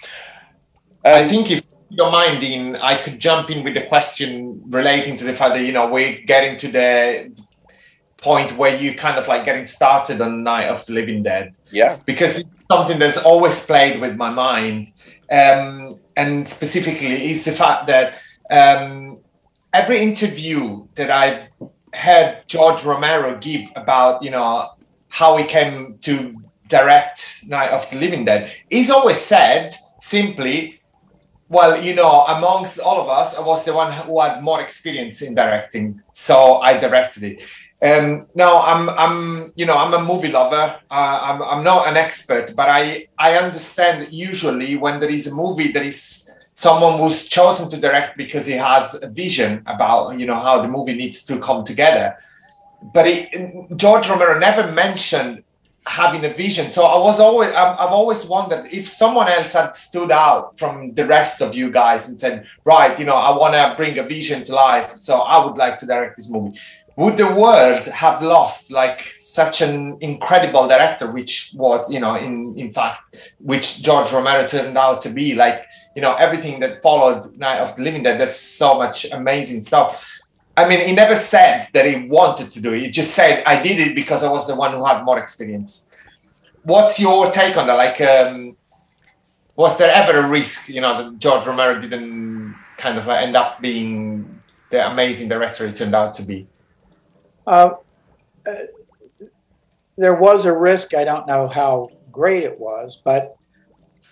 Um, 1.05 1.15
I 1.15 1.29
think 1.29 1.51
if 1.51 1.59
you 1.59 1.80
don't 1.97 2.13
mind, 2.13 2.41
Dean, 2.41 2.77
I 2.77 2.97
could 2.97 3.19
jump 3.19 3.51
in 3.51 3.65
with 3.65 3.77
a 3.77 3.87
question 3.87 4.63
relating 4.69 5.17
to 5.19 5.25
the 5.25 5.35
fact 5.35 5.55
that 5.55 5.65
you 5.65 5.73
know 5.73 5.89
we're 5.89 6.21
getting 6.23 6.57
to 6.59 6.69
the 6.69 7.33
point 8.21 8.57
where 8.57 8.77
you 8.77 8.95
kind 8.95 9.19
of 9.19 9.27
like 9.29 9.45
getting 9.45 9.65
started 9.65 10.21
on 10.21 10.43
Night 10.43 10.69
of 10.69 10.85
the 10.87 10.93
Living 10.93 11.23
Dead. 11.23 11.55
Yeah. 11.71 11.99
Because 12.05 12.39
it's 12.39 12.49
something 12.71 12.99
that's 12.99 13.17
always 13.17 13.65
played 13.65 14.01
with 14.01 14.17
my 14.17 14.31
mind. 14.31 14.93
Um, 15.31 16.01
and 16.17 16.47
specifically 16.47 17.31
is 17.31 17.45
the 17.45 17.53
fact 17.53 17.87
that 17.87 18.15
um, 18.51 19.21
every 19.73 20.01
interview 20.01 20.87
that 20.97 21.11
I've 21.11 21.49
heard 21.95 22.43
George 22.47 22.85
Romero 22.85 23.39
give 23.39 23.69
about, 23.77 24.23
you 24.23 24.31
know, 24.31 24.71
how 25.09 25.37
he 25.37 25.45
came 25.45 25.99
to 26.03 26.37
direct 26.69 27.43
Night 27.47 27.71
of 27.71 27.89
the 27.91 27.97
Living 27.97 28.25
Dead, 28.25 28.53
he's 28.69 28.91
always 28.91 29.19
said 29.19 29.77
simply 30.01 30.80
well, 31.51 31.83
you 31.83 31.95
know, 31.95 32.25
amongst 32.27 32.79
all 32.79 33.01
of 33.01 33.09
us, 33.09 33.37
I 33.37 33.41
was 33.41 33.65
the 33.65 33.75
one 33.75 33.93
who 33.93 34.21
had 34.21 34.41
more 34.41 34.61
experience 34.61 35.21
in 35.21 35.35
directing, 35.35 36.01
so 36.13 36.61
I 36.61 36.79
directed 36.79 37.25
it. 37.25 37.43
Um, 37.83 38.27
now 38.37 38.63
I'm, 38.63 38.89
I'm, 38.91 39.53
you 39.57 39.67
know, 39.67 39.77
I'm 39.77 39.93
a 39.93 40.03
movie 40.03 40.29
lover. 40.29 40.79
Uh, 40.89 41.19
I'm, 41.23 41.43
I'm 41.43 41.65
not 41.65 41.89
an 41.89 41.97
expert, 41.97 42.55
but 42.55 42.69
I, 42.69 43.09
I 43.19 43.37
understand 43.37 44.13
usually 44.13 44.77
when 44.77 45.01
there 45.01 45.11
is 45.11 45.27
a 45.27 45.35
movie, 45.35 45.73
there 45.73 45.83
is 45.83 46.31
someone 46.55 47.01
who's 47.01 47.27
chosen 47.27 47.69
to 47.71 47.79
direct 47.79 48.17
because 48.17 48.47
he 48.47 48.53
has 48.53 49.03
a 49.03 49.09
vision 49.09 49.65
about, 49.67 50.21
you 50.21 50.27
know, 50.27 50.39
how 50.39 50.63
the 50.63 50.69
movie 50.69 50.95
needs 50.95 51.25
to 51.25 51.41
come 51.41 51.65
together. 51.65 52.17
But 52.95 53.09
it, 53.09 53.77
George 53.77 54.09
Romero 54.09 54.39
never 54.39 54.71
mentioned 54.71 55.43
having 55.87 56.25
a 56.25 56.35
vision. 56.35 56.71
So 56.71 56.85
I 56.85 56.99
was 56.99 57.21
always, 57.21 57.53
I've 57.53 57.91
always 57.91 58.25
wondered 58.27 58.69
if 58.71 58.89
someone 58.89 59.29
else 59.29 59.55
had 59.55 59.75
stood 59.75 60.11
out 60.11 60.59
from 60.59 60.95
the 60.95 61.07
rest 61.07 61.41
of 61.41 61.55
you 61.55 61.71
guys 61.71 62.09
and 62.09 62.19
said, 62.19 62.47
right, 62.65 62.99
you 62.99 63.05
know, 63.05 63.15
I 63.15 63.37
want 63.37 63.55
to 63.55 63.75
bring 63.77 63.99
a 63.99 64.03
vision 64.03 64.45
to 64.45 64.55
life. 64.55 64.97
So 64.97 65.21
I 65.21 65.45
would 65.45 65.57
like 65.57 65.79
to 65.79 65.87
direct 65.87 66.17
this 66.17 66.29
movie. 66.29 66.59
Would 66.97 67.17
the 67.17 67.33
world 67.33 67.87
have 67.87 68.23
lost 68.23 68.71
like 68.71 69.01
such 69.19 69.63
an 69.63 69.97
incredible 70.01 70.69
director, 70.69 71.11
which 71.11 71.53
was, 71.55 71.91
you 71.91 71.99
know, 71.99 72.17
in, 72.17 72.59
in 72.59 72.73
fact, 72.73 73.17
which 73.39 73.83
George 73.83 74.13
Romero 74.13 74.47
turned 74.47 74.77
out 74.77 75.01
to 75.03 75.09
be 75.09 75.35
like, 75.35 75.65
you 75.97 76.03
know, 76.03 76.15
everything 76.17 76.61
that 76.61 76.83
followed 76.83 77.37
Night 77.39 77.59
of 77.59 77.75
the 77.77 77.83
Living 77.83 78.03
Dead, 78.03 78.21
there's 78.21 78.37
so 78.37 78.75
much 78.75 79.07
amazing 79.13 79.61
stuff. 79.61 80.05
I 80.57 80.69
mean, 80.69 80.87
he 80.87 80.93
never 80.93 81.19
said 81.19 81.69
that 81.73 81.87
he 81.87 82.09
wanted 82.09 82.51
to 82.51 82.61
do 82.61 82.73
it. 82.73 82.83
He 82.83 82.91
just 82.91 83.15
said, 83.15 83.43
I 83.47 83.63
did 83.63 83.79
it 83.79 83.95
because 83.95 84.23
I 84.23 84.31
was 84.31 84.47
the 84.47 84.57
one 84.57 84.73
who 84.73 84.85
had 84.85 85.05
more 85.05 85.19
experience. 85.19 85.91
What's 86.63 87.01
your 87.01 87.31
take 87.31 87.57
on 87.57 87.67
that? 87.67 87.75
Like, 87.75 88.01
um, 88.01 88.57
was 89.57 89.79
there 89.79 89.91
ever 89.91 90.19
a 90.19 90.29
risk, 90.29 90.69
you 90.69 90.81
know, 90.81 91.05
that 91.11 91.19
George 91.19 91.47
Romero 91.47 91.81
didn't 91.81 92.57
kind 92.79 92.99
of 92.99 93.09
end 93.09 93.37
up 93.37 93.61
being 93.61 94.41
the 94.71 94.91
amazing 94.91 95.29
director 95.29 95.67
he 95.67 95.73
turned 95.73 95.95
out 95.95 96.15
to 96.15 96.23
be? 96.23 96.47
Uh, 97.47 97.71
uh, 98.47 98.53
there 99.97 100.15
was 100.15 100.47
a 100.47 100.57
risk. 100.57 100.95
I 100.95 101.05
don't 101.05 101.27
know 101.27 101.49
how 101.49 101.91
great 102.11 102.43
it 102.43 102.59
was, 102.59 103.01
but 103.05 103.37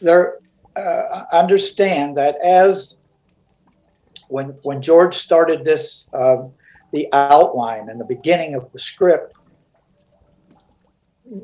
there, 0.01 0.39
uh, 0.77 1.25
understand 1.33 2.17
that 2.17 2.37
as 2.45 2.98
when 4.29 4.49
when 4.63 4.81
George 4.81 5.17
started 5.17 5.65
this, 5.65 6.05
uh, 6.13 6.37
the 6.93 7.09
outline 7.13 7.89
and 7.89 8.01
the 8.01 8.05
beginning 8.05 8.55
of 8.55 8.71
the 8.73 8.79
script, 8.79 9.35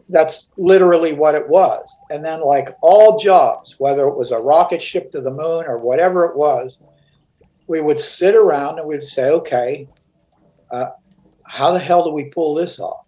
that's 0.08 0.44
literally 0.56 1.12
what 1.12 1.34
it 1.34 1.46
was. 1.48 1.96
And 2.10 2.24
then, 2.24 2.40
like 2.40 2.76
all 2.80 3.18
jobs, 3.18 3.76
whether 3.78 4.06
it 4.06 4.16
was 4.16 4.30
a 4.30 4.38
rocket 4.38 4.82
ship 4.82 5.10
to 5.10 5.20
the 5.20 5.30
moon 5.30 5.64
or 5.66 5.78
whatever 5.78 6.24
it 6.24 6.36
was, 6.36 6.78
we 7.66 7.80
would 7.80 7.98
sit 7.98 8.34
around 8.34 8.78
and 8.78 8.86
we'd 8.86 9.04
say, 9.04 9.30
okay, 9.30 9.88
uh, 10.70 10.90
how 11.44 11.72
the 11.72 11.78
hell 11.78 12.04
do 12.04 12.10
we 12.10 12.24
pull 12.24 12.54
this 12.54 12.78
off? 12.78 13.06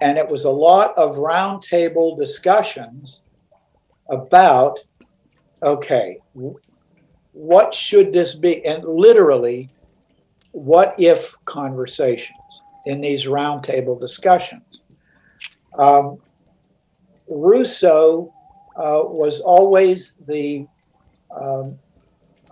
And 0.00 0.18
it 0.18 0.28
was 0.28 0.44
a 0.44 0.50
lot 0.50 0.96
of 0.98 1.16
roundtable 1.16 2.16
discussions 2.16 3.20
about, 4.10 4.78
okay, 5.62 6.18
what 7.34 7.74
should 7.74 8.12
this 8.12 8.34
be? 8.34 8.64
And 8.64 8.82
literally, 8.84 9.68
what 10.52 10.94
if 10.98 11.36
conversations 11.44 12.62
in 12.86 13.00
these 13.00 13.24
roundtable 13.24 13.98
discussions. 13.98 14.82
Um, 15.78 16.18
Russo 17.28 18.32
uh, 18.76 19.00
was 19.04 19.40
always 19.40 20.14
the 20.26 20.66
um, 21.34 21.78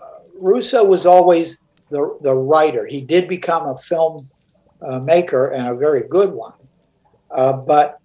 uh, 0.00 0.22
Russo 0.38 0.84
was 0.84 1.06
always 1.06 1.60
the 1.90 2.18
the 2.22 2.34
writer. 2.34 2.86
He 2.86 3.00
did 3.00 3.28
become 3.28 3.66
a 3.66 3.76
film 3.76 4.28
uh, 4.80 4.98
maker 4.98 5.48
and 5.48 5.68
a 5.68 5.74
very 5.74 6.08
good 6.08 6.32
one, 6.32 6.54
uh, 7.30 7.52
but 7.52 7.98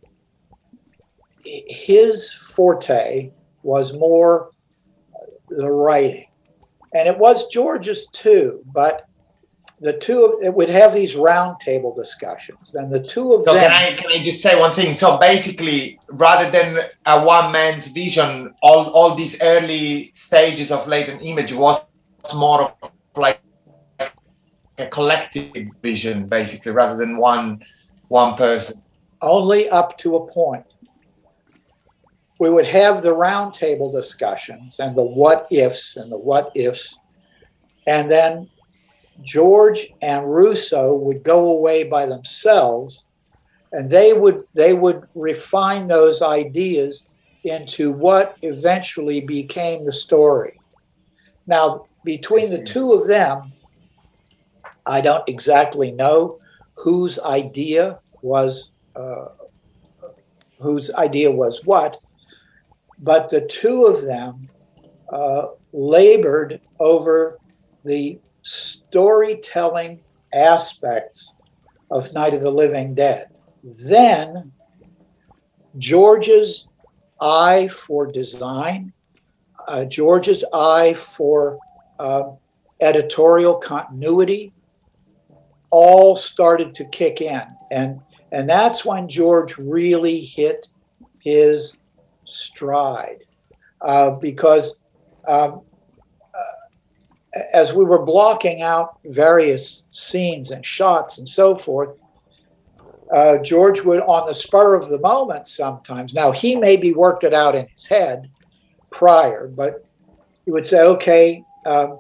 his 1.46 2.30
forte 2.32 3.32
was 3.64 3.94
more 3.94 4.52
the 5.50 5.72
writing, 5.72 6.28
and 6.94 7.08
it 7.08 7.18
was 7.18 7.48
George's 7.48 8.08
too. 8.08 8.64
But 8.74 9.06
the 9.80 9.94
two 9.94 10.26
of 10.26 10.44
it 10.44 10.54
would 10.54 10.70
have 10.70 10.94
these 10.94 11.14
roundtable 11.16 11.96
discussions. 11.96 12.72
Then 12.74 12.90
the 12.90 13.02
two 13.04 13.34
of 13.34 13.44
So 13.44 13.54
them. 13.54 13.70
can 13.70 13.74
I 13.74 13.96
can 13.96 14.12
I 14.12 14.24
just 14.24 14.42
say 14.42 14.60
one 14.60 14.74
thing? 14.74 14.98
So 14.98 15.18
basically, 15.18 16.00
rather 16.10 16.50
than 16.50 16.80
a 17.06 17.24
one 17.24 17.52
man's 17.52 17.88
vision, 17.88 18.54
all 18.64 18.90
all 18.92 19.16
these 19.16 19.40
early 19.42 20.12
stages 20.16 20.72
of 20.72 20.88
latent 20.88 21.22
image 21.22 21.54
was 21.54 21.80
more 22.36 22.64
of 22.82 22.92
like 23.16 23.40
a 24.80 24.88
collective 24.88 25.52
vision, 25.82 26.28
basically, 26.28 26.72
rather 26.72 26.98
than 26.98 27.18
one 27.18 27.62
one 28.10 28.36
person. 28.36 28.82
only 29.22 29.68
up 29.70 29.98
to 29.98 30.16
a 30.16 30.28
point. 30.32 30.66
We 32.40 32.50
would 32.50 32.68
have 32.68 33.02
the 33.02 33.16
roundtable 33.16 33.92
discussions 33.92 34.80
and 34.80 34.96
the 34.96 35.04
what 35.04 35.48
ifs 35.50 35.98
and 35.98 36.12
the 36.12 36.18
what 36.18 36.52
ifs. 36.56 36.98
And 37.88 38.12
then 38.12 38.50
George 39.24 39.88
and 40.02 40.32
Russo 40.32 40.94
would 40.94 41.24
go 41.24 41.50
away 41.50 41.84
by 41.84 42.06
themselves 42.06 43.04
and 43.72 43.90
they 43.90 44.14
would 44.14 44.44
they 44.54 44.74
would 44.74 45.08
refine 45.16 45.88
those 45.88 46.22
ideas 46.22 47.04
into 47.44 47.92
what 47.92 48.38
eventually 48.42 49.22
became 49.22 49.84
the 49.84 49.94
story. 49.94 50.60
Now, 51.46 51.86
between 52.04 52.50
the 52.50 52.64
two 52.64 52.94
of 52.94 53.08
them, 53.08 53.52
I 54.86 55.02
don't 55.02 55.28
exactly 55.28 55.92
know 55.92 56.40
whose 56.76 57.20
idea 57.20 58.00
was 58.22 58.70
uh, 58.96 59.28
whose 60.60 60.92
idea 60.92 61.30
was 61.30 61.64
what, 61.66 62.00
but 63.00 63.30
the 63.30 63.42
two 63.42 63.86
of 63.86 64.04
them 64.04 64.50
uh, 65.12 65.48
labored 65.74 66.60
over 66.80 67.38
the 67.84 68.20
storytelling 68.42 70.02
aspects 70.34 71.34
of 71.92 72.12
Night 72.14 72.34
of 72.34 72.42
the 72.42 72.52
Living 72.52 72.94
Dead. 72.94 73.28
Then 73.64 74.52
George's 75.78 76.68
eye 77.22 77.70
for 77.70 78.08
design, 78.08 78.94
uh, 79.68 79.86
George's 79.86 80.44
eye 80.54 80.94
for 80.94 81.58
uh, 82.00 82.24
editorial 82.82 83.56
continuity, 83.56 84.54
all 85.70 86.16
started 86.16 86.74
to 86.76 86.86
kick 86.86 87.22
in, 87.22 87.44
and 87.72 88.00
and 88.32 88.50
that's 88.50 88.84
when 88.84 89.08
George 89.08 89.58
really 89.58 90.22
hit 90.22 90.68
his 91.20 91.76
stride, 92.28 93.24
uh, 93.82 94.12
because 94.12 94.76
um, 95.28 95.62
uh, 96.34 97.40
as 97.54 97.74
we 97.74 97.86
were 97.86 98.04
blocking 98.04 98.62
out 98.62 98.98
various 99.06 99.84
scenes 99.92 100.52
and 100.52 100.66
shots 100.66 101.18
and 101.18 101.28
so 101.28 101.58
forth, 101.58 101.96
uh, 103.14 103.38
George 103.38 103.82
would, 103.82 104.02
on 104.02 104.28
the 104.28 104.34
spur 104.34 104.76
of 104.76 104.90
the 104.90 105.00
moment, 105.00 105.48
sometimes. 105.48 106.14
Now 106.14 106.32
he 106.32 106.56
maybe 106.56 106.94
worked 106.94 107.24
it 107.24 107.34
out 107.34 107.56
in 107.56 107.68
his 107.68 107.86
head 107.86 108.30
prior, 108.92 109.48
but 109.48 109.86
he 110.46 110.52
would 110.52 110.66
say, 110.66 110.82
"Okay, 110.82 111.44
um, 111.66 112.00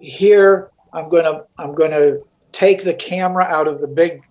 here 0.00 0.70
I'm 0.92 1.08
going 1.08 1.24
to 1.24 1.44
I'm 1.58 1.74
going 1.74 1.90
to 1.90 2.22
take 2.52 2.82
the 2.82 2.94
camera 2.94 3.44
out 3.44 3.68
of 3.68 3.80
the 3.80 3.88
big 3.88 4.22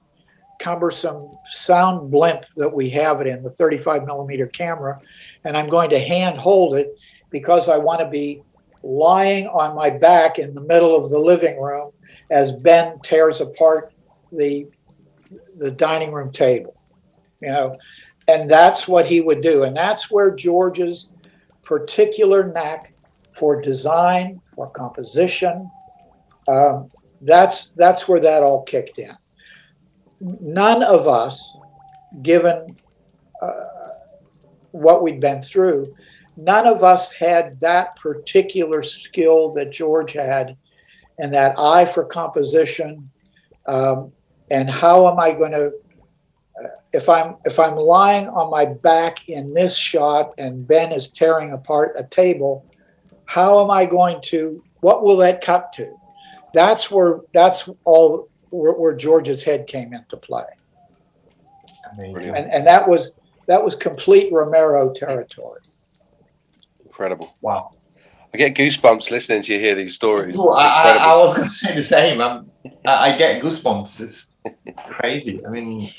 cumbersome 0.60 1.30
sound 1.50 2.10
blimp 2.10 2.44
that 2.56 2.74
we 2.74 2.90
have 2.90 3.22
it 3.22 3.28
in 3.28 3.44
the 3.44 3.50
35 3.50 4.06
millimeter 4.06 4.48
camera 4.48 5.00
and 5.48 5.58
i'm 5.58 5.70
going 5.70 5.90
to 5.90 6.00
hand 6.00 6.38
hold 6.38 6.76
it 6.76 6.88
because 7.32 7.68
i 7.70 7.78
want 7.78 8.00
to 8.00 8.10
be 8.10 8.42
lying 8.84 9.48
on 9.48 9.76
my 9.76 9.90
back 9.90 10.40
in 10.40 10.54
the 10.54 10.62
middle 10.62 10.96
of 10.96 11.10
the 11.10 11.20
living 11.20 11.60
room 11.60 11.92
as 12.32 12.52
ben 12.52 13.00
tears 13.04 13.42
apart 13.42 13.92
the 14.32 14.66
the 15.58 15.72
dining 15.72 16.12
room 16.12 16.32
table 16.32 16.76
you 17.42 17.50
know 17.50 17.76
and 18.28 18.50
that's 18.50 18.88
what 18.88 19.06
he 19.06 19.22
would 19.22 19.42
do 19.42 19.64
and 19.64 19.76
that's 19.76 20.12
where 20.12 20.36
george's 20.36 21.08
particular 21.64 22.52
knack 22.52 22.94
for 23.32 23.60
design 23.62 24.40
for 24.56 24.70
composition 24.70 25.70
um, 26.48 26.90
that's 27.22 27.72
that's 27.76 28.08
where 28.08 28.20
that 28.22 28.44
all 28.44 28.64
kicked 28.64 29.00
in. 29.00 29.16
None 30.20 30.84
of 30.84 31.08
us, 31.08 31.56
given 32.22 32.76
uh, 33.42 33.64
what 34.78 35.04
we'd 35.04 35.20
been 35.20 35.42
through, 35.42 35.94
none 36.36 36.68
of 36.68 36.84
us 36.84 37.12
had 37.12 37.60
that 37.60 37.96
particular 37.96 38.84
skill 38.84 39.52
that 39.54 39.72
George 39.72 40.14
had, 40.14 40.58
and 41.20 41.34
that 41.34 41.58
eye 41.58 41.86
for 41.86 42.06
composition. 42.06 43.10
Um, 43.66 44.12
and 44.52 44.70
how 44.70 45.10
am 45.10 45.20
I 45.20 45.32
going 45.34 45.52
to? 45.52 45.72
Uh, 46.64 46.68
if 46.94 47.10
I'm 47.10 47.36
if 47.46 47.60
I'm 47.60 47.76
lying 47.76 48.28
on 48.30 48.50
my 48.50 48.66
back 48.66 49.28
in 49.28 49.54
this 49.54 49.76
shot 49.76 50.34
and 50.38 50.68
Ben 50.68 50.92
is 50.92 51.10
tearing 51.10 51.52
apart 51.52 51.94
a 51.98 52.04
table, 52.04 52.66
how 53.26 53.64
am 53.64 53.72
I 53.72 53.86
going 53.86 54.22
to? 54.24 54.64
What 54.82 55.04
will 55.04 55.18
that 55.18 55.42
cut 55.42 55.74
to? 55.74 55.98
that's 56.54 56.90
where 56.90 57.20
that's 57.34 57.70
all 57.84 58.30
where, 58.50 58.74
where, 58.74 58.96
George's 58.96 59.44
head 59.44 59.68
came 59.68 59.94
into 59.94 60.18
play. 60.18 60.46
Amazing. 61.94 62.36
And 62.36 62.52
and 62.52 62.68
that 62.68 62.88
was 62.88 63.12
that 63.48 63.64
was 63.64 63.76
complete 63.76 64.32
Romero 64.32 64.94
territory. 64.94 65.62
Incredible. 66.86 67.36
Wow. 67.42 67.72
I 68.34 68.38
get 68.38 68.56
goosebumps 68.56 69.10
listening 69.10 69.42
to 69.44 69.54
you 69.54 69.60
hear 69.60 69.76
these 69.76 69.96
stories. 69.96 70.38
I, 70.38 70.42
I, 70.42 70.90
I, 70.98 71.18
was 71.18 71.36
going 71.36 71.48
to 71.48 71.56
say 71.56 71.74
the 71.74 71.84
same. 71.84 72.22
I'm, 72.22 72.52
I, 72.86 73.12
I 73.14 73.18
get 73.18 73.42
goosebumps. 73.42 74.02
It's 74.02 74.34
crazy. 74.86 75.46
I 75.46 75.50
mean, 75.50 75.92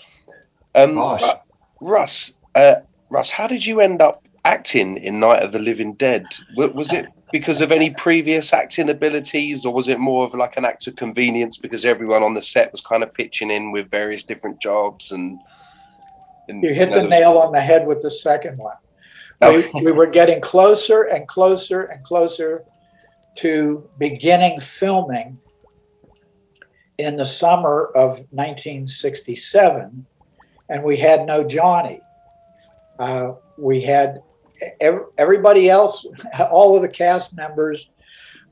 um, 0.74 0.94
gosh. 0.94 1.22
Russ, 1.80 2.32
uh, 2.54 2.76
Russ, 3.10 3.30
how 3.30 3.46
did 3.46 3.64
you 3.64 3.80
end 3.80 4.02
up 4.02 4.26
acting 4.44 4.98
in 4.98 5.20
Night 5.20 5.42
of 5.42 5.52
the 5.52 5.58
Living 5.58 5.94
Dead? 5.94 6.26
Was 6.56 6.92
it 6.92 7.06
because 7.32 7.60
of 7.60 7.72
any 7.72 7.90
previous 7.90 8.52
acting 8.52 8.88
abilities, 8.88 9.64
or 9.64 9.72
was 9.72 9.88
it 9.88 9.98
more 9.98 10.24
of 10.24 10.34
like 10.34 10.56
an 10.56 10.64
act 10.64 10.86
of 10.86 10.96
convenience 10.96 11.56
because 11.56 11.84
everyone 11.84 12.22
on 12.22 12.34
the 12.34 12.42
set 12.42 12.72
was 12.72 12.80
kind 12.80 13.02
of 13.02 13.12
pitching 13.12 13.50
in 13.50 13.72
with 13.72 13.90
various 13.90 14.24
different 14.24 14.60
jobs 14.60 15.12
and? 15.12 15.40
And 16.48 16.62
you 16.62 16.74
hit 16.74 16.92
the 16.92 17.02
nail 17.02 17.38
on 17.38 17.52
the 17.52 17.60
head 17.60 17.86
with 17.86 18.02
the 18.02 18.10
second 18.10 18.58
one. 18.58 18.76
We, 19.40 19.70
we 19.82 19.92
were 19.92 20.06
getting 20.06 20.40
closer 20.40 21.04
and 21.04 21.28
closer 21.28 21.84
and 21.84 22.02
closer 22.02 22.64
to 23.36 23.88
beginning 23.98 24.60
filming 24.60 25.38
in 26.98 27.16
the 27.16 27.26
summer 27.26 27.92
of 27.94 28.18
1967, 28.30 30.06
and 30.68 30.82
we 30.82 30.96
had 30.96 31.24
no 31.24 31.44
Johnny. 31.44 32.00
Uh, 32.98 33.34
we 33.56 33.80
had 33.80 34.22
everybody 34.80 35.70
else, 35.70 36.04
all 36.50 36.74
of 36.74 36.82
the 36.82 36.88
cast 36.88 37.32
members, 37.32 37.90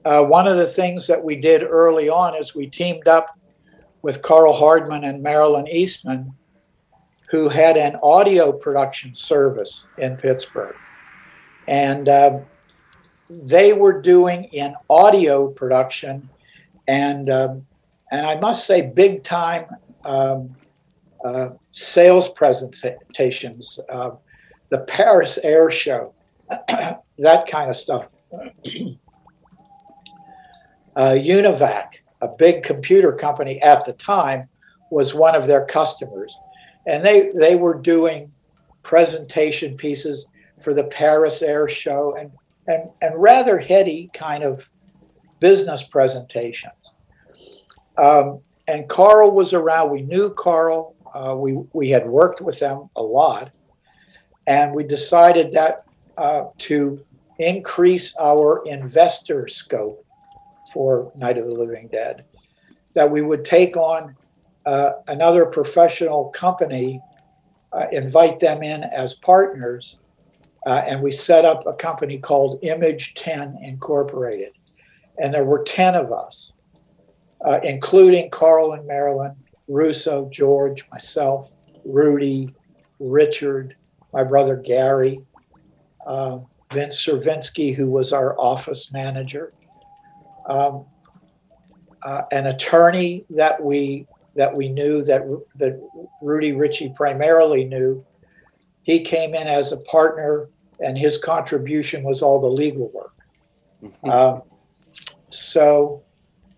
uh, 0.06 0.24
one 0.24 0.46
of 0.46 0.56
the 0.56 0.68
things 0.68 1.08
that 1.08 1.22
we 1.22 1.34
did 1.34 1.64
early 1.64 2.08
on 2.08 2.36
is 2.36 2.54
we 2.54 2.68
teamed 2.68 3.08
up 3.08 3.36
with 4.02 4.22
Karl 4.22 4.52
Hardman 4.52 5.02
and 5.02 5.20
Marilyn 5.20 5.66
Eastman, 5.66 6.32
who 7.28 7.48
had 7.48 7.76
an 7.76 7.96
audio 8.02 8.52
production 8.52 9.14
service 9.14 9.86
in 9.98 10.16
Pittsburgh. 10.16 10.76
And 11.66 12.08
uh, 12.08 12.38
they 13.28 13.72
were 13.72 14.00
doing 14.00 14.44
in 14.44 14.74
audio 14.88 15.48
production 15.48 16.28
and, 16.88 17.28
um, 17.30 17.66
and 18.12 18.24
I 18.26 18.36
must 18.38 18.66
say, 18.66 18.82
big 18.82 19.24
time 19.24 19.66
um, 20.04 20.54
uh, 21.24 21.50
sales 21.72 22.28
presentations 22.28 23.80
uh, 23.90 24.10
the 24.68 24.78
Paris 24.80 25.38
Air 25.42 25.70
Show, 25.70 26.12
that 26.68 27.46
kind 27.48 27.70
of 27.70 27.76
stuff. 27.76 28.08
uh, 28.32 28.50
Univac, 30.96 31.96
a 32.20 32.28
big 32.28 32.62
computer 32.62 33.12
company 33.12 33.60
at 33.62 33.84
the 33.84 33.92
time, 33.94 34.48
was 34.90 35.14
one 35.14 35.34
of 35.34 35.46
their 35.46 35.64
customers, 35.66 36.36
and 36.86 37.04
they 37.04 37.30
they 37.38 37.56
were 37.56 37.74
doing 37.74 38.30
presentation 38.82 39.76
pieces 39.76 40.26
for 40.60 40.72
the 40.72 40.84
Paris 40.84 41.42
Air 41.42 41.68
Show 41.68 42.16
and 42.16 42.30
and 42.68 42.88
and 43.02 43.20
rather 43.20 43.58
heady 43.58 44.10
kind 44.14 44.42
of 44.42 44.68
business 45.40 45.82
presentations. 45.82 46.72
Um, 47.98 48.40
and 48.68 48.88
Karl 48.88 49.32
was 49.32 49.52
around. 49.52 49.90
We 49.90 50.02
knew 50.02 50.30
Karl. 50.34 50.94
Uh, 51.14 51.34
we 51.36 51.52
we 51.72 51.88
had 51.88 52.06
worked 52.06 52.40
with 52.40 52.58
them 52.58 52.88
a 52.96 53.02
lot, 53.02 53.50
and 54.46 54.74
we 54.74 54.84
decided 54.84 55.52
that 55.52 55.84
uh, 56.16 56.44
to 56.58 57.04
increase 57.38 58.14
our 58.20 58.62
investor 58.66 59.46
scope 59.48 60.04
for 60.72 61.12
Night 61.16 61.38
of 61.38 61.46
the 61.46 61.54
Living 61.54 61.88
Dead, 61.88 62.24
that 62.94 63.10
we 63.10 63.22
would 63.22 63.44
take 63.44 63.76
on 63.76 64.16
uh, 64.66 64.92
another 65.06 65.46
professional 65.46 66.28
company, 66.30 67.00
uh, 67.72 67.86
invite 67.92 68.40
them 68.40 68.62
in 68.62 68.84
as 68.84 69.14
partners, 69.14 69.96
uh, 70.66 70.82
and 70.86 71.00
we 71.00 71.12
set 71.12 71.44
up 71.44 71.64
a 71.66 71.72
company 71.72 72.18
called 72.18 72.58
Image 72.62 73.14
10 73.14 73.58
Incorporated. 73.62 74.52
And 75.22 75.32
there 75.32 75.44
were 75.44 75.62
10 75.62 75.94
of 75.94 76.12
us, 76.12 76.52
uh, 77.44 77.60
including 77.62 78.30
Karl 78.30 78.72
and 78.72 78.86
Marilyn, 78.86 79.36
Russo, 79.68 80.28
George, 80.32 80.84
myself, 80.90 81.52
Rudy, 81.84 82.52
Richard, 82.98 83.76
my 84.12 84.24
brother 84.24 84.56
Gary, 84.56 85.20
uh, 86.06 86.38
Vince 86.72 87.04
Survinski, 87.04 87.74
who 87.74 87.88
was 87.88 88.12
our 88.12 88.38
office 88.38 88.92
manager, 88.92 89.52
um, 90.48 90.84
uh, 92.02 92.22
an 92.32 92.46
attorney 92.46 93.24
that 93.30 93.62
we 93.62 94.06
that 94.36 94.54
we 94.54 94.68
knew 94.68 95.02
that 95.04 95.22
that 95.56 95.80
Rudy 96.22 96.52
Ricci 96.52 96.92
primarily 96.94 97.64
knew. 97.64 98.04
He 98.82 99.00
came 99.00 99.34
in 99.34 99.48
as 99.48 99.72
a 99.72 99.78
partner, 99.78 100.48
and 100.80 100.96
his 100.96 101.18
contribution 101.18 102.04
was 102.04 102.22
all 102.22 102.40
the 102.40 102.50
legal 102.50 102.88
work. 102.92 103.16
Mhm. 103.82 104.12
Um, 104.12 104.42
so 105.30 106.02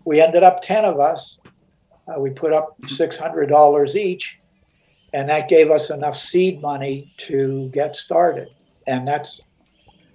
we 0.05 0.21
ended 0.21 0.43
up 0.43 0.61
ten 0.61 0.85
of 0.85 0.99
us. 0.99 1.39
Uh, 2.07 2.19
we 2.19 2.29
put 2.29 2.53
up 2.53 2.75
six 2.87 3.15
hundred 3.17 3.47
dollars 3.47 3.95
each, 3.95 4.39
and 5.13 5.27
that 5.29 5.49
gave 5.49 5.71
us 5.71 5.89
enough 5.89 6.17
seed 6.17 6.61
money 6.61 7.11
to 7.17 7.69
get 7.73 7.95
started. 7.95 8.49
And 8.87 9.07
that's 9.07 9.41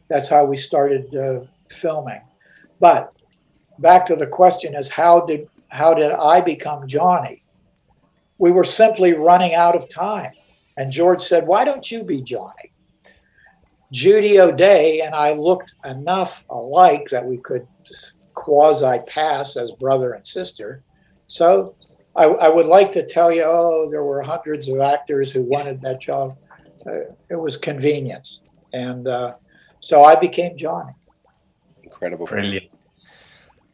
that's 0.09 0.29
how 0.29 0.45
we 0.45 0.57
started 0.57 1.15
uh, 1.17 1.41
filming. 1.71 2.21
But 2.81 3.13
back 3.79 4.07
to 4.07 4.17
the 4.17 4.27
question: 4.27 4.75
is 4.75 4.89
how 4.89 5.21
did 5.21 5.49
how 5.69 5.95
did 5.95 6.13
I 6.13 6.41
become 6.41 6.87
Johnny? 6.87 7.44
We 8.39 8.51
were 8.51 8.65
simply 8.65 9.15
running 9.15 9.55
out 9.55 9.77
of 9.77 9.89
time, 9.89 10.33
and 10.77 10.93
George 10.93 11.23
said, 11.23 11.47
"Why 11.47 11.65
don't 11.65 11.91
you 11.91 12.03
be 12.03 12.21
Johnny?" 12.21 12.73
Judy 13.93 14.41
O'Dea 14.41 15.03
and 15.03 15.15
I 15.15 15.35
looked 15.35 15.73
enough 15.85 16.45
alike 16.51 17.07
that 17.11 17.25
we 17.25 17.39
could 17.39 17.67
quasi 18.35 18.99
pass 19.07 19.57
as 19.57 19.71
brother 19.73 20.15
and 20.15 20.27
sister. 20.27 20.83
So 21.29 21.77
I, 22.17 22.25
I, 22.25 22.49
would 22.49 22.67
like 22.67 22.91
to 22.93 23.07
tell 23.07 23.33
you, 23.33 23.45
oh, 23.45 23.89
there 23.91 24.03
were 24.03 24.21
hundreds 24.21 24.69
of 24.69 24.81
actors 24.81 25.31
who 25.31 25.43
wanted 25.43 25.81
that 25.83 26.01
job. 26.01 26.37
Uh, 26.85 27.15
it 27.31 27.37
was 27.37 27.57
convenience. 27.57 28.41
And 28.73 29.07
uh, 29.07 29.35
so 29.79 30.05
I 30.05 30.17
became 30.17 30.57
Johnny. 30.57 30.93
Incredible. 31.85 32.27
Brilliant. 32.27 32.67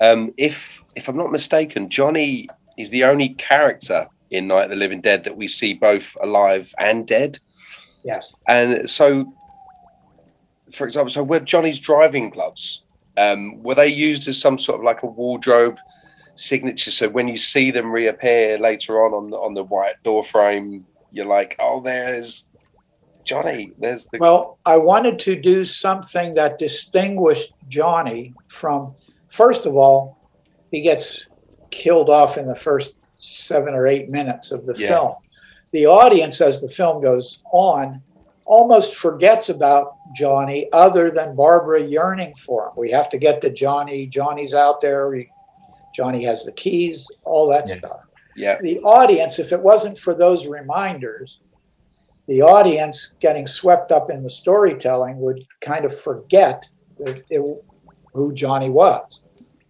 Um, 0.00 0.32
if 0.36 0.82
if 0.96 1.08
I'm 1.08 1.16
not 1.16 1.32
mistaken, 1.32 1.88
Johnny 1.88 2.48
is 2.76 2.90
the 2.90 3.04
only 3.04 3.30
character 3.30 4.06
in 4.31 4.47
Night 4.47 4.64
of 4.64 4.70
the 4.70 4.76
Living 4.76 5.01
Dead 5.01 5.24
that 5.24 5.37
we 5.37 5.49
see 5.49 5.74
both 5.74 6.16
alive 6.22 6.74
and 6.78 7.07
dead. 7.07 7.39
Yes. 8.05 8.33
And 8.49 8.89
so, 8.89 9.33
for 10.72 10.87
example, 10.87 11.11
so 11.11 11.22
were 11.22 11.41
Johnny's 11.41 11.78
driving 11.78 12.31
gloves? 12.31 12.83
Um, 13.16 13.62
were 13.62 13.74
they 13.74 13.89
used 13.89 14.28
as 14.28 14.41
some 14.41 14.59
sort 14.59 14.78
of 14.78 14.85
like 14.85 15.03
a 15.03 15.07
wardrobe 15.07 15.78
signature? 16.35 16.91
So 16.91 17.09
when 17.09 17.28
you 17.28 17.37
see 17.37 17.70
them 17.70 17.93
reappear 17.93 18.59
later 18.59 19.05
on 19.05 19.12
on 19.12 19.31
the, 19.31 19.37
on 19.37 19.55
the 19.55 19.64
white 19.64 20.03
door 20.05 20.24
frame, 20.24 20.87
you're 21.11 21.26
like, 21.26 21.57
oh, 21.59 21.81
there's 21.81 22.47
Johnny. 23.24 23.72
There's 23.78 24.07
the 24.07 24.18
Well, 24.18 24.59
I 24.64 24.76
wanted 24.76 25.18
to 25.20 25.37
do 25.37 25.64
something 25.64 26.35
that 26.35 26.59
distinguished 26.59 27.53
Johnny 27.68 28.35
from, 28.49 28.95
first 29.28 29.66
of 29.66 29.76
all, 29.76 30.16
he 30.70 30.81
gets 30.81 31.26
killed 31.70 32.09
off 32.09 32.39
in 32.39 32.47
the 32.47 32.57
first 32.57 32.95
seven 33.21 33.75
or 33.75 33.87
eight 33.87 34.11
minutes 34.11 34.51
of 34.51 34.66
the 34.66 34.75
Yeah. 34.77 34.89
film. 34.89 35.14
The 35.73 35.87
audience, 35.87 36.41
as 36.41 36.61
the 36.61 36.68
film 36.68 37.01
goes 37.01 37.39
on, 37.53 38.03
almost 38.45 38.97
forgets 38.97 39.49
about 39.49 39.95
Johnny 40.14 40.68
other 40.73 41.11
than 41.11 41.37
Barbara 41.37 41.81
yearning 41.81 42.35
for 42.35 42.66
him. 42.66 42.73
We 42.77 42.91
have 42.91 43.09
to 43.11 43.18
get 43.18 43.41
to 43.43 43.51
Johnny. 43.51 44.07
Johnny's 44.07 44.55
out 44.55 44.81
there. 44.81 45.14
He, 45.14 45.29
Johnny 45.95 46.25
has 46.25 46.45
the 46.45 46.53
keys, 46.53 47.09
all 47.25 47.49
that 47.51 47.68
Yeah. 47.68 47.77
stuff 47.77 48.01
yeah, 48.37 48.59
the 48.61 48.81
audience, 48.81 49.39
if 49.39 49.53
it 49.53 49.61
wasn't 49.61 49.99
for 49.99 50.14
those 50.14 50.47
reminders, 50.47 51.41
the 52.27 52.43
audience 52.43 53.11
getting 53.21 53.47
swept 53.47 53.93
up 53.93 54.11
in 54.11 54.23
the 54.23 54.31
storytelling 54.31 55.18
would 55.21 55.45
kind 55.61 55.85
of 55.85 55.97
forget 55.97 56.66
that 56.99 57.23
it, 57.29 57.64
who 58.14 58.33
Johnny 58.33 58.71
was. 58.71 59.21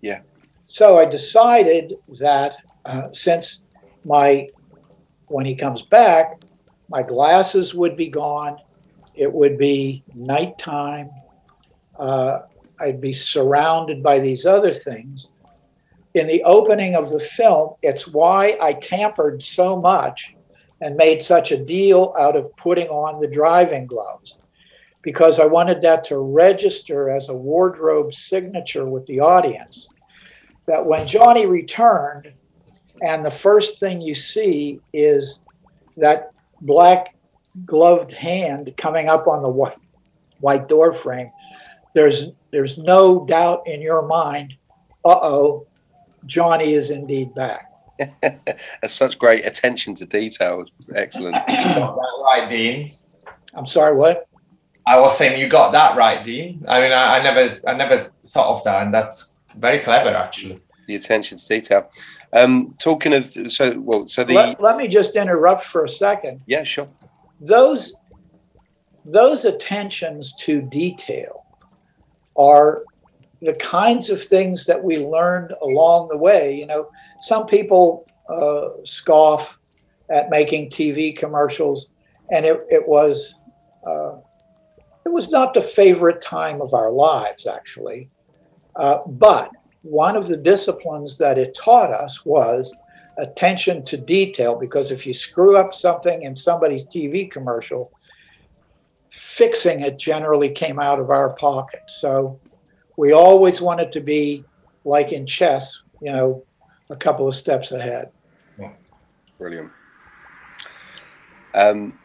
Yeah. 0.03 0.21
So 0.69 0.99
I 0.99 1.05
decided 1.05 1.97
that 2.21 2.57
uh, 2.85 3.09
since 3.13 3.61
my, 4.05 4.49
when 5.27 5.47
he 5.47 5.55
comes 5.55 5.83
back, 5.83 6.41
my 6.89 7.03
glasses 7.03 7.75
would 7.75 7.97
be 7.97 8.09
gone. 8.09 8.59
It 9.15 9.33
would 9.33 9.59
be 9.59 10.03
nighttime. 10.15 11.11
Uh, 11.99 12.41
I'd 12.81 13.01
be 13.01 13.13
surrounded 13.13 14.03
by 14.03 14.19
these 14.19 14.47
other 14.47 14.73
things 14.73 15.29
in 16.15 16.27
the 16.27 16.43
opening 16.45 16.97
of 16.97 17.11
the 17.11 17.21
film, 17.21 17.75
it's 17.83 18.09
why 18.09 18.59
I 18.61 18.73
tampered 18.73 19.43
so 19.43 19.81
much 19.81 20.35
and 20.81 20.97
made 20.97 21.23
such 21.23 21.53
a 21.53 21.63
deal 21.63 22.15
out 22.19 22.37
of 22.37 22.55
putting 22.57 22.89
on 22.89 23.21
the 23.21 23.29
driving 23.29 23.87
gloves 23.87 24.39
because 25.03 25.39
I 25.39 25.47
wanted 25.47 25.83
that 25.83 26.05
to 26.05 26.19
register 26.19 27.11
as 27.11 27.29
a 27.29 27.37
wardrobe 27.37 28.15
signature 28.15 28.87
with 28.87 29.07
the 29.07 29.21
audience. 29.21 29.89
That 30.67 30.85
when 30.85 31.07
Johnny 31.07 31.47
returned, 31.47 32.33
and 33.03 33.25
the 33.25 33.31
first 33.31 33.79
thing 33.79 34.01
you 34.01 34.15
see 34.15 34.81
is 34.93 35.41
that 35.97 36.31
black 36.63 37.15
gloved 37.65 38.13
hand 38.13 38.73
coming 38.77 39.09
up 39.09 39.27
on 39.27 39.43
the 39.43 39.49
white, 39.49 39.79
white 40.41 40.69
door 40.69 40.93
frame, 40.93 41.31
there's, 41.95 42.29
there's 42.53 42.79
no 42.79 43.25
doubt 43.27 43.63
in 43.67 43.81
your 43.81 44.07
mind, 44.07 44.57
uh 45.05 45.19
oh, 45.23 45.67
Johnny 46.27 46.75
is 46.75 46.91
indeed 46.91 47.35
back. 47.35 47.67
That's 48.23 48.95
such 48.95 49.19
great 49.19 49.47
attention 49.47 49.95
to 49.97 50.07
detail. 50.07 50.65
Excellent. 50.95 51.37
That 51.47 51.97
right, 52.23 52.49
Dean. 52.49 52.95
I'm 53.55 53.67
sorry, 53.67 53.97
what? 53.97 54.29
I 54.87 54.99
was 55.01 55.17
saying 55.17 55.41
you 55.41 55.49
got 55.49 55.73
that 55.73 55.97
right, 55.97 56.25
Dean. 56.25 56.65
I 56.69 56.81
mean, 56.81 56.93
I, 56.93 57.19
I 57.19 57.23
never, 57.23 57.61
I 57.67 57.75
never 57.75 58.03
thought 58.29 58.59
of 58.59 58.65
that, 58.65 58.83
and 58.83 58.95
that's 58.95 59.39
very 59.57 59.81
clever, 59.81 60.11
actually. 60.11 60.61
the 60.87 60.97
attention 60.97 61.39
to 61.39 61.47
detail. 61.47 61.91
Um, 62.33 62.75
talking 62.79 63.13
of 63.13 63.35
so 63.49 63.79
well, 63.81 64.07
so 64.07 64.23
the 64.23 64.35
Let, 64.35 64.61
let 64.61 64.77
me 64.77 64.87
just 64.87 65.17
interrupt 65.17 65.65
for 65.65 65.85
a 65.85 65.89
second. 65.89 66.43
yeah, 66.47 66.63
sure. 66.63 66.89
Those 67.41 67.95
those 69.05 69.45
attentions 69.45 70.35
to 70.35 70.63
detail 70.63 71.45
are 72.37 72.85
the 73.43 73.55
kinds 73.55 74.11
of 74.11 74.23
things 74.23 74.67
that 74.67 74.83
we 74.83 74.99
learned 74.99 75.55
along 75.63 76.09
the 76.09 76.17
way. 76.17 76.57
You 76.57 76.67
know, 76.67 76.91
some 77.21 77.47
people 77.47 78.07
uh, 78.29 78.85
scoff 78.85 79.59
at 80.11 80.31
making 80.31 80.71
TV 80.71 81.17
commercials, 81.17 81.89
and 82.33 82.45
it, 82.45 82.65
it 82.69 82.87
was 82.87 83.35
uh, 83.87 84.19
it 85.05 85.13
was 85.13 85.31
not 85.31 85.55
the 85.55 85.63
favorite 85.63 86.21
time 86.21 86.61
of 86.61 86.75
our 86.75 86.91
lives, 86.91 87.47
actually. 87.47 88.11
Uh, 88.77 88.99
but 89.07 89.51
one 89.83 90.17
of 90.17 90.29
the 90.29 90.37
disciplines 90.37 91.17
that 91.19 91.39
it 91.39 91.55
taught 91.55 91.93
us 91.93 92.25
was 92.25 92.75
attention 93.19 93.85
to 93.85 93.97
detail, 93.97 94.55
because 94.55 94.91
if 94.91 95.07
you 95.07 95.15
screw 95.15 95.57
up 95.57 95.75
something 95.75 96.23
in 96.23 96.35
somebody's 96.35 96.85
TV 96.85 97.31
commercial, 97.31 97.93
fixing 99.11 99.81
it 99.81 99.99
generally 99.99 100.51
came 100.51 100.79
out 100.79 101.01
of 101.01 101.11
our 101.11 101.35
pocket. 101.35 101.83
So 101.89 102.39
we 102.97 103.13
always 103.13 103.61
wanted 103.61 103.93
to 103.93 104.01
be 104.01 104.45
like 104.85 105.13
in 105.13 105.27
chess, 105.27 105.83
you 106.01 106.13
know, 106.13 106.45
a 106.91 106.97
couple 106.97 107.27
of 107.27 107.35
steps 107.35 107.73
ahead. 107.73 108.11
Brilliant. 109.39 109.71
Um, 111.55 111.99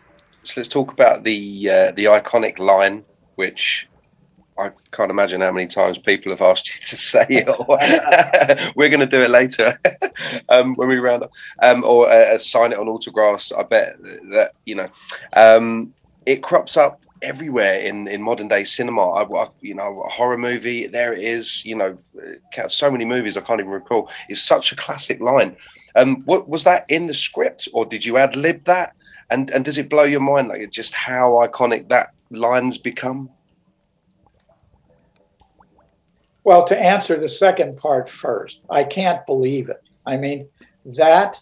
so 0.43 0.53
let's 0.61 0.69
talk 0.69 0.93
about 0.93 1.23
the 1.23 1.69
uh, 1.69 1.91
the 1.91 2.05
iconic 2.05 2.59
line, 2.59 3.03
which 3.35 3.89
I 4.57 4.71
can't 4.91 5.11
imagine 5.11 5.41
how 5.41 5.51
many 5.51 5.67
times 5.67 5.97
people 5.97 6.31
have 6.31 6.41
asked 6.41 6.69
you 6.73 6.79
to 6.81 6.97
say 7.11 7.25
it. 7.29 8.73
We're 8.75 8.89
going 8.89 8.99
to 9.01 9.05
do 9.05 9.21
it 9.23 9.29
later 9.29 9.77
um, 10.49 10.75
when 10.75 10.87
we 10.87 10.97
round 10.97 11.23
up, 11.23 11.31
um, 11.61 11.83
or 11.83 12.09
uh, 12.09 12.37
sign 12.37 12.71
it 12.71 12.79
on 12.79 12.87
autographs. 12.87 13.51
I 13.51 13.63
bet 13.63 13.97
that 14.31 14.53
you 14.65 14.75
know 14.75 14.89
um, 15.33 15.93
it 16.25 16.41
crops 16.41 16.77
up 16.77 17.01
everywhere 17.21 17.79
in, 17.79 18.07
in 18.07 18.21
modern 18.21 18.47
day 18.47 18.63
cinema. 18.63 19.09
I, 19.11 19.23
I- 19.43 19.49
you 19.61 19.75
know, 19.75 20.03
a 20.05 20.09
horror 20.09 20.37
movie, 20.37 20.87
there 20.87 21.13
it 21.13 21.23
is. 21.23 21.63
You 21.65 21.75
know, 21.75 21.97
uh, 22.57 22.67
so 22.69 22.89
many 22.89 23.03
movies 23.05 23.35
I 23.35 23.41
can't 23.41 23.59
even 23.59 23.71
recall. 23.71 24.09
It's 24.29 24.41
such 24.41 24.71
a 24.71 24.75
classic 24.75 25.19
line. 25.19 25.57
Um, 25.95 26.23
what 26.25 26.47
was 26.47 26.63
that 26.63 26.85
in 26.89 27.07
the 27.07 27.13
script, 27.13 27.67
or 27.73 27.85
did 27.85 28.05
you 28.05 28.17
ad 28.17 28.35
lib 28.35 28.63
that? 28.65 28.93
And 29.29 29.49
and 29.51 29.65
does 29.65 29.77
it 29.77 29.89
blow 29.89 30.03
your 30.03 30.21
mind 30.21 30.47
like 30.47 30.69
just 30.71 30.93
how 30.93 31.39
iconic 31.45 31.89
that 31.89 32.09
lines 32.29 32.77
become? 32.77 33.29
Well, 36.45 36.63
to 36.65 36.79
answer 36.79 37.19
the 37.19 37.27
second 37.27 37.75
part 37.75 38.07
first, 38.07 38.61
I 38.69 38.83
can't 38.83 39.25
believe 39.25 39.67
it. 39.69 39.81
I 40.05 40.15
mean, 40.15 40.47
that 40.85 41.39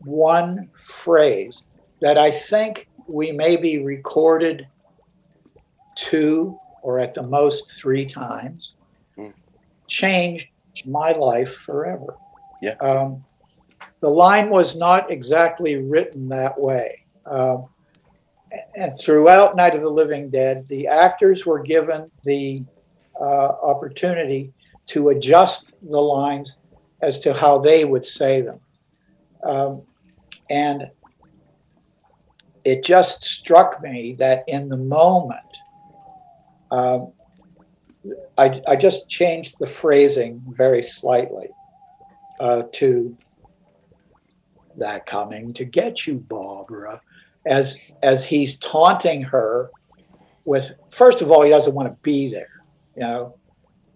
one 0.00 0.68
phrase 0.74 1.62
that 2.00 2.18
I 2.18 2.32
think 2.32 2.88
we 3.06 3.30
maybe 3.30 3.82
recorded 3.84 4.66
two 5.94 6.58
or 6.82 6.98
at 6.98 7.14
the 7.14 7.22
most 7.22 7.70
three 7.70 8.04
times 8.04 8.72
Mm. 9.16 9.32
changed 9.86 10.48
my 10.84 11.12
life 11.12 11.54
forever. 11.54 12.16
Yeah. 12.60 12.74
Um, 12.80 13.24
the 14.00 14.08
line 14.10 14.50
was 14.50 14.74
not 14.76 15.10
exactly 15.10 15.76
written 15.76 16.28
that 16.30 16.58
way. 16.58 17.04
Um, 17.26 17.66
and 18.74 18.92
throughout 18.98 19.54
Night 19.54 19.74
of 19.76 19.82
the 19.82 19.90
Living 19.90 20.30
Dead, 20.30 20.66
the 20.68 20.88
actors 20.88 21.46
were 21.46 21.60
given 21.60 22.10
the 22.24 22.64
opportunity 23.20 24.52
to 24.86 25.10
adjust 25.10 25.74
the 25.88 26.00
lines 26.00 26.56
as 27.02 27.18
to 27.20 27.32
how 27.32 27.58
they 27.58 27.84
would 27.84 28.04
say 28.04 28.40
them. 28.40 28.60
Um, 29.42 29.82
and 30.50 30.90
it 32.64 32.84
just 32.84 33.24
struck 33.24 33.82
me 33.82 34.14
that 34.18 34.44
in 34.48 34.68
the 34.68 34.76
moment, 34.76 35.58
um, 36.70 37.12
I, 38.38 38.60
I 38.66 38.76
just 38.76 39.08
changed 39.08 39.56
the 39.58 39.66
phrasing 39.66 40.42
very 40.48 40.82
slightly 40.82 41.48
uh, 42.38 42.64
to 42.72 43.16
that 44.76 45.06
coming 45.06 45.52
to 45.54 45.64
get 45.64 46.06
you, 46.06 46.16
Barbara, 46.16 47.00
as 47.46 47.76
as 48.02 48.24
he's 48.24 48.56
taunting 48.58 49.22
her 49.22 49.70
with 50.44 50.72
first 50.90 51.22
of 51.22 51.30
all, 51.30 51.42
he 51.42 51.50
doesn't 51.50 51.74
want 51.74 51.88
to 51.88 51.96
be 52.02 52.30
there, 52.30 52.59
you 52.96 53.02
know, 53.02 53.34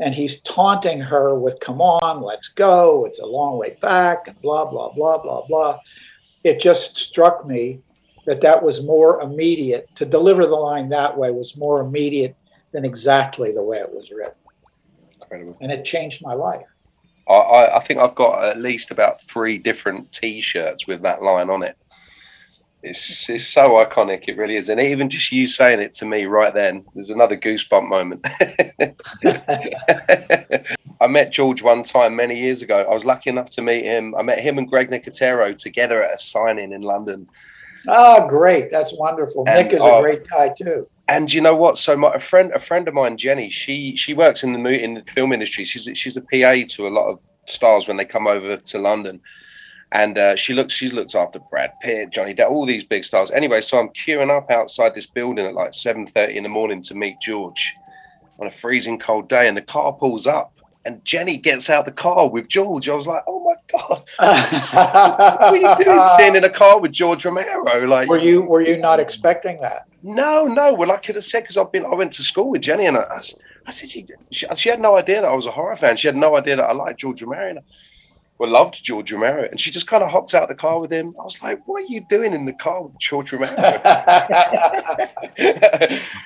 and 0.01 0.15
he's 0.15 0.41
taunting 0.41 1.01
her 1.01 1.39
with 1.39 1.61
come 1.61 1.81
on, 1.81 2.21
let's 2.21 2.49
go, 2.49 3.05
it's 3.05 3.21
a 3.21 3.27
long 3.27 3.59
way 3.59 3.77
back, 3.81 4.29
and 4.29 4.41
blah, 4.43 4.65
blah, 4.65 4.93
blah, 4.93 5.19
blah, 5.19 5.47
blah. 5.47 5.79
It 6.43 6.61
just 6.61 6.97
struck 6.97 7.47
me 7.47 7.81
that 8.27 8.41
that 8.41 8.63
was 8.63 8.83
more 8.83 9.21
immediate. 9.21 9.89
To 9.97 10.05
deliver 10.05 10.47
the 10.47 10.55
line 10.55 10.89
that 10.91 11.17
way 11.17 11.31
was 11.31 11.57
more 11.57 11.81
immediate 11.81 12.37
than 12.73 12.85
exactly 12.85 13.53
the 13.53 13.63
way 13.63 13.79
it 13.79 13.91
was 13.91 14.11
written. 14.11 14.35
Incredible. 15.21 15.57
And 15.61 15.71
it 15.71 15.85
changed 15.85 16.23
my 16.23 16.35
life. 16.35 16.67
I, 17.29 17.35
I, 17.35 17.77
I 17.77 17.81
think 17.81 18.01
I've 18.01 18.15
got 18.15 18.45
at 18.45 18.59
least 18.59 18.91
about 18.91 19.23
three 19.23 19.59
different 19.59 20.11
T-shirts 20.13 20.87
with 20.87 21.03
that 21.03 21.23
line 21.23 21.51
on 21.51 21.63
it. 21.63 21.77
It's 22.85 23.31
it's 23.31 23.47
so 23.47 23.83
iconic, 23.83 24.29
it 24.29 24.37
really 24.37 24.57
is, 24.57 24.69
and 24.69 24.79
even 24.79 25.09
just 25.09 25.33
you 25.33 25.47
saying 25.47 25.81
it 25.81 25.95
to 25.95 26.05
me 26.05 26.27
right 26.27 26.53
then, 26.53 26.85
there's 26.95 27.09
another 27.09 27.37
goosebump 27.37 27.89
moment. 27.89 28.21
I 31.01 31.07
met 31.07 31.33
George 31.33 31.63
one 31.63 31.83
time 31.83 32.15
many 32.15 32.39
years 32.39 32.61
ago. 32.61 32.87
I 32.89 32.93
was 32.93 33.07
lucky 33.07 33.31
enough 33.31 33.49
to 33.51 33.63
meet 33.63 33.85
him. 33.85 34.15
I 34.15 34.23
met 34.23 34.39
him 34.39 34.59
and 34.59 34.69
Greg 34.69 34.91
Nicotero 34.91 35.57
together 35.57 36.03
at 36.03 36.15
a 36.15 36.19
signing 36.19 36.73
in 36.73 36.83
London. 36.83 37.27
Ah, 37.89 38.27
great. 38.27 38.71
That's 38.71 38.95
wonderful. 38.95 39.45
And, 39.47 39.65
Nick 39.65 39.73
is 39.73 39.83
a 39.83 40.01
great 40.01 40.29
guy 40.29 40.51
too. 40.51 40.87
And 41.09 41.33
you 41.33 41.41
know 41.41 41.57
what? 41.57 41.79
So 41.79 41.97
my 41.97 42.15
a 42.15 42.19
friend, 42.19 42.53
a 42.53 42.59
friend 42.59 42.87
of 42.87 42.95
mine, 42.95 43.17
Jenny, 43.17 43.49
she 43.49 43.97
she 43.97 44.15
works 44.15 44.43
in 44.43 44.53
the 44.53 44.69
in 44.69 44.95
the 44.95 45.03
film 45.03 45.33
industry. 45.33 45.65
She's 45.65 45.89
she's 45.97 46.17
a 46.17 46.23
PA 46.23 46.67
to 46.75 46.87
a 46.87 46.89
lot 46.89 47.11
of 47.11 47.21
stars 47.47 47.89
when 47.89 47.97
they 47.97 48.05
come 48.05 48.27
over 48.27 48.57
to 48.57 48.79
London, 48.79 49.21
and 49.93 50.19
uh, 50.19 50.37
she 50.37 50.53
looks 50.53 50.75
she's 50.75 50.93
looked 50.93 51.15
after 51.15 51.39
Brad 51.51 51.73
Pitt, 51.81 52.11
Johnny 52.11 52.35
Depp, 52.35 52.51
all 52.51 52.67
these 52.67 52.85
big 52.85 53.05
stars. 53.05 53.31
Anyway, 53.31 53.61
so 53.61 53.79
I'm 53.79 53.89
queuing 53.91 54.31
up 54.31 54.51
outside 54.51 54.95
this 54.95 55.07
building 55.07 55.47
at 55.47 55.55
like 55.55 55.75
seven 55.75 56.07
thirty 56.07 56.37
in 56.37 56.43
the 56.43 56.49
morning 56.49 56.83
to 56.83 56.95
meet 56.95 57.17
George 57.21 57.75
on 58.39 58.47
a 58.47 58.51
freezing 58.51 58.99
cold 58.99 59.29
day, 59.29 59.49
and 59.49 59.57
the 59.57 59.63
car 59.63 59.93
pulls 59.93 60.27
up, 60.27 60.53
and 60.85 61.05
Jenny 61.05 61.37
gets 61.37 61.71
out 61.71 61.87
the 61.87 61.93
car 61.93 62.29
with 62.29 62.49
George. 62.49 62.89
I 62.89 62.95
was 62.95 63.07
like, 63.07 63.23
oh 63.27 63.45
my 63.45 63.55
god, 63.79 64.03
what 64.19 65.55
are 65.55 65.57
you 65.57 65.85
doing 65.85 66.09
sitting 66.19 66.37
in 66.37 66.45
a 66.45 66.51
car 66.51 66.81
with 66.81 66.93
George 66.93 67.25
Romero? 67.25 67.87
Like, 67.87 68.09
were 68.09 68.19
you 68.19 68.43
were 68.43 68.63
you 68.63 68.77
not 68.77 69.01
expecting 69.01 69.61
that? 69.61 69.87
no, 70.05 70.45
no. 70.45 70.75
Well, 70.75 70.93
I 70.93 70.99
could 70.99 71.15
have 71.15 71.25
said 71.25 71.41
because 71.41 71.57
I've 71.57 71.73
been, 71.73 71.87
I 71.87 71.95
went 71.95 72.13
to 72.13 72.23
school 72.23 72.51
with 72.51 72.61
Jenny, 72.61 72.87
and 72.87 72.99
I 72.99 73.21
said 73.71 73.89
she, 73.89 74.07
she, 74.31 74.47
she 74.55 74.69
had 74.69 74.81
no 74.81 74.97
idea 74.97 75.23
that 75.23 75.29
I 75.29 75.35
was 75.35 75.47
a 75.47 75.51
horror 75.51 75.77
fan. 75.77 75.97
She 75.97 76.09
had 76.09 76.17
no 76.17 76.37
idea 76.37 76.57
that 76.57 76.65
I 76.65 76.73
liked 76.73 77.01
George 77.01 77.23
Romero. 77.23 77.63
Well, 78.39 78.51
loved 78.51 78.83
George 78.83 79.13
Romero, 79.13 79.47
and 79.49 79.61
she 79.61 79.71
just 79.71 79.87
kind 79.87 80.03
of 80.03 80.11
hopped 80.11 80.35
out 80.35 80.43
of 80.43 80.49
the 80.49 80.57
car 80.57 80.81
with 80.81 80.93
him. 80.93 81.15
I 81.21 81.23
was 81.23 81.41
like, 81.41 81.61
"What 81.67 81.85
are 81.85 81.87
you 81.87 82.05
doing 82.09 82.33
in 82.33 82.47
the 82.47 82.53
car 82.53 82.83
with 82.83 82.99
George 82.99 83.33
Romero?" 83.33 83.55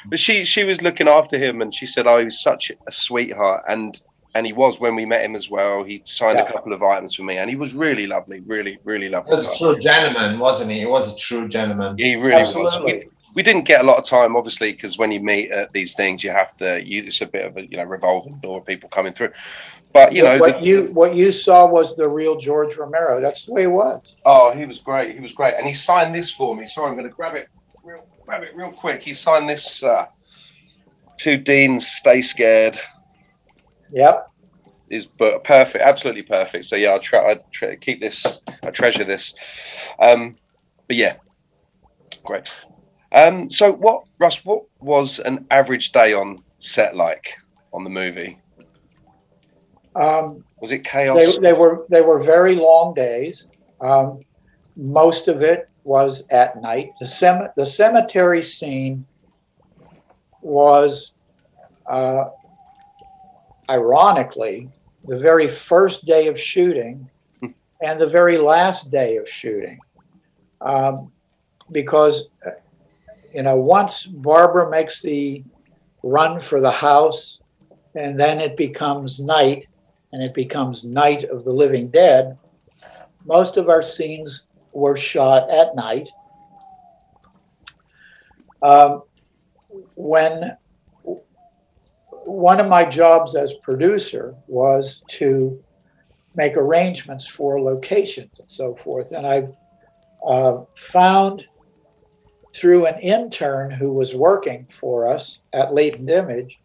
but 0.06 0.18
she 0.18 0.44
she 0.44 0.64
was 0.64 0.82
looking 0.82 1.09
after 1.09 1.38
him, 1.38 1.62
and 1.62 1.72
she 1.72 1.86
said, 1.86 2.06
"Oh, 2.06 2.18
he 2.18 2.24
was 2.24 2.40
such 2.40 2.70
a 2.86 2.90
sweetheart," 2.90 3.64
and 3.68 4.00
and 4.34 4.46
he 4.46 4.52
was 4.52 4.78
when 4.78 4.94
we 4.94 5.04
met 5.04 5.24
him 5.24 5.34
as 5.36 5.50
well. 5.50 5.82
He 5.84 6.00
signed 6.04 6.38
Yeah. 6.38 6.44
a 6.46 6.52
couple 6.52 6.72
of 6.72 6.82
items 6.82 7.14
for 7.14 7.22
me, 7.22 7.38
and 7.38 7.50
he 7.50 7.56
was 7.56 7.72
really 7.74 8.06
lovely, 8.06 8.40
really, 8.40 8.78
really 8.84 9.06
He 9.06 9.12
lovely. 9.12 9.30
was 9.32 9.46
a 9.46 9.56
true 9.56 9.78
gentleman, 9.78 10.38
wasn't 10.38 10.70
he? 10.70 10.80
He 10.80 10.86
was 10.86 11.12
a 11.12 11.16
true 11.16 11.48
gentleman. 11.48 11.96
He 11.98 12.16
really 12.16 12.40
was. 12.40 12.48
Absolutely. 12.54 13.09
we 13.34 13.42
didn't 13.42 13.64
get 13.64 13.80
a 13.80 13.84
lot 13.84 13.98
of 13.98 14.04
time, 14.04 14.36
obviously, 14.36 14.72
because 14.72 14.98
when 14.98 15.12
you 15.12 15.20
meet 15.20 15.50
at 15.50 15.72
these 15.72 15.94
things, 15.94 16.24
you 16.24 16.30
have 16.30 16.56
to. 16.59 16.82
You, 16.84 17.04
it's 17.04 17.20
a 17.20 17.26
bit 17.26 17.44
of 17.46 17.56
a 17.56 17.70
you 17.70 17.76
know 17.76 17.84
revolving 17.84 18.38
door 18.40 18.59
of 18.59 18.66
people 18.66 18.88
coming 18.88 19.12
through. 19.12 19.30
But 19.93 20.12
you 20.12 20.22
know, 20.22 20.39
what 20.39 20.61
the- 20.61 20.66
you 20.66 20.84
what 20.93 21.14
you 21.16 21.32
saw 21.32 21.66
was 21.66 21.97
the 21.97 22.09
real 22.09 22.36
George 22.36 22.76
Romero. 22.76 23.20
That's 23.20 23.47
the 23.47 23.53
way 23.53 23.62
it 23.62 23.68
was. 23.68 24.03
oh, 24.24 24.53
he 24.53 24.64
was 24.66 24.78
great. 24.78 25.14
He 25.14 25.20
was 25.20 25.32
great, 25.32 25.55
and 25.55 25.66
he 25.66 25.72
signed 25.72 26.14
this 26.14 26.30
for 26.30 26.55
me. 26.55 26.66
Sorry, 26.66 26.89
I'm 26.89 26.95
going 26.97 27.09
to 27.09 27.14
grab 27.14 27.34
it, 27.34 27.49
real, 27.82 28.07
grab 28.24 28.43
it 28.43 28.55
real 28.55 28.70
quick. 28.72 29.03
He 29.03 29.14
signed 29.14 29.49
this. 29.49 29.82
Uh, 29.82 30.07
to 31.20 31.36
Dean's 31.36 31.86
"Stay 31.89 32.22
Scared" 32.22 32.78
Yep. 33.93 34.30
is 34.91 35.07
but 35.07 35.43
perfect, 35.43 35.82
absolutely 35.82 36.22
perfect. 36.22 36.66
So 36.66 36.76
yeah, 36.76 36.91
I'll 36.91 37.01
try. 37.01 37.32
I 37.32 37.41
try, 37.51 37.74
keep 37.76 38.01
this. 38.01 38.39
I 38.62 38.70
treasure 38.70 39.05
this. 39.05 39.34
Um, 40.01 40.36
but 40.86 40.97
yeah, 40.97 41.16
great. 42.24 42.45
Um, 43.11 43.51
so 43.51 43.72
what, 43.72 44.05
Russ? 44.20 44.45
What 44.45 44.64
was 44.80 45.18
an 45.18 45.47
average 45.51 45.91
day 45.93 46.12
on 46.12 46.45
set 46.61 46.95
like 46.95 47.34
on 47.72 47.82
the 47.82 47.91
movie? 47.91 48.39
Um, 49.95 50.45
Was 50.61 50.70
it 50.70 50.84
chaos? 50.84 51.16
they, 51.16 51.39
they 51.39 51.53
were 51.53 51.86
they 51.89 52.03
were 52.03 52.22
very 52.22 52.55
long 52.55 52.95
days. 52.95 53.47
Um, 53.80 54.20
most 54.76 55.28
of 55.28 55.43
it 55.43 55.68
was 55.84 56.22
at 56.30 56.61
night. 56.61 56.93
The 57.01 57.07
cem- 57.07 57.49
the 57.57 57.66
cemetery 57.66 58.43
scene 58.43 59.07
was, 60.43 61.12
uh, 61.86 62.26
ironically, 63.68 64.68
the 65.05 65.18
very 65.18 65.49
first 65.49 66.05
day 66.05 66.28
of 66.28 66.39
shooting 66.39 67.09
and 67.80 68.01
the 68.01 68.07
very 68.07 68.36
last 68.36 68.91
day 68.91 69.16
of 69.16 69.28
shooting, 69.28 69.78
um, 70.61 71.11
because 71.72 72.28
uh, 72.47 72.51
you 73.34 73.43
know 73.43 73.57
once 73.57 74.05
Barbara 74.05 74.68
makes 74.70 75.01
the 75.03 75.43
run 76.03 76.41
for 76.41 76.61
the 76.61 76.70
house, 76.70 77.41
and 77.95 78.18
then 78.18 78.41
it 78.41 78.57
becomes 78.57 79.18
night 79.18 79.66
and 80.12 80.22
it 80.22 80.34
becomes 80.34 80.84
Night 80.84 81.24
of 81.24 81.44
the 81.44 81.52
Living 81.52 81.88
Dead, 81.88 82.36
most 83.24 83.56
of 83.56 83.68
our 83.68 83.82
scenes 83.82 84.44
were 84.72 84.96
shot 84.96 85.50
at 85.50 85.74
night. 85.74 86.09
Um, 88.62 89.02
when 89.94 90.56
one 92.24 92.61
of 92.61 92.68
my 92.68 92.84
jobs 92.84 93.34
as 93.34 93.54
producer 93.62 94.34
was 94.46 95.02
to 95.09 95.62
make 96.34 96.56
arrangements 96.56 97.26
for 97.26 97.61
locations 97.61 98.40
and 98.40 98.50
so 98.50 98.74
forth, 98.74 99.12
and 99.12 99.26
I 99.26 99.48
uh, 100.26 100.64
found 100.74 101.46
through 102.54 102.86
an 102.86 102.98
intern 103.00 103.70
who 103.70 103.92
was 103.92 104.14
working 104.14 104.66
for 104.66 105.06
us 105.06 105.38
at 105.52 105.74
Latent 105.74 106.11
Image, 106.11 106.59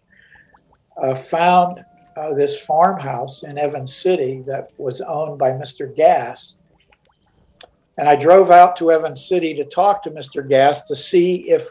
uh, 1.01 1.15
found 1.15 1.83
uh, 2.15 2.33
this 2.33 2.59
farmhouse 2.59 3.43
in 3.43 3.57
Evans 3.57 3.95
City 3.95 4.43
that 4.47 4.71
was 4.77 5.01
owned 5.01 5.39
by 5.39 5.51
Mr. 5.51 5.93
Gass. 5.93 6.55
And 7.97 8.09
I 8.09 8.15
drove 8.15 8.51
out 8.51 8.75
to 8.77 8.91
Evans 8.91 9.25
City 9.27 9.53
to 9.55 9.65
talk 9.65 10.03
to 10.03 10.11
Mr. 10.11 10.47
Gass 10.47 10.83
to 10.83 10.95
see 10.95 11.49
if 11.49 11.69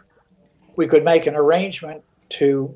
we 0.77 0.87
could 0.87 1.05
make 1.05 1.27
an 1.27 1.37
arrangement 1.37 2.03
to 2.31 2.75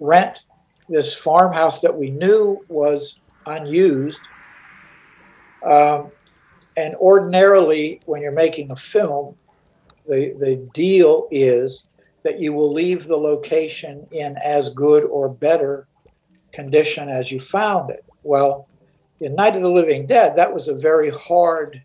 rent 0.00 0.44
this 0.88 1.14
farmhouse 1.14 1.80
that 1.80 1.96
we 1.96 2.10
knew 2.10 2.64
was 2.68 3.20
unused. 3.46 4.20
Um, 5.64 6.10
and 6.76 6.94
ordinarily, 6.96 8.00
when 8.06 8.20
you're 8.20 8.32
making 8.32 8.70
a 8.70 8.76
film, 8.76 9.36
the, 10.06 10.34
the 10.38 10.56
deal 10.74 11.28
is 11.30 11.84
that 12.22 12.40
you 12.40 12.52
will 12.52 12.72
leave 12.72 13.06
the 13.06 13.16
location 13.16 14.06
in 14.10 14.36
as 14.38 14.70
good 14.70 15.04
or 15.04 15.28
better 15.28 15.86
condition 16.54 17.08
as 17.08 17.30
you 17.30 17.40
found 17.40 17.90
it. 17.90 18.04
Well, 18.22 18.68
in 19.20 19.34
Night 19.34 19.56
of 19.56 19.62
the 19.62 19.70
Living 19.70 20.06
Dead, 20.06 20.36
that 20.36 20.52
was 20.52 20.68
a 20.68 20.74
very 20.74 21.10
hard 21.10 21.82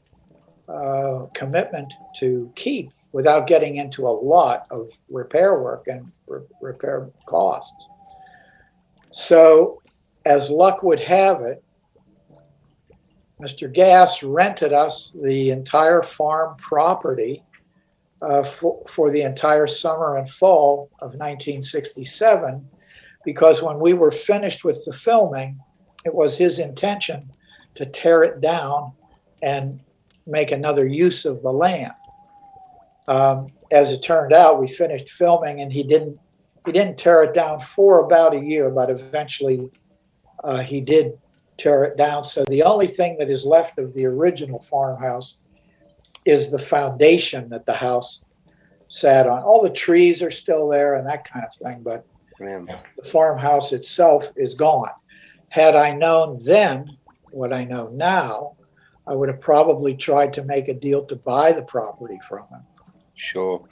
uh, 0.68 1.26
commitment 1.34 1.92
to 2.18 2.52
keep 2.56 2.90
without 3.12 3.48
getting 3.48 3.76
into 3.76 4.08
a 4.08 4.10
lot 4.10 4.68
of 4.72 4.88
repair 5.10 5.60
work 5.60 5.88
and 5.88 6.12
re- 6.28 6.42
repair 6.62 7.10
costs. 7.26 7.88
So, 9.12 9.82
as 10.26 10.50
luck 10.50 10.84
would 10.84 11.00
have 11.00 11.42
it, 11.42 11.64
Mr. 13.42 13.72
Gass 13.72 14.22
rented 14.22 14.74
us 14.74 15.12
the 15.24 15.50
entire 15.50 16.04
farm 16.04 16.56
property 16.58 17.44
uh, 18.22 18.44
for, 18.44 18.84
for 18.88 19.12
the 19.12 19.22
entire 19.22 19.66
summer 19.66 20.18
and 20.18 20.30
fall 20.30 20.90
of 21.00 21.14
1967 21.14 22.68
because 23.26 23.62
when 23.62 23.80
we 23.80 23.94
were 23.94 24.12
finished 24.12 24.64
with 24.64 24.84
the 24.86 24.94
filming, 24.94 25.60
it 26.06 26.14
was 26.14 26.38
his 26.38 26.60
intention 26.60 27.32
to 27.76 27.86
tear 27.86 28.24
it 28.24 28.42
down 28.42 28.92
and 29.42 29.80
make 30.26 30.52
another 30.52 30.88
use 30.88 31.26
of 31.26 31.42
the 31.42 31.52
land. 31.52 31.94
Um, 33.08 33.48
as 33.72 33.92
it 33.92 34.02
turned 34.02 34.34
out, 34.34 34.60
we 34.60 34.68
finished 34.68 35.10
filming, 35.10 35.62
and 35.62 35.72
he 35.72 35.84
didn't 35.84 36.20
he 36.66 36.72
didn't 36.72 36.98
tear 36.98 37.24
it 37.24 37.34
down 37.34 37.62
for 37.62 38.04
about 38.04 38.36
a 38.36 38.40
year, 38.40 38.70
but 38.70 38.90
eventually 38.90 39.70
uh, 40.44 40.60
he 40.60 40.82
did 40.82 41.18
tear 41.58 41.84
it 41.84 41.98
down. 41.98 42.24
So 42.24 42.46
the 42.46 42.64
only 42.64 42.88
thing 42.88 43.18
that 43.18 43.30
is 43.30 43.46
left 43.46 43.80
of 43.80 43.94
the 43.94 44.06
original 44.06 44.60
farmhouse 44.60 45.36
is 46.26 46.52
the 46.52 46.60
foundation 46.60 47.50
that 47.50 47.66
the 47.66 47.74
house 47.74 48.24
sat 48.90 49.28
on. 49.28 49.42
All 49.42 49.64
the 49.64 49.70
trees 49.70 50.22
are 50.22 50.32
still 50.32 50.68
there 50.68 50.96
and 50.96 51.08
that 51.08 51.28
kind 51.28 51.46
of 51.46 51.56
thing, 51.56 51.82
but 51.82 52.06
Man. 52.40 52.68
the 52.98 53.04
farmhouse 53.04 53.72
itself 53.74 54.32
is 54.36 54.54
gone. 54.54 54.90
Had 55.50 55.76
I 55.76 55.96
known 55.96 56.38
then 56.46 56.86
what 57.32 57.54
I 57.54 57.66
know 57.66 57.90
now, 57.90 58.56
I 59.08 59.14
would 59.16 59.30
have 59.30 59.42
probably 59.42 59.96
tried 59.96 60.34
to 60.34 60.44
make 60.44 60.68
a 60.68 60.74
deal 60.74 61.04
to 61.06 61.16
buy 61.16 61.52
the 61.52 61.64
property 61.64 62.20
from 62.28 62.46
him. 62.52 62.62
Sure. 63.16 63.66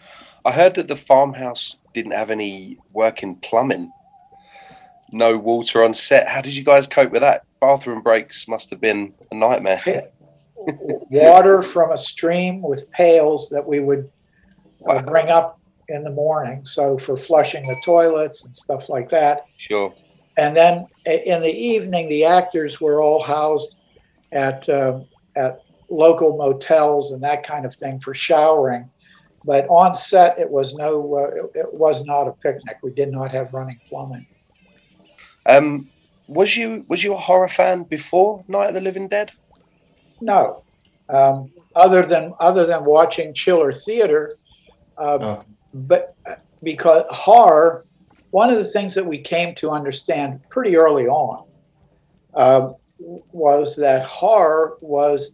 I 0.44 0.52
heard 0.52 0.76
that 0.76 0.88
the 0.88 0.96
farmhouse 0.96 1.78
didn't 1.94 2.12
have 2.12 2.30
any 2.32 2.78
working 2.94 3.36
plumbing, 3.36 3.92
no 5.12 5.38
water 5.38 5.84
on 5.84 5.94
set. 5.94 6.28
How 6.28 6.42
did 6.42 6.56
you 6.56 6.64
guys 6.64 6.88
cope 6.88 7.12
with 7.12 7.22
that? 7.22 7.44
Bathroom 7.62 8.02
breaks 8.02 8.48
must 8.48 8.70
have 8.72 8.82
been 8.82 9.14
a 9.32 9.36
nightmare. 9.36 9.82
Water 11.10 11.62
from 11.62 11.92
a 11.92 11.98
stream 11.98 12.62
with 12.62 12.90
pails 12.92 13.50
that 13.50 13.66
we 13.66 13.80
would 13.80 14.10
uh, 14.88 14.96
Wow. 14.96 15.02
bring 15.02 15.30
up 15.30 15.57
in 15.90 16.04
the 16.04 16.12
morning. 16.12 16.66
So 16.66 16.98
for 16.98 17.18
flushing 17.18 17.64
the 17.64 17.80
toilets 17.84 18.44
and 18.44 18.56
stuff 18.56 18.90
like 18.90 19.10
that. 19.10 19.46
Sure. 19.58 19.94
And 20.38 20.56
then 20.56 20.88
in 21.06 21.42
the 21.42 21.54
evening, 21.54 22.10
the 22.10 22.26
actors 22.26 22.80
were 22.80 23.02
all 23.02 23.24
housed 23.24 23.76
at 24.32 24.68
um, 24.70 25.06
at 25.36 25.62
local 25.90 26.38
motels 26.38 27.12
and 27.12 27.24
that 27.24 27.44
kind 27.44 27.66
of 27.66 27.74
thing 27.74 28.00
for 28.00 28.14
showering. 28.14 28.90
But 29.46 29.66
on 29.70 29.96
set, 29.96 30.38
it 30.38 30.50
was 30.50 30.74
no, 30.74 31.16
uh, 31.16 31.46
it, 31.46 31.60
it 31.62 31.74
was 31.74 32.04
not 32.04 32.28
a 32.28 32.34
picnic. 32.34 32.78
We 32.84 32.92
did 32.92 33.12
not 33.12 33.32
have 33.32 33.54
running 33.54 33.80
plumbing. 33.88 34.28
Um, 35.46 35.90
was 36.28 36.58
you 36.58 36.86
was 36.90 37.04
you 37.04 37.14
a 37.14 37.18
horror 37.18 37.48
fan 37.48 37.84
before 37.84 38.44
Night 38.48 38.68
of 38.68 38.74
the 38.74 38.82
Living 38.82 39.08
Dead? 39.08 39.32
No, 40.20 40.64
um, 41.10 41.52
other 41.76 42.02
than 42.02 42.34
other 42.40 42.66
than 42.66 42.84
watching 42.84 43.34
Chiller 43.34 43.72
Theater, 43.72 44.38
uh, 44.98 45.18
Oh. 45.22 45.46
But 45.86 46.16
because 46.64 47.04
horror, 47.10 47.86
one 48.32 48.50
of 48.50 48.58
the 48.58 48.64
things 48.64 48.94
that 48.96 49.06
we 49.06 49.18
came 49.18 49.56
to 49.56 49.70
understand 49.70 50.42
pretty 50.50 50.76
early 50.76 51.08
on 51.08 51.46
uh, 52.34 52.72
was 53.00 53.76
that 53.76 54.06
horror 54.06 54.78
was 54.82 55.32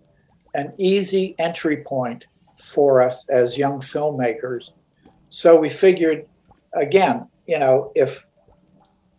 an 0.55 0.73
easy 0.77 1.35
entry 1.39 1.77
point 1.77 2.25
for 2.59 3.01
us 3.01 3.27
as 3.29 3.57
young 3.57 3.79
filmmakers. 3.79 4.71
So 5.29 5.57
we 5.57 5.69
figured, 5.69 6.27
again, 6.73 7.27
you 7.47 7.59
know, 7.59 7.91
if 7.95 8.25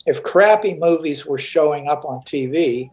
if 0.07 0.23
crappy 0.23 0.75
movies 0.75 1.25
were 1.25 1.39
showing 1.39 1.89
up 1.89 2.05
on 2.05 2.21
TV, 2.21 2.91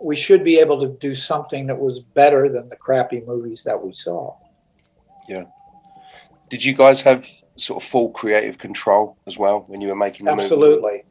we 0.00 0.14
should 0.14 0.44
be 0.44 0.58
able 0.58 0.80
to 0.80 0.88
do 1.00 1.14
something 1.14 1.66
that 1.66 1.78
was 1.78 1.98
better 1.98 2.48
than 2.48 2.68
the 2.68 2.76
crappy 2.76 3.20
movies 3.26 3.64
that 3.64 3.82
we 3.82 3.92
saw. 3.92 4.36
Yeah. 5.28 5.44
Did 6.48 6.64
you 6.64 6.74
guys 6.74 7.02
have 7.02 7.28
sort 7.60 7.82
of 7.82 7.88
full 7.88 8.10
creative 8.10 8.58
control 8.58 9.16
as 9.26 9.38
well 9.38 9.64
when 9.66 9.80
you 9.80 9.88
were 9.88 9.96
making 9.96 10.26
the 10.26 10.32
movie? 10.32 10.44
Absolutely. 10.44 11.04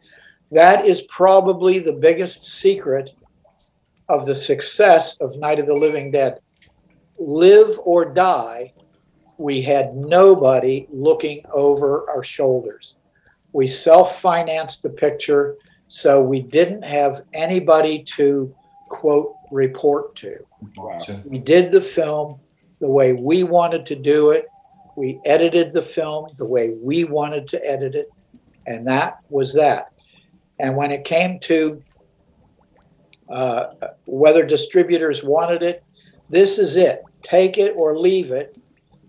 That 0.51 0.85
is 0.85 1.01
probably 1.03 1.79
the 1.79 1.93
biggest 1.93 2.43
secret 2.43 3.11
of 4.09 4.25
the 4.25 4.35
success 4.35 5.17
of 5.19 5.37
Night 5.37 5.59
of 5.59 5.65
the 5.65 5.73
Living 5.73 6.11
Dead. 6.11 6.39
Live 7.19 7.79
or 7.83 8.05
die, 8.05 8.73
we 9.37 9.61
had 9.61 9.95
nobody 9.95 10.87
looking 10.89 11.43
over 11.51 12.09
our 12.09 12.23
shoulders. 12.23 12.95
We 13.53 13.67
self 13.67 14.19
financed 14.21 14.83
the 14.83 14.89
picture, 14.89 15.57
so 15.87 16.21
we 16.21 16.41
didn't 16.41 16.83
have 16.83 17.21
anybody 17.33 18.03
to 18.15 18.53
quote 18.89 19.33
report 19.51 20.15
to. 20.17 20.37
Wow. 20.75 20.99
We 21.25 21.39
did 21.39 21.71
the 21.71 21.81
film 21.81 22.39
the 22.79 22.87
way 22.87 23.13
we 23.13 23.43
wanted 23.43 23.85
to 23.87 23.95
do 23.95 24.31
it. 24.31 24.47
We 24.97 25.19
edited 25.25 25.71
the 25.71 25.81
film 25.81 26.27
the 26.37 26.45
way 26.45 26.71
we 26.71 27.03
wanted 27.03 27.47
to 27.49 27.65
edit 27.65 27.95
it. 27.95 28.09
And 28.65 28.85
that 28.87 29.19
was 29.29 29.53
that. 29.53 29.93
And 30.59 30.75
when 30.75 30.91
it 30.91 31.05
came 31.05 31.39
to 31.41 31.81
uh, 33.29 33.67
whether 34.05 34.43
distributors 34.43 35.23
wanted 35.23 35.61
it, 35.61 35.83
this 36.29 36.57
is 36.57 36.75
it. 36.75 37.03
Take 37.21 37.57
it 37.57 37.73
or 37.75 37.97
leave 37.97 38.31
it, 38.31 38.57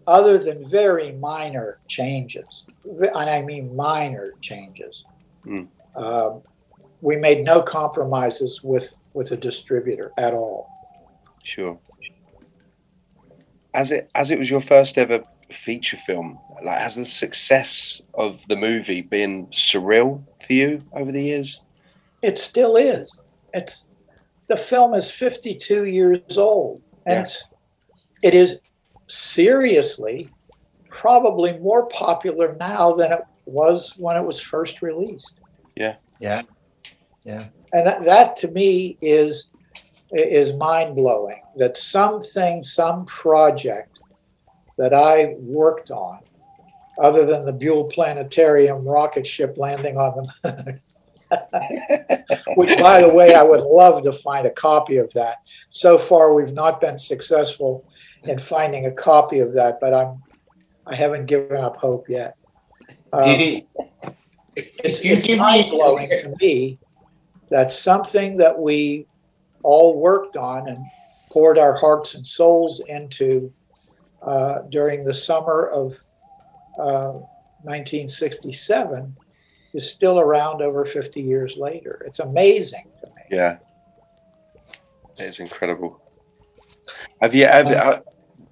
other 0.07 0.39
than 0.39 0.69
very 0.69 1.13
minor 1.13 1.79
changes. 1.89 2.65
And 2.85 3.31
I 3.31 3.43
mean 3.43 3.75
minor 3.75 4.35
changes. 4.41 5.05
Hmm. 5.45 5.65
Um, 5.97 6.43
we 7.01 7.17
made 7.17 7.45
no 7.45 7.63
compromises 7.63 8.63
with, 8.63 9.01
with 9.15 9.33
a 9.33 9.37
distributor 9.37 10.13
at 10.19 10.35
all. 10.35 10.69
Sure. 11.45 11.79
As 13.75 13.91
it 13.91 14.11
as 14.15 14.31
it 14.31 14.39
was 14.39 14.51
your 14.51 14.61
first 14.61 14.99
ever 14.99 15.23
feature 15.51 15.97
film, 15.97 16.39
like 16.63 16.79
has 16.79 16.97
the 16.97 17.05
success 17.05 18.03
of 18.15 18.41
the 18.49 18.57
movie 18.57 19.03
been 19.03 19.47
surreal 19.49 20.23
for 20.47 20.53
you 20.53 20.83
over 20.93 21.13
the 21.13 21.23
years? 21.23 21.61
It 22.23 22.39
still 22.39 22.77
is. 22.77 23.17
It's 23.55 23.85
the 24.49 24.57
film 24.57 24.95
is 24.95 25.11
52 25.11 25.87
years 25.87 26.39
old, 26.39 26.83
and 27.07 27.17
Yeah. 27.17 27.23
it's 27.23 27.45
it 28.23 28.35
is 28.35 28.59
seriously 29.07 30.29
probably 30.89 31.59
more 31.59 31.87
popular 31.87 32.57
now 32.59 32.93
than 32.93 33.13
it 33.13 33.21
was 33.47 33.95
when 33.99 34.17
it 34.17 34.25
was 34.25 34.41
first 34.41 34.83
released. 34.83 35.41
Yeah. 35.77 35.97
Yeah. 36.19 36.43
Yeah. 37.25 37.47
And 37.73 37.87
that, 37.87 38.05
that 38.05 38.37
to 38.37 38.49
me 38.49 38.97
is 39.01 39.49
is 40.13 40.55
mind 40.55 40.97
blowing. 40.97 41.43
That 41.57 41.77
something, 41.77 42.63
some 42.63 43.05
project 43.05 43.98
that 44.79 44.95
I 44.95 45.35
worked 45.39 45.91
on, 45.91 46.21
other 47.03 47.27
than 47.27 47.45
the 47.45 47.53
Buhl 47.53 47.85
Planetarium 47.85 48.85
rocket 48.87 49.27
ship 49.27 49.57
landing 49.59 49.99
on 49.99 50.29
the 50.43 50.65
moon. 50.65 50.81
which 52.57 52.75
by 52.79 53.03
the 53.03 53.09
way 53.09 53.35
i 53.35 53.43
would 53.43 53.61
love 53.61 54.03
to 54.03 54.11
find 54.11 54.47
a 54.47 54.51
copy 54.51 54.97
of 54.97 55.13
that 55.13 55.43
so 55.69 55.99
far 55.99 56.33
we've 56.33 56.55
not 56.55 56.81
been 56.81 56.97
successful 56.99 57.85
in 58.25 58.39
finding 58.39 58.87
a 58.87 58.91
copy 58.91 59.41
of 59.41 59.53
that 59.53 59.79
but 59.79 59.93
i'm 59.93 60.23
i 60.87 60.95
haven't 60.95 61.27
given 61.27 61.59
up 61.59 61.77
hope 61.77 62.09
yet 62.09 62.35
Um, 63.13 63.23
Did 63.23 63.41
it? 63.41 63.69
it's, 64.57 65.01
it's 65.01 65.39
mind 65.39 65.71
blowing 65.71 66.09
to 66.09 66.35
me 66.41 66.79
that 67.51 67.69
something 67.71 68.39
that 68.39 68.59
we 68.59 69.07
all 69.63 69.99
worked 70.01 70.39
on 70.39 70.69
and 70.69 70.79
poured 71.31 71.59
our 71.59 71.75
hearts 71.75 72.15
and 72.15 72.27
souls 72.27 72.81
into 72.89 73.53
uh, 74.23 74.61
during 74.71 75.05
the 75.05 75.15
summer 75.15 75.69
of 75.69 75.93
uh, 76.79 77.13
1967 77.63 79.17
is 79.75 79.91
still 79.91 80.19
around 80.21 80.63
over 80.63 80.85
50 80.85 81.21
years 81.21 81.57
later. 81.57 82.03
It's 82.07 82.21
amazing 82.21 82.91
to 83.01 83.07
me. 83.09 83.23
Yeah, 83.31 83.59
it's 85.19 85.41
incredible. 85.41 86.01
Have 87.21 87.35
you 87.35 87.47
have 87.47 87.67
uh, 87.67 88.01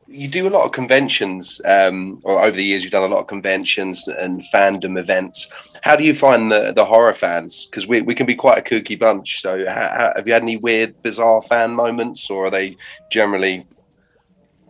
you 0.08 0.28
do 0.28 0.48
a 0.48 0.50
lot 0.50 0.64
of 0.64 0.72
conventions, 0.72 1.60
um, 1.64 2.20
or 2.24 2.42
over 2.42 2.56
the 2.56 2.64
years 2.64 2.82
you've 2.82 2.92
done 2.92 3.10
a 3.10 3.12
lot 3.14 3.20
of 3.20 3.26
conventions 3.26 4.06
and 4.08 4.42
fandom 4.52 4.98
events. 4.98 5.48
How 5.82 5.96
do 5.96 6.04
you 6.04 6.14
find 6.14 6.50
the 6.50 6.72
the 6.72 6.84
horror 6.84 7.14
fans? 7.14 7.66
Because 7.66 7.86
we, 7.86 8.02
we 8.02 8.14
can 8.14 8.26
be 8.26 8.34
quite 8.34 8.58
a 8.58 8.62
kooky 8.62 8.98
bunch. 8.98 9.40
So 9.40 9.64
ha, 9.66 9.72
ha, 9.72 10.12
have 10.16 10.26
you 10.26 10.32
had 10.32 10.42
any 10.42 10.56
weird, 10.56 11.00
bizarre 11.02 11.42
fan 11.42 11.72
moments, 11.72 12.30
or 12.30 12.46
are 12.46 12.50
they 12.50 12.76
generally 13.10 13.66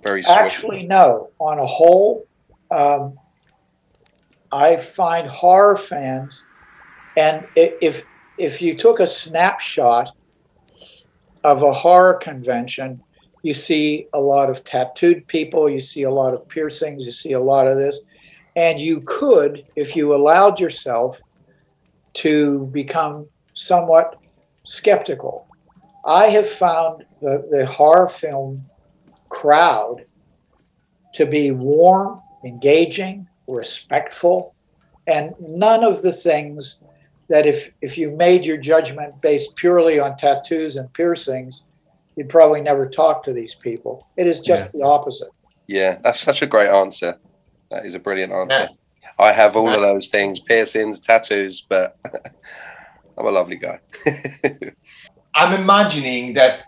very 0.06 0.22
sweet? 0.22 0.32
Actually, 0.32 0.82
no. 0.84 1.30
On 1.38 1.58
a 1.58 1.66
whole, 1.66 2.26
um, 2.70 3.18
I 4.52 4.76
find 4.76 5.28
horror 5.28 5.76
fans, 5.76 6.44
and 7.16 7.46
if 7.56 8.02
if 8.38 8.62
you 8.62 8.76
took 8.76 9.00
a 9.00 9.06
snapshot 9.06 10.10
of 11.44 11.62
a 11.62 11.72
horror 11.72 12.14
convention, 12.14 13.02
you 13.42 13.54
see 13.54 14.06
a 14.12 14.20
lot 14.20 14.50
of 14.50 14.64
tattooed 14.64 15.26
people, 15.26 15.68
you 15.68 15.80
see 15.80 16.02
a 16.02 16.10
lot 16.10 16.34
of 16.34 16.48
piercings, 16.48 17.04
you 17.04 17.12
see 17.12 17.32
a 17.32 17.40
lot 17.40 17.66
of 17.66 17.78
this. 17.78 18.00
And 18.56 18.80
you 18.80 19.02
could, 19.02 19.64
if 19.76 19.94
you 19.96 20.14
allowed 20.14 20.58
yourself 20.58 21.20
to 22.14 22.66
become 22.72 23.26
somewhat 23.54 24.16
skeptical. 24.64 25.46
I 26.04 26.28
have 26.28 26.48
found 26.48 27.04
the, 27.20 27.46
the 27.50 27.66
horror 27.66 28.08
film 28.08 28.64
crowd 29.28 30.04
to 31.14 31.26
be 31.26 31.50
warm, 31.50 32.20
engaging, 32.44 33.26
respectful, 33.46 34.54
and 35.06 35.34
none 35.40 35.84
of 35.84 36.02
the 36.02 36.12
things 36.12 36.80
that 37.28 37.46
if 37.46 37.72
if 37.80 37.98
you 37.98 38.10
made 38.10 38.44
your 38.44 38.56
judgment 38.56 39.20
based 39.20 39.54
purely 39.56 39.98
on 39.98 40.16
tattoos 40.16 40.76
and 40.76 40.92
piercings, 40.92 41.62
you'd 42.16 42.28
probably 42.28 42.60
never 42.60 42.88
talk 42.88 43.24
to 43.24 43.32
these 43.32 43.54
people. 43.54 44.06
It 44.16 44.26
is 44.26 44.40
just 44.40 44.74
yeah. 44.74 44.80
the 44.80 44.86
opposite. 44.86 45.28
Yeah, 45.66 45.98
that's 46.02 46.20
such 46.20 46.42
a 46.42 46.46
great 46.46 46.70
answer. 46.70 47.18
That 47.70 47.84
is 47.84 47.94
a 47.94 47.98
brilliant 47.98 48.32
answer. 48.32 48.68
Yeah. 48.70 49.04
I 49.18 49.32
have 49.32 49.56
all 49.56 49.68
yeah. 49.68 49.76
of 49.76 49.80
those 49.80 50.08
things, 50.08 50.40
piercings, 50.40 51.00
tattoos, 51.00 51.66
but 51.68 51.98
I'm 53.18 53.26
a 53.26 53.30
lovely 53.30 53.56
guy. 53.56 53.80
I'm 55.34 55.60
imagining 55.60 56.34
that 56.34 56.64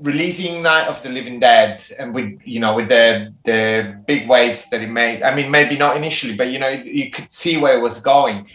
releasing 0.00 0.62
Night 0.62 0.86
of 0.88 1.02
the 1.02 1.08
Living 1.08 1.40
Dead 1.40 1.82
and 1.98 2.14
with 2.14 2.38
you 2.44 2.60
know 2.60 2.74
with 2.74 2.88
the 2.88 3.32
the 3.44 4.02
big 4.06 4.28
waves 4.28 4.68
that 4.70 4.82
it 4.82 4.88
made. 4.88 5.22
I 5.22 5.34
mean, 5.34 5.50
maybe 5.50 5.76
not 5.76 5.96
initially, 5.96 6.34
but 6.34 6.48
you 6.48 6.58
know 6.58 6.68
you 6.68 7.10
could 7.10 7.32
see 7.32 7.56
where 7.56 7.76
it 7.76 7.80
was 7.80 8.00
going. 8.00 8.46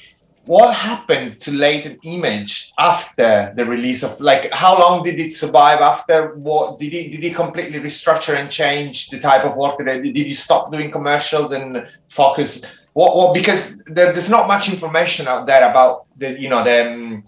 What 0.46 0.76
happened 0.76 1.40
to 1.40 1.52
Latent 1.52 2.00
Image 2.04 2.72
after 2.78 3.52
the 3.56 3.66
release 3.66 4.04
of 4.04 4.20
like 4.22 4.54
how 4.54 4.80
long 4.80 5.04
did 5.04 5.20
it 5.20 5.34
survive 5.34 5.82
after 5.82 6.36
what 6.36 6.80
did 6.80 6.94
it 6.94 7.12
did 7.12 7.24
it 7.24 7.36
completely 7.36 7.80
restructure 7.80 8.36
and 8.36 8.52
change 8.52 9.10
the 9.10 9.20
type 9.20 9.44
of 9.44 9.58
work 9.58 9.78
that 9.80 10.04
did 10.04 10.16
you 10.16 10.36
stop 10.36 10.72
doing 10.72 10.92
commercials 10.92 11.52
and 11.52 11.88
focus 12.10 12.64
what 12.94 13.16
what 13.18 13.34
because 13.34 13.78
there, 13.86 14.14
there's 14.14 14.30
not 14.30 14.48
much 14.48 14.70
information 14.70 15.28
out 15.28 15.48
there 15.48 15.68
about 15.70 16.06
the 16.16 16.40
you 16.40 16.48
know 16.48 16.64
the 16.64 16.86
um, 16.86 17.24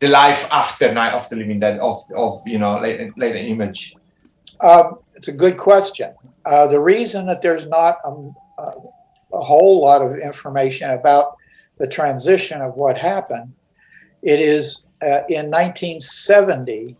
the 0.00 0.08
life 0.08 0.46
after 0.50 0.92
Night 0.92 1.14
of 1.14 1.28
the 1.28 1.36
Living 1.36 1.60
Dead 1.60 1.78
of 1.80 2.02
of 2.14 2.42
you 2.46 2.58
know 2.58 2.78
Latent, 2.80 3.16
Image? 3.22 3.94
Um, 4.60 4.98
it's 5.14 5.28
a 5.28 5.32
good 5.32 5.56
question. 5.56 6.14
Uh, 6.44 6.66
the 6.66 6.80
reason 6.80 7.26
that 7.26 7.42
there's 7.42 7.66
not 7.66 7.98
a, 8.04 8.10
a, 8.58 8.72
a, 9.32 9.40
whole 9.40 9.82
lot 9.82 10.00
of 10.00 10.16
information 10.18 10.90
about 10.90 11.36
the 11.78 11.86
transition 11.86 12.62
of 12.62 12.74
what 12.74 12.98
happened, 12.98 13.52
it 14.22 14.40
is 14.40 14.82
uh, 15.02 15.26
in 15.28 15.50
1970 15.50 16.96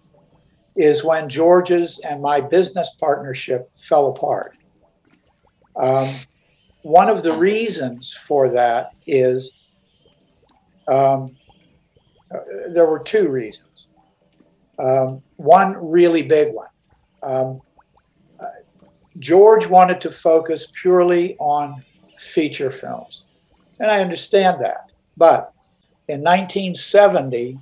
is 0.74 1.04
when 1.04 1.28
George's 1.28 1.98
and 2.00 2.20
my 2.20 2.40
business 2.40 2.90
partnership 3.00 3.70
fell 3.78 4.08
apart. 4.08 4.56
Um, 5.76 6.14
one 6.82 7.08
of 7.08 7.22
the 7.22 7.32
reasons 7.32 8.12
for 8.12 8.48
that 8.50 8.92
is 9.06 9.52
um, 10.88 10.94
uh, 10.94 11.45
there 12.68 12.86
were 12.86 12.98
two 12.98 13.28
reasons. 13.28 13.86
Um, 14.78 15.22
one 15.36 15.74
really 15.76 16.22
big 16.22 16.52
one. 16.52 16.68
Um, 17.22 17.60
uh, 18.38 18.46
George 19.18 19.66
wanted 19.66 20.00
to 20.02 20.10
focus 20.10 20.66
purely 20.80 21.36
on 21.38 21.82
feature 22.18 22.70
films. 22.70 23.24
And 23.78 23.90
I 23.90 24.00
understand 24.00 24.60
that. 24.60 24.90
But 25.16 25.52
in 26.08 26.20
1970, 26.20 27.58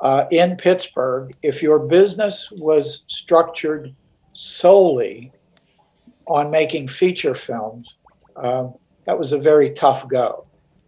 uh, 0.00 0.24
in 0.30 0.56
Pittsburgh, 0.56 1.34
if 1.42 1.62
your 1.62 1.78
business 1.78 2.50
was 2.52 3.04
structured 3.06 3.94
solely 4.32 5.32
on 6.26 6.50
making 6.50 6.88
feature 6.88 7.34
films, 7.34 7.94
um, 8.36 8.74
that 9.06 9.18
was 9.18 9.32
a 9.32 9.38
very 9.38 9.70
tough 9.70 10.08
go. 10.08 10.46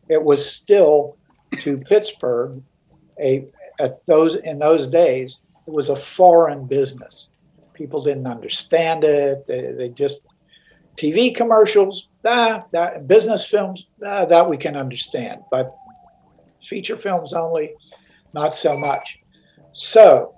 It 0.09 0.23
was 0.23 0.49
still 0.49 1.17
to 1.59 1.79
Pittsburgh 1.79 2.63
a 3.21 3.47
at 3.81 4.05
those 4.07 4.37
in 4.37 4.59
those 4.59 4.87
days 4.87 5.39
it 5.67 5.73
was 5.73 5.89
a 5.89 5.97
foreign 5.97 6.67
business. 6.67 7.29
People 7.75 8.01
didn't 8.01 8.27
understand 8.27 9.05
it. 9.05 9.47
They, 9.47 9.73
they 9.73 9.89
just 9.91 10.23
TV 10.97 11.35
commercials, 11.35 12.09
ah, 12.25 12.65
that 12.73 13.07
business 13.07 13.47
films, 13.47 13.87
ah, 14.05 14.25
that 14.25 14.49
we 14.49 14.57
can 14.57 14.77
understand, 14.77 15.43
but 15.51 15.75
feature 16.61 16.97
films 16.97 17.35
only, 17.35 17.75
not 18.33 18.55
so 18.55 18.79
much. 18.79 19.19
So 19.73 20.35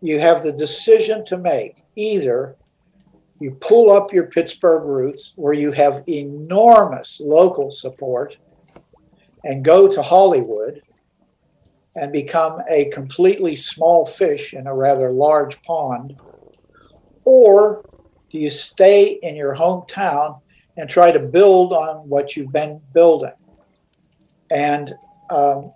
you 0.00 0.18
have 0.18 0.42
the 0.42 0.52
decision 0.52 1.24
to 1.26 1.36
make. 1.36 1.84
Either 1.96 2.56
you 3.40 3.52
pull 3.60 3.92
up 3.92 4.12
your 4.12 4.26
Pittsburgh 4.26 4.84
roots 4.84 5.32
where 5.36 5.52
you 5.52 5.72
have 5.72 6.04
enormous 6.08 7.20
local 7.20 7.70
support 7.70 8.36
and 9.44 9.64
go 9.64 9.88
to 9.88 10.02
Hollywood 10.02 10.82
and 11.98 12.12
become 12.12 12.62
a 12.68 12.90
completely 12.90 13.56
small 13.56 14.06
fish 14.06 14.54
in 14.54 14.66
a 14.66 14.74
rather 14.74 15.10
large 15.10 15.60
pond? 15.62 16.16
Or 17.24 17.84
do 18.30 18.38
you 18.38 18.50
stay 18.50 19.18
in 19.22 19.34
your 19.34 19.54
hometown 19.54 20.40
and 20.76 20.88
try 20.88 21.10
to 21.10 21.18
build 21.18 21.72
on 21.72 22.08
what 22.08 22.36
you've 22.36 22.52
been 22.52 22.80
building? 22.94 23.32
And 24.50 24.94
um, 25.28 25.72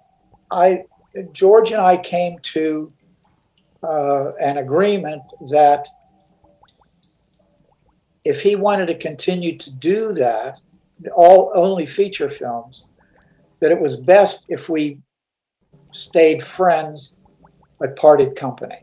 I, 0.51 0.85
George 1.33 1.73
and 1.73 1.81
I 1.81 1.97
came 1.97 2.39
to 2.55 2.93
uh, 3.83 4.33
an 4.35 4.59
agreement 4.59 5.23
that 5.51 5.89
if 8.25 8.41
he 8.41 8.55
wanted 8.55 8.87
to 8.87 8.95
continue 8.95 9.59
to 9.59 9.71
do 9.71 10.13
that, 10.13 10.61
all 11.15 11.51
only 11.55 11.85
feature 11.85 12.31
films, 12.31 12.85
that 13.61 13.73
it 13.73 13.81
was 13.81 13.97
best 13.97 14.45
if 14.49 14.69
we 14.69 14.99
stayed 15.93 16.43
friends 16.43 17.15
but 17.79 17.97
parted 17.97 18.37
company, 18.37 18.79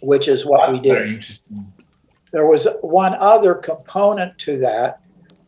which 0.00 0.28
is 0.28 0.44
what 0.44 0.66
That's 0.66 0.82
we 0.82 0.88
did. 0.88 1.24
There 2.32 2.46
was 2.46 2.66
one 2.80 3.14
other 3.14 3.54
component 3.54 4.36
to 4.38 4.58
that, 4.58 5.00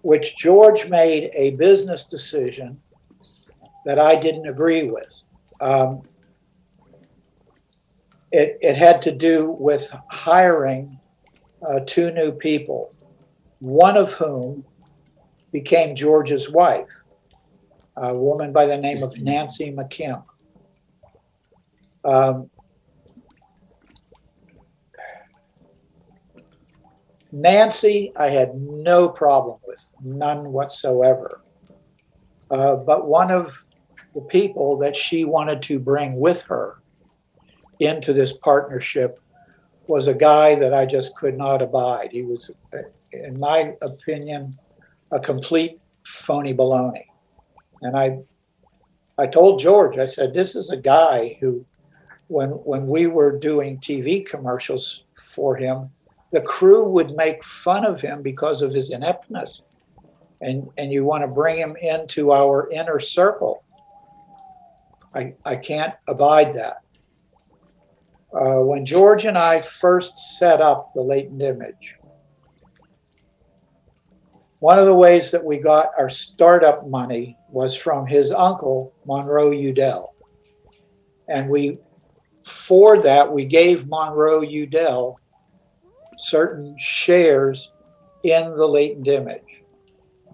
which 0.02 0.36
George 0.36 0.88
made 0.88 1.30
a 1.34 1.50
business 1.52 2.04
decision 2.04 2.80
that 3.84 3.98
I 3.98 4.14
didn't 4.14 4.46
agree 4.46 4.84
with. 4.84 5.12
Um, 5.60 6.02
it, 8.30 8.58
it 8.60 8.76
had 8.76 9.00
to 9.02 9.12
do 9.12 9.50
with 9.58 9.90
hiring 10.10 10.98
uh, 11.66 11.80
two 11.86 12.10
new 12.12 12.30
people, 12.30 12.94
one 13.60 13.96
of 13.96 14.12
whom 14.12 14.64
became 15.52 15.96
George's 15.96 16.50
wife 16.50 16.86
a 17.96 18.14
woman 18.14 18.52
by 18.52 18.66
the 18.66 18.76
name 18.76 19.02
of 19.02 19.16
Nancy 19.18 19.72
McKim. 19.72 20.22
Um, 22.04 22.50
Nancy, 27.32 28.12
I 28.16 28.28
had 28.28 28.54
no 28.54 29.08
problem 29.08 29.58
with, 29.66 29.84
none 30.02 30.52
whatsoever. 30.52 31.42
Uh, 32.50 32.76
but 32.76 33.08
one 33.08 33.30
of 33.30 33.62
the 34.14 34.20
people 34.22 34.78
that 34.78 34.94
she 34.94 35.24
wanted 35.24 35.62
to 35.62 35.78
bring 35.78 36.16
with 36.16 36.42
her 36.42 36.80
into 37.80 38.12
this 38.12 38.32
partnership 38.32 39.20
was 39.86 40.06
a 40.06 40.14
guy 40.14 40.54
that 40.54 40.72
I 40.72 40.86
just 40.86 41.16
could 41.16 41.36
not 41.36 41.60
abide. 41.62 42.10
He 42.12 42.22
was, 42.22 42.50
in 43.12 43.38
my 43.38 43.74
opinion, 43.82 44.58
a 45.10 45.20
complete 45.20 45.80
phony 46.04 46.54
baloney. 46.54 47.04
And 47.82 47.96
I, 47.96 48.18
I 49.18 49.26
told 49.26 49.60
George, 49.60 49.98
I 49.98 50.06
said, 50.06 50.34
this 50.34 50.54
is 50.56 50.70
a 50.70 50.76
guy 50.76 51.36
who, 51.40 51.64
when 52.28 52.50
when 52.50 52.86
we 52.88 53.06
were 53.06 53.38
doing 53.38 53.78
TV 53.78 54.26
commercials 54.26 55.04
for 55.14 55.56
him, 55.56 55.90
the 56.32 56.40
crew 56.40 56.88
would 56.88 57.14
make 57.16 57.44
fun 57.44 57.84
of 57.84 58.00
him 58.00 58.22
because 58.22 58.62
of 58.62 58.72
his 58.72 58.90
ineptness, 58.90 59.62
and 60.40 60.68
and 60.76 60.92
you 60.92 61.04
want 61.04 61.22
to 61.22 61.28
bring 61.28 61.56
him 61.56 61.76
into 61.76 62.32
our 62.32 62.68
inner 62.70 62.98
circle. 62.98 63.62
I 65.14 65.34
I 65.44 65.56
can't 65.56 65.94
abide 66.08 66.54
that. 66.54 66.82
Uh, 68.32 68.60
when 68.60 68.84
George 68.84 69.24
and 69.24 69.38
I 69.38 69.60
first 69.60 70.18
set 70.36 70.60
up 70.60 70.92
the 70.92 71.00
latent 71.00 71.40
image, 71.40 71.94
one 74.58 74.78
of 74.78 74.86
the 74.86 74.94
ways 74.94 75.30
that 75.30 75.44
we 75.44 75.58
got 75.58 75.90
our 75.96 76.10
startup 76.10 76.88
money 76.88 77.38
was 77.56 77.74
from 77.74 78.06
his 78.06 78.32
uncle, 78.32 78.92
Monroe 79.06 79.50
Udell. 79.50 80.14
And 81.26 81.48
we, 81.48 81.78
for 82.44 83.00
that, 83.00 83.32
we 83.32 83.46
gave 83.46 83.88
Monroe 83.88 84.42
Udell 84.42 85.18
certain 86.18 86.76
shares 86.78 87.72
in 88.24 88.54
the 88.54 88.66
latent 88.66 89.08
image. 89.08 89.62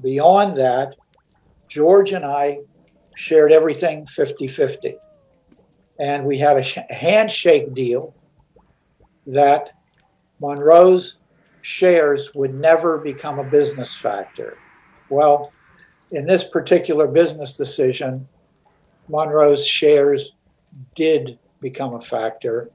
Beyond 0.02 0.56
that, 0.56 0.96
George 1.68 2.10
and 2.10 2.24
I 2.24 2.58
shared 3.14 3.52
everything 3.52 4.04
50 4.04 4.48
50. 4.48 4.96
And 6.00 6.24
we 6.24 6.38
had 6.38 6.56
a 6.56 6.92
handshake 6.92 7.72
deal 7.72 8.16
that 9.28 9.70
Monroe's 10.40 11.18
shares 11.60 12.34
would 12.34 12.58
never 12.58 12.98
become 12.98 13.38
a 13.38 13.44
business 13.44 13.94
factor. 13.94 14.58
Well, 15.08 15.52
in 16.12 16.26
this 16.26 16.44
particular 16.44 17.06
business 17.06 17.52
decision, 17.52 18.28
Monroe's 19.08 19.66
shares 19.66 20.32
did 20.94 21.38
become 21.60 21.94
a 21.94 22.00
factor. 22.00 22.70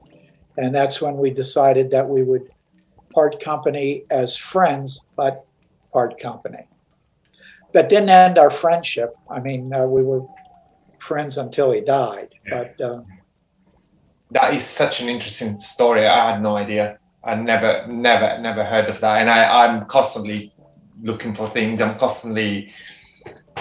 And 0.56 0.74
that's 0.74 1.00
when 1.00 1.16
we 1.16 1.30
decided 1.30 1.90
that 1.92 2.08
we 2.08 2.24
would 2.24 2.50
part 3.14 3.40
company 3.40 4.04
as 4.10 4.36
friends, 4.36 5.00
but 5.16 5.44
part 5.92 6.18
company. 6.20 6.66
That 7.72 7.88
didn't 7.88 8.10
end 8.10 8.38
our 8.38 8.50
friendship. 8.50 9.14
I 9.30 9.40
mean, 9.40 9.72
uh, 9.72 9.84
we 9.84 10.02
were 10.02 10.26
friends 10.98 11.38
until 11.38 11.70
he 11.72 11.80
died. 11.80 12.34
But 12.50 12.80
uh, 12.80 13.02
that 14.32 14.54
is 14.54 14.64
such 14.64 15.00
an 15.00 15.08
interesting 15.08 15.58
story. 15.60 16.06
I 16.06 16.32
had 16.32 16.42
no 16.42 16.56
idea. 16.56 16.98
I 17.22 17.34
never, 17.34 17.86
never, 17.86 18.38
never 18.40 18.64
heard 18.64 18.88
of 18.88 19.00
that. 19.00 19.20
And 19.20 19.30
I, 19.30 19.64
I'm 19.64 19.86
constantly 19.86 20.52
looking 21.02 21.34
for 21.34 21.46
things. 21.48 21.80
I'm 21.80 21.98
constantly 21.98 22.72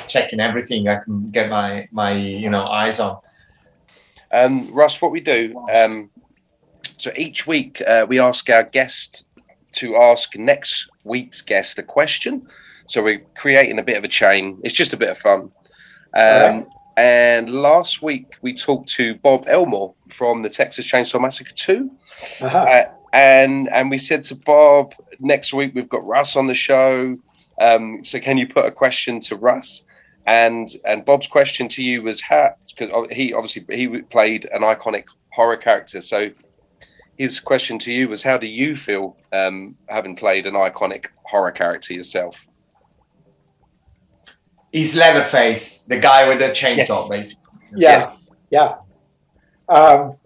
checking 0.07 0.39
everything 0.39 0.88
I 0.88 0.97
can 0.97 1.29
get 1.31 1.49
my 1.49 1.88
my 1.91 2.11
you 2.13 2.49
know 2.49 2.65
eyes 2.65 2.99
on. 2.99 3.19
Um, 4.31 4.73
Russ, 4.73 5.01
what 5.01 5.11
we 5.11 5.21
do, 5.21 5.57
um, 5.71 6.09
so 6.97 7.11
each 7.15 7.47
week 7.47 7.81
uh, 7.88 8.05
we 8.07 8.19
ask 8.19 8.49
our 8.49 8.63
guest 8.63 9.23
to 9.73 9.95
ask 9.95 10.35
next 10.35 10.89
week's 11.03 11.41
guest 11.41 11.79
a 11.79 11.84
question. 11.84 12.47
So 12.88 13.03
we're 13.03 13.23
creating 13.35 13.79
a 13.79 13.84
bit 13.84 13.97
of 13.97 14.03
a 14.03 14.07
chain. 14.07 14.59
It's 14.63 14.73
just 14.73 14.93
a 14.93 14.97
bit 14.97 15.09
of 15.09 15.17
fun. 15.17 15.39
Um, 15.39 15.51
Alright. 16.13 16.67
And 16.97 17.51
last 17.51 18.01
week 18.01 18.34
we 18.41 18.53
talked 18.55 18.89
to 18.93 19.15
Bob 19.15 19.45
Elmore 19.47 19.93
from 20.09 20.41
the 20.41 20.49
Texas 20.49 20.89
Chainsaw 20.89 21.21
Massacre 21.21 21.53
2. 21.53 21.91
uh-huh. 22.41 22.57
Uh, 22.57 22.93
and 23.13 23.69
and 23.69 23.89
we 23.89 23.97
said 23.97 24.23
to 24.23 24.35
Bob, 24.35 24.93
next 25.19 25.53
week 25.53 25.73
we've 25.75 25.89
got 25.89 26.05
Russ 26.05 26.35
on 26.35 26.47
the 26.47 26.55
show. 26.55 27.17
Um, 27.61 28.03
so 28.03 28.19
can 28.19 28.38
you 28.38 28.47
put 28.47 28.65
a 28.65 28.71
question 28.71 29.19
to 29.21 29.35
Russ? 29.35 29.84
And 30.27 30.67
and 30.83 31.05
Bob's 31.05 31.27
question 31.27 31.69
to 31.69 31.81
you 31.81 32.03
was 32.03 32.21
how 32.21 32.55
because 32.67 33.07
he 33.11 33.33
obviously 33.33 33.65
he 33.69 33.87
played 34.01 34.45
an 34.51 34.61
iconic 34.61 35.05
horror 35.31 35.55
character. 35.55 36.01
So 36.01 36.31
his 37.17 37.39
question 37.39 37.79
to 37.79 37.91
you 37.91 38.09
was 38.09 38.21
how 38.21 38.37
do 38.37 38.45
you 38.45 38.75
feel 38.75 39.15
um, 39.31 39.75
having 39.87 40.17
played 40.17 40.45
an 40.45 40.53
iconic 40.53 41.05
horror 41.23 41.51
character 41.51 41.93
yourself? 41.93 42.45
He's 44.73 44.95
Leatherface, 44.95 45.83
the 45.85 45.97
guy 45.97 46.27
with 46.27 46.39
the 46.39 46.49
chainsaw, 46.49 47.09
basically. 47.09 47.43
yeah, 47.73 48.13
yeah. 48.51 48.75
Um, 49.69 50.17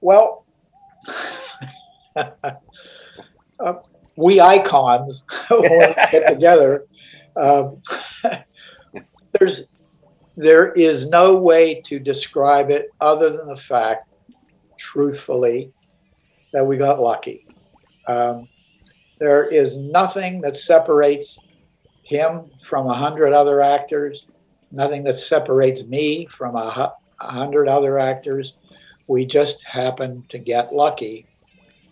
well, 0.00 0.46
uh, 2.16 3.74
we 4.16 4.40
icons 4.40 5.22
when 5.50 5.62
we 5.62 5.94
get 6.10 6.28
together. 6.28 6.86
Um, 7.36 7.82
there's 9.40 9.64
there 10.36 10.72
is 10.72 11.06
no 11.08 11.36
way 11.36 11.80
to 11.82 11.98
describe 11.98 12.70
it 12.70 12.90
other 13.00 13.36
than 13.36 13.48
the 13.48 13.56
fact, 13.56 14.14
truthfully, 14.78 15.72
that 16.52 16.64
we 16.64 16.76
got 16.76 17.00
lucky. 17.00 17.46
Um, 18.06 18.48
there 19.18 19.44
is 19.44 19.76
nothing 19.76 20.40
that 20.42 20.56
separates 20.56 21.38
him 22.04 22.50
from 22.62 22.86
a 22.86 22.94
hundred 22.94 23.32
other 23.32 23.60
actors, 23.60 24.26
nothing 24.70 25.04
that 25.04 25.18
separates 25.18 25.84
me 25.84 26.26
from 26.26 26.56
a 26.56 26.94
hundred 27.20 27.68
other 27.68 27.98
actors. 27.98 28.54
We 29.08 29.26
just 29.26 29.62
happened 29.64 30.28
to 30.28 30.38
get 30.38 30.72
lucky. 30.72 31.26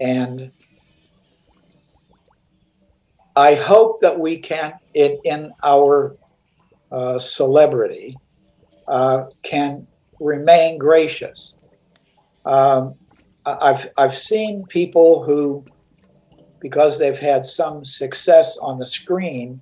And 0.01 0.51
I 3.37 3.55
hope 3.55 4.01
that 4.01 4.19
we 4.19 4.39
can, 4.39 4.75
in, 4.95 5.19
in 5.25 5.53
our 5.63 6.17
uh, 6.91 7.19
celebrity, 7.19 8.17
uh, 8.87 9.25
can 9.43 9.87
remain 10.21 10.79
gracious. 10.79 11.55
Um, 12.45 12.95
I- 13.45 13.71
I've, 13.71 13.89
I've 13.97 14.17
seen 14.17 14.65
people 14.69 15.23
who, 15.23 15.65
because 16.61 16.99
they've 16.99 17.19
had 17.19 17.45
some 17.47 17.85
success 17.85 18.57
on 18.59 18.79
the 18.79 18.87
screen, 18.87 19.61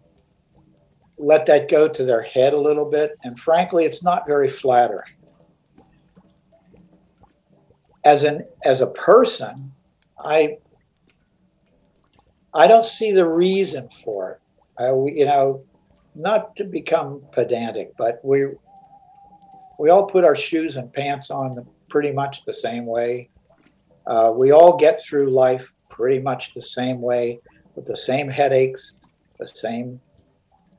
let 1.18 1.46
that 1.46 1.68
go 1.68 1.88
to 1.88 2.04
their 2.04 2.22
head 2.22 2.52
a 2.52 2.60
little 2.60 2.84
bit. 2.90 3.16
And 3.24 3.38
frankly, 3.38 3.84
it's 3.84 4.02
not 4.02 4.26
very 4.26 4.48
flattering. 4.48 5.02
As 8.04 8.22
an 8.22 8.44
as 8.64 8.80
a 8.82 8.86
person, 8.88 9.72
I 10.18 10.58
I 12.54 12.66
don't 12.68 12.84
see 12.84 13.12
the 13.12 13.28
reason 13.28 13.88
for 13.88 14.38
it. 14.78 14.94
We, 14.94 15.18
you 15.18 15.26
know, 15.26 15.64
not 16.16 16.56
to 16.56 16.64
become 16.64 17.22
pedantic, 17.32 17.92
but 17.96 18.20
we 18.24 18.46
we 19.78 19.90
all 19.90 20.06
put 20.06 20.24
our 20.24 20.34
shoes 20.34 20.76
and 20.76 20.90
pants 20.92 21.30
on 21.30 21.66
pretty 21.90 22.10
much 22.10 22.44
the 22.44 22.52
same 22.52 22.86
way. 22.86 23.28
Uh, 24.06 24.32
we 24.34 24.50
all 24.50 24.76
get 24.76 25.00
through 25.00 25.30
life 25.30 25.70
pretty 25.90 26.18
much 26.18 26.54
the 26.54 26.62
same 26.62 27.00
way, 27.00 27.38
with 27.74 27.84
the 27.84 27.96
same 27.96 28.28
headaches, 28.30 28.94
the 29.38 29.46
same 29.46 30.00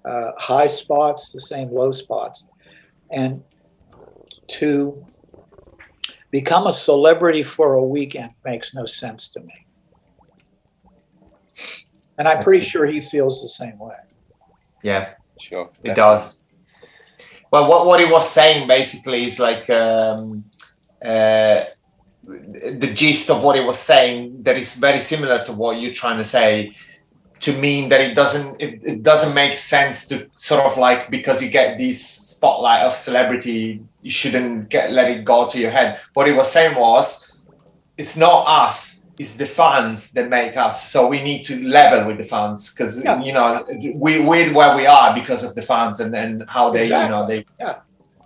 uh, 0.04 0.32
high 0.38 0.68
spots, 0.68 1.32
the 1.32 1.40
same 1.40 1.70
low 1.70 1.92
spots. 1.92 2.46
And 3.12 3.44
to 4.48 5.06
become 6.32 6.66
a 6.66 6.74
celebrity 6.74 7.44
for 7.44 7.76
a 7.76 7.84
weekend 7.84 8.32
makes 8.44 8.74
no 8.74 8.86
sense 8.86 9.28
to 9.30 9.42
me. 9.42 9.66
And 12.18 12.28
I'm 12.28 12.44
pretty 12.44 12.66
sure 12.66 12.88
he 12.88 13.00
feels 13.00 13.44
the 13.44 13.50
same 13.50 13.78
way. 13.78 13.96
Yeah, 14.84 15.14
Sure. 15.40 15.70
it 15.84 15.96
does. 15.96 16.40
Well, 17.52 17.70
what, 17.70 17.86
what 17.86 18.00
he 18.00 18.06
was 18.06 18.30
saying 18.30 18.68
basically 18.68 19.26
is 19.26 19.40
like 19.40 19.70
um, 19.70 20.44
uh, 21.04 21.64
the 22.28 22.92
gist 22.94 23.30
of 23.30 23.42
what 23.42 23.56
he 23.56 23.64
was 23.64 23.80
saying 23.80 24.44
that 24.44 24.58
is 24.58 24.76
very 24.76 25.00
similar 25.00 25.46
to 25.46 25.54
what 25.54 25.80
you're 25.80 25.94
trying 25.94 26.18
to 26.18 26.26
say 26.26 26.76
to 27.40 27.54
mean 27.54 27.88
that 27.90 28.02
it 28.02 28.16
doesn't 28.16 28.62
it, 28.62 28.82
it 28.84 29.04
doesn't 29.04 29.34
make 29.34 29.58
sense 29.58 30.08
to 30.08 30.30
sort 30.36 30.62
of 30.66 30.78
like 30.78 31.10
because 31.10 31.42
you 31.42 31.50
get 31.50 31.78
this 31.78 32.04
spotlight 32.04 32.82
of 32.82 32.94
celebrity 32.94 33.82
you 34.02 34.12
shouldn't 34.12 34.70
get 34.70 34.92
let 34.92 35.10
it 35.10 35.24
go 35.24 35.48
to 35.48 35.60
your 35.60 35.70
head 35.70 36.00
what 36.16 36.28
he 36.28 36.34
was 36.34 36.52
saying 36.52 36.76
was 36.76 37.38
it's 37.98 38.18
not 38.18 38.46
us 38.48 38.97
it's 39.20 39.34
the 39.34 39.46
fans 39.46 40.12
that 40.12 40.30
make 40.30 40.56
us 40.58 40.90
so 40.92 41.08
we 41.08 41.22
need 41.24 41.44
to 41.44 41.54
level 41.68 42.06
with 42.08 42.18
the 42.18 42.24
fans 42.24 42.74
because 42.74 43.04
Yeah. 43.04 43.20
you 43.22 43.34
know 43.34 43.66
we 43.96 44.20
we're 44.20 44.54
where 44.54 44.76
we 44.76 44.86
are 44.86 45.14
because 45.14 45.42
of 45.44 45.56
the 45.56 45.62
fans 45.62 46.00
and, 46.00 46.16
and 46.16 46.44
how 46.48 46.70
they 46.72 46.86
you 46.86 47.10
know 47.10 47.26
they 47.26 47.46
Yeah. 47.60 47.78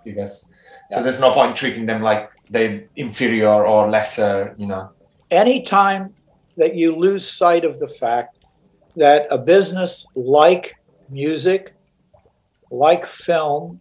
I 0.06 0.10
guess 0.10 0.52
Yeah. 0.90 0.98
so 0.98 1.02
there's 1.02 1.20
no 1.20 1.32
point 1.32 1.56
treating 1.56 1.86
them 1.86 2.02
like 2.02 2.30
they're 2.50 2.84
inferior 2.96 3.64
or 3.66 3.88
lesser 3.90 4.54
you 4.58 4.66
know 4.66 4.90
Anytime 5.30 6.12
that 6.58 6.74
you 6.74 6.94
lose 6.94 7.26
sight 7.26 7.64
of 7.64 7.78
the 7.78 7.88
fact 7.88 8.36
that 8.96 9.26
a 9.30 9.38
business 9.38 10.04
like 10.14 10.76
music, 11.08 11.72
like 12.70 13.06
film, 13.06 13.80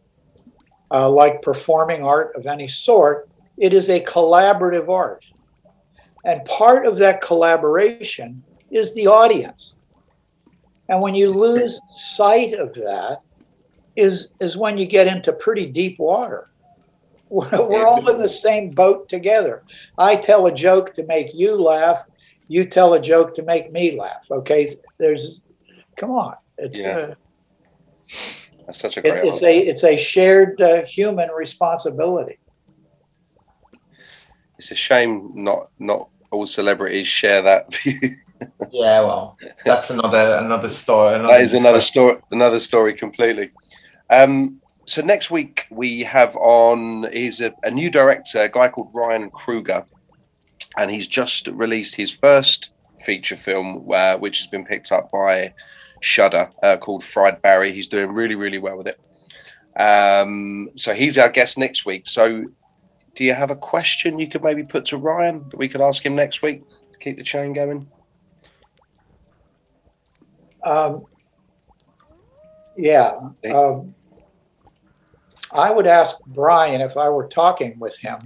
uh, 0.91 1.09
like 1.09 1.41
performing 1.41 2.03
art 2.03 2.33
of 2.37 2.45
any 2.45 2.69
sort, 2.69 3.27
it 3.57 3.73
is 3.73 3.89
a 3.89 3.99
collaborative 4.01 4.87
art. 4.89 5.25
And 6.23 6.45
part 6.45 6.85
of 6.85 6.97
that 6.97 7.21
collaboration 7.21 8.43
is 8.69 8.93
the 8.93 9.07
audience. 9.07 9.73
And 10.89 11.01
when 11.01 11.15
you 11.15 11.31
lose 11.31 11.79
sight 11.97 12.53
of 12.53 12.73
that, 12.75 13.19
is, 13.95 14.29
is 14.39 14.55
when 14.55 14.77
you 14.77 14.85
get 14.85 15.07
into 15.07 15.33
pretty 15.33 15.65
deep 15.65 15.99
water. 15.99 16.47
We're, 17.29 17.49
we're 17.69 17.87
all 17.87 18.09
in 18.09 18.17
the 18.17 18.27
same 18.27 18.71
boat 18.71 19.07
together. 19.07 19.63
I 19.97 20.17
tell 20.17 20.47
a 20.47 20.53
joke 20.53 20.93
to 20.95 21.05
make 21.05 21.33
you 21.33 21.55
laugh, 21.55 22.03
you 22.49 22.65
tell 22.65 22.93
a 22.93 22.99
joke 22.99 23.35
to 23.35 23.43
make 23.43 23.71
me 23.71 23.97
laugh. 23.97 24.27
Okay, 24.29 24.67
there's, 24.99 25.41
come 25.95 26.11
on, 26.11 26.35
it's 26.57 26.81
Yeah. 26.81 26.97
uh, 26.97 27.15
That's 28.65 28.79
such 28.79 28.97
a 28.97 28.99
it, 28.99 29.11
great 29.11 29.23
it's 29.23 29.41
answer. 29.41 29.45
a 29.45 29.57
it's 29.59 29.83
a 29.85 29.95
shared 29.95 30.59
uh, 30.61 30.85
human 30.85 31.29
responsibility. 31.29 32.37
It's 34.59 34.71
a 34.71 34.75
shame 34.75 35.31
not 35.33 35.69
not 35.79 36.09
all 36.31 36.45
celebrities 36.47 37.07
share 37.07 37.41
that 37.41 37.73
view. 37.83 37.99
yeah 38.71 39.01
well 39.01 39.37
that's 39.65 39.89
another 39.91 40.37
another 40.37 40.69
story 40.69 41.15
another 41.15 41.33
that 41.33 41.41
is 41.41 41.53
another 41.53 41.81
story 41.81 42.17
another 42.31 42.59
story 42.59 42.93
completely. 42.93 43.51
Um 44.09 44.59
so 44.85 45.01
next 45.01 45.29
week 45.29 45.67
we 45.69 46.01
have 46.01 46.35
on 46.35 47.07
he's 47.13 47.39
a, 47.39 47.53
a 47.63 47.69
new 47.71 47.89
director 47.91 48.41
a 48.41 48.49
guy 48.49 48.67
called 48.67 48.89
ryan 48.93 49.29
kruger 49.29 49.85
and 50.77 50.89
he's 50.89 51.07
just 51.07 51.47
released 51.47 51.95
his 51.95 52.09
first 52.09 52.71
feature 53.05 53.37
film 53.37 53.87
uh, 53.93 54.15
which 54.17 54.39
has 54.39 54.47
been 54.47 54.65
picked 54.65 54.91
up 54.91 55.11
by 55.11 55.53
shudder 56.01 56.49
uh, 56.63 56.77
called 56.77 57.03
fried 57.03 57.41
barry. 57.43 57.71
He's 57.73 57.87
doing 57.87 58.11
really 58.13 58.35
really 58.35 58.57
well 58.57 58.77
with 58.77 58.87
it. 58.87 58.99
Um 59.79 60.69
so 60.75 60.93
he's 60.93 61.17
our 61.17 61.29
guest 61.29 61.57
next 61.57 61.85
week. 61.85 62.07
So 62.07 62.45
do 63.15 63.23
you 63.23 63.33
have 63.33 63.51
a 63.51 63.55
question 63.55 64.19
you 64.19 64.27
could 64.27 64.43
maybe 64.43 64.63
put 64.63 64.85
to 64.85 64.97
ryan 64.97 65.43
that 65.49 65.57
we 65.57 65.67
could 65.67 65.81
ask 65.81 66.05
him 66.05 66.15
next 66.15 66.41
week 66.41 66.63
to 66.91 66.99
keep 66.99 67.17
the 67.17 67.23
chain 67.23 67.53
going 67.53 67.87
Um, 70.63 71.05
yeah. 72.77 73.13
Um, 73.51 73.95
I 75.51 75.71
would 75.71 75.87
ask 75.87 76.15
Brian 76.27 76.81
if 76.81 76.97
I 76.97 77.09
were 77.09 77.27
talking 77.27 77.77
with 77.79 77.97
him. 77.97 78.19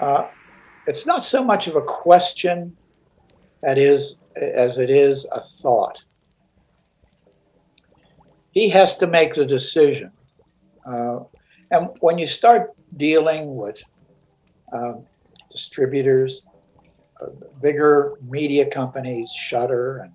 Uh, 0.00 0.28
it's 0.86 1.06
not 1.06 1.24
so 1.24 1.42
much 1.42 1.66
of 1.66 1.74
a 1.74 1.82
question 1.82 2.76
that 3.62 3.78
is 3.78 4.16
as 4.36 4.78
it 4.78 4.90
is 4.90 5.26
a 5.32 5.42
thought. 5.42 6.00
He 8.52 8.68
has 8.70 8.96
to 8.98 9.06
make 9.06 9.34
the 9.34 9.44
decision. 9.44 10.12
Uh, 10.86 11.20
and 11.70 11.88
when 12.00 12.18
you 12.18 12.26
start 12.26 12.72
dealing 12.96 13.56
with 13.56 13.82
um, 14.72 15.04
distributors, 15.50 16.42
uh, 17.20 17.26
bigger 17.62 18.14
media 18.28 18.68
companies, 18.68 19.30
Shudder 19.32 19.98
and 19.98 20.12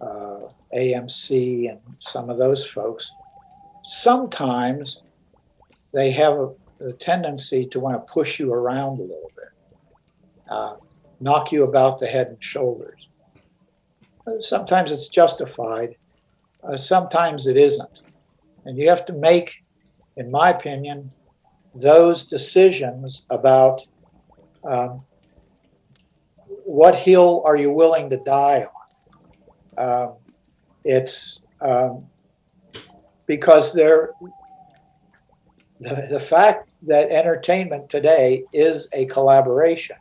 uh, 0.00 0.48
AMC, 0.76 1.70
and 1.70 1.80
some 2.00 2.30
of 2.30 2.38
those 2.38 2.66
folks, 2.66 3.10
sometimes 3.82 5.02
they 5.92 6.10
have 6.10 6.34
a, 6.34 6.50
a 6.80 6.92
tendency 6.94 7.66
to 7.66 7.80
want 7.80 7.94
to 7.94 8.12
push 8.12 8.38
you 8.38 8.52
around 8.52 8.98
a 8.98 9.02
little 9.02 9.32
bit, 9.36 9.74
uh, 10.48 10.76
knock 11.20 11.52
you 11.52 11.64
about 11.64 11.98
the 11.98 12.06
head 12.06 12.28
and 12.28 12.42
shoulders. 12.42 13.08
Uh, 14.26 14.40
Sometimes 14.40 14.90
it's 14.90 15.08
justified, 15.08 15.96
uh, 16.62 16.76
sometimes 16.76 17.46
it 17.46 17.56
isn't. 17.56 18.02
And 18.64 18.78
you 18.78 18.88
have 18.88 19.04
to 19.06 19.12
make, 19.14 19.62
in 20.16 20.30
my 20.30 20.50
opinion, 20.50 21.10
those 21.74 22.24
decisions 22.24 23.26
about 23.30 23.84
um, 24.64 25.02
what 26.64 26.94
hill 26.94 27.42
are 27.44 27.56
you 27.56 27.70
willing 27.72 28.10
to 28.10 28.16
die 28.18 28.64
on. 29.78 30.02
Um, 30.02 30.14
it's 30.84 31.40
um, 31.60 32.06
because 33.26 33.72
there, 33.72 34.10
the, 35.80 36.06
the 36.10 36.20
fact 36.20 36.68
that 36.82 37.10
entertainment 37.10 37.88
today 37.88 38.44
is 38.52 38.88
a 38.92 39.06
collaboration. 39.06 39.96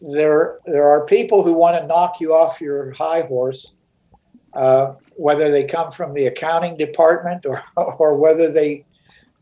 There, 0.00 0.60
there 0.64 0.88
are 0.88 1.04
people 1.04 1.42
who 1.42 1.52
want 1.52 1.76
to 1.76 1.86
knock 1.86 2.20
you 2.20 2.34
off 2.34 2.60
your 2.60 2.92
high 2.92 3.22
horse, 3.22 3.74
uh, 4.54 4.94
whether 5.16 5.50
they 5.50 5.64
come 5.64 5.92
from 5.92 6.14
the 6.14 6.26
accounting 6.26 6.76
department 6.76 7.46
or, 7.46 7.62
or 7.76 8.16
whether 8.16 8.50
they, 8.50 8.84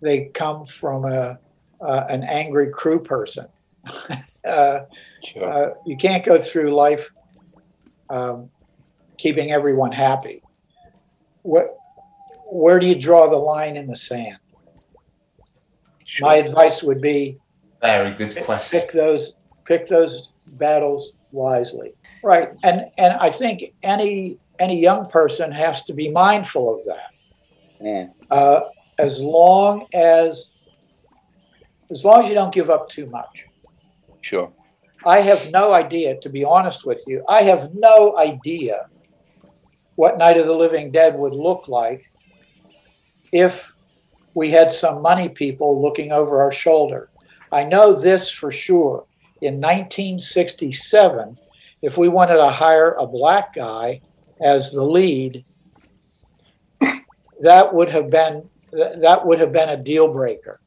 they 0.01 0.26
come 0.26 0.64
from 0.64 1.05
a, 1.05 1.39
uh, 1.80 2.05
an 2.09 2.22
angry 2.24 2.70
crew 2.70 3.01
person. 3.01 3.47
uh, 4.47 4.80
Sure. 5.24 5.44
uh, 5.44 5.70
you 5.85 5.97
can't 5.97 6.24
go 6.24 6.39
through 6.39 6.72
life 6.72 7.10
um, 8.09 8.48
keeping 9.18 9.51
everyone 9.51 9.90
happy. 9.90 10.40
What, 11.43 11.76
where 12.51 12.78
do 12.78 12.86
you 12.86 12.94
draw 12.94 13.28
the 13.28 13.36
line 13.36 13.76
in 13.76 13.86
the 13.89 13.97
sand? 13.97 14.39
sure. 16.05 16.26
My 16.26 16.36
advice 16.36 16.82
would 16.82 17.01
be 17.01 17.36
Very 17.80 18.14
good 18.14 18.36
question. 18.44 18.80
pick 18.80 18.93
those 18.93 19.35
pick 19.66 19.86
those 19.89 20.28
battles 20.52 21.12
wisely. 21.32 21.93
Right, 22.22 22.51
and 22.64 22.86
and 22.97 23.14
I 23.14 23.30
think 23.30 23.64
any 23.82 24.39
any 24.59 24.80
young 24.80 25.09
person 25.09 25.51
has 25.52 25.82
to 25.85 25.93
be 25.93 26.10
mindful 26.10 26.74
of 26.74 26.85
that. 26.85 27.10
Uh, 28.30 28.60
as 28.98 29.20
long 29.20 29.86
as 29.94 30.51
as 31.90 32.05
long 32.05 32.22
as 32.22 32.28
you 32.28 32.35
don't 32.35 32.52
give 32.52 32.68
up 32.68 32.89
too 32.89 33.06
much. 33.06 33.44
Sure. 34.20 34.52
I 35.06 35.20
have 35.20 35.51
no 35.51 35.72
idea, 35.72 36.20
to 36.20 36.28
be 36.28 36.44
honest 36.44 36.85
with 36.85 37.02
you, 37.06 37.24
I 37.28 37.43
have 37.43 37.70
no 37.72 38.18
idea 38.18 38.89
what 39.94 40.18
Night 40.18 40.39
of 40.39 40.47
the 40.47 40.55
Living 40.55 40.90
Dead 40.90 41.16
would 41.16 41.32
look 41.32 41.66
like 41.66 42.10
if 43.32 43.72
we 44.35 44.51
had 44.51 44.70
some 44.70 45.01
money 45.01 45.28
people 45.28 45.80
looking 45.80 46.12
over 46.12 46.43
our 46.43 46.52
shoulder. 46.52 47.09
I 47.52 47.64
know 47.64 47.98
this 47.98 48.30
for 48.30 48.52
sure. 48.52 49.06
In 49.40 49.55
1967, 49.55 51.39
if 51.80 51.97
we 51.97 52.09
wanted 52.09 52.36
to 52.36 52.51
hire 52.51 52.93
a 52.94 53.06
black 53.06 53.55
guy 53.55 54.01
as 54.40 54.70
the 54.73 54.85
lead, 54.85 55.44
that 57.40 57.73
would 57.73 57.89
have 57.89 58.10
been 58.10 58.48
that 58.73 59.24
would 59.24 59.39
have 59.39 59.52
been 59.52 59.70
a 59.70 59.77
deal 59.77 60.12
breaker 60.12 60.60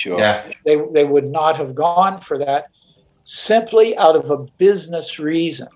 Sure. 0.00 0.18
Yeah. 0.18 0.50
they 0.64 0.80
they 0.92 1.04
would 1.04 1.26
not 1.26 1.58
have 1.58 1.74
gone 1.74 2.18
for 2.22 2.38
that 2.38 2.70
simply 3.24 3.94
out 3.98 4.16
of 4.16 4.30
a 4.30 4.38
business 4.56 5.18
reason. 5.18 5.68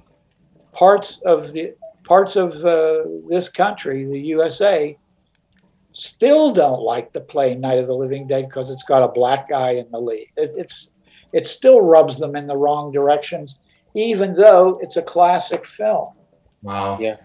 Parts 0.73 1.21
of 1.27 1.53
the 1.53 1.75
parts 2.05 2.35
of 2.35 2.55
uh, 2.65 3.03
this 3.29 3.51
country, 3.51 4.05
the 4.05 4.19
USA, 4.19 4.97
still 5.93 6.53
don't 6.53 6.81
like 6.81 7.12
to 7.12 7.21
play 7.21 7.55
Night 7.55 7.79
of 7.79 7.87
the 7.87 7.95
Living 7.95 8.27
Dead 8.27 8.49
because 8.49 8.71
it's 8.71 8.83
got 8.83 9.03
a 9.03 9.09
black 9.09 9.47
guy 9.47 9.73
in 9.73 9.91
the 9.91 10.01
lead. 10.01 10.29
It, 10.39 10.53
it's 10.57 10.93
it 11.35 11.47
still 11.47 11.83
rubs 11.83 12.19
them 12.19 12.35
in 12.35 12.47
the 12.47 12.57
wrong 12.57 12.93
directions, 12.93 13.61
even 13.93 14.33
though 14.33 14.79
it's 14.83 14.97
a 14.97 15.03
classic 15.03 15.66
film. 15.66 16.15
Wow. 16.62 16.99
Yeah. 16.99 17.16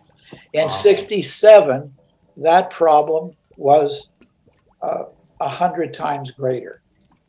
In 0.53 0.63
Wow. 0.63 0.67
'67, 0.67 1.93
that 2.37 2.69
problem 2.69 3.31
was 3.57 4.09
uh, 4.81 5.03
a 5.39 5.47
hundred 5.47 5.93
times 5.93 6.31
greater. 6.31 6.81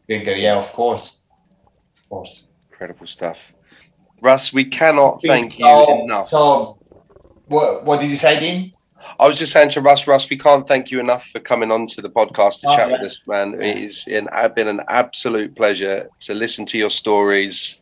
Bigger, 0.07 0.35
yeah, 0.37 0.57
of 0.57 0.73
course. 0.73 1.21
Of 1.97 2.09
course. 2.09 2.49
Incredible 2.71 3.07
stuff. 3.07 3.39
Russ, 4.23 4.53
we 4.53 4.65
cannot 4.65 5.23
thank 5.23 5.59
you 5.59 5.65
so, 5.65 6.03
enough. 6.05 6.27
So, 6.27 6.79
what, 7.47 7.85
what 7.85 8.01
did 8.01 8.11
you 8.11 8.17
say, 8.17 8.39
Dean? 8.41 8.73
I 9.19 9.27
was 9.27 9.39
just 9.39 9.53
saying 9.53 9.71
to 9.71 9.81
Russ, 9.81 10.07
Russ, 10.07 10.29
we 10.29 10.37
can't 10.37 10.69
thank 10.69 10.91
you 10.91 11.01
enough 11.01 11.27
for 11.29 11.41
coming 11.41 11.71
on 11.71 11.87
to 11.87 12.03
the 12.03 12.11
podcast 12.11 12.61
to 12.61 12.69
Oh, 12.69 12.77
chat 12.77 12.91
yeah. 12.91 13.01
with 13.01 13.11
us, 13.13 13.19
man. 13.27 13.61
It 13.61 14.29
has 14.31 14.53
been 14.55 14.69
an 14.69 14.83
absolute 14.89 15.57
pleasure 15.57 16.09
to 16.21 16.35
listen 16.35 16.67
to 16.67 16.79
your 16.79 16.91
stories. 16.91 17.81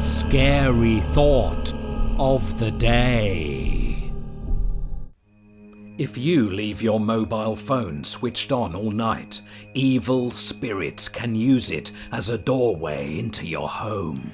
Scary 0.00 1.00
thought 1.00 1.74
of 2.18 2.58
the 2.58 2.70
day. 2.70 4.10
If 5.98 6.16
you 6.16 6.48
leave 6.48 6.80
your 6.80 6.98
mobile 6.98 7.54
phone 7.54 8.02
switched 8.02 8.50
on 8.50 8.74
all 8.74 8.90
night, 8.90 9.42
evil 9.74 10.30
spirits 10.30 11.06
can 11.10 11.34
use 11.34 11.70
it 11.70 11.92
as 12.12 12.30
a 12.30 12.38
doorway 12.38 13.18
into 13.18 13.46
your 13.46 13.68
home. 13.68 14.32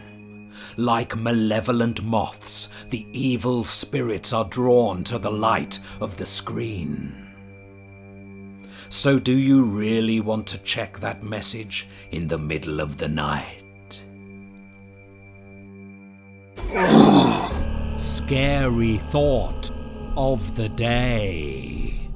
Like 0.76 1.16
malevolent 1.16 2.04
moths, 2.04 2.68
the 2.90 3.04
evil 3.10 3.64
spirits 3.64 4.32
are 4.32 4.44
drawn 4.44 5.02
to 5.04 5.18
the 5.18 5.32
light 5.32 5.80
of 6.00 6.16
the 6.16 6.26
screen. 6.26 7.21
So, 8.92 9.18
do 9.18 9.32
you 9.32 9.62
really 9.62 10.20
want 10.20 10.46
to 10.48 10.58
check 10.58 10.98
that 10.98 11.22
message 11.22 11.86
in 12.10 12.28
the 12.28 12.36
middle 12.36 12.78
of 12.78 12.98
the 12.98 13.08
night? 13.08 14.02
Scary 17.96 18.98
thought 18.98 19.70
of 20.14 20.56
the 20.56 20.68
day. 20.68 22.10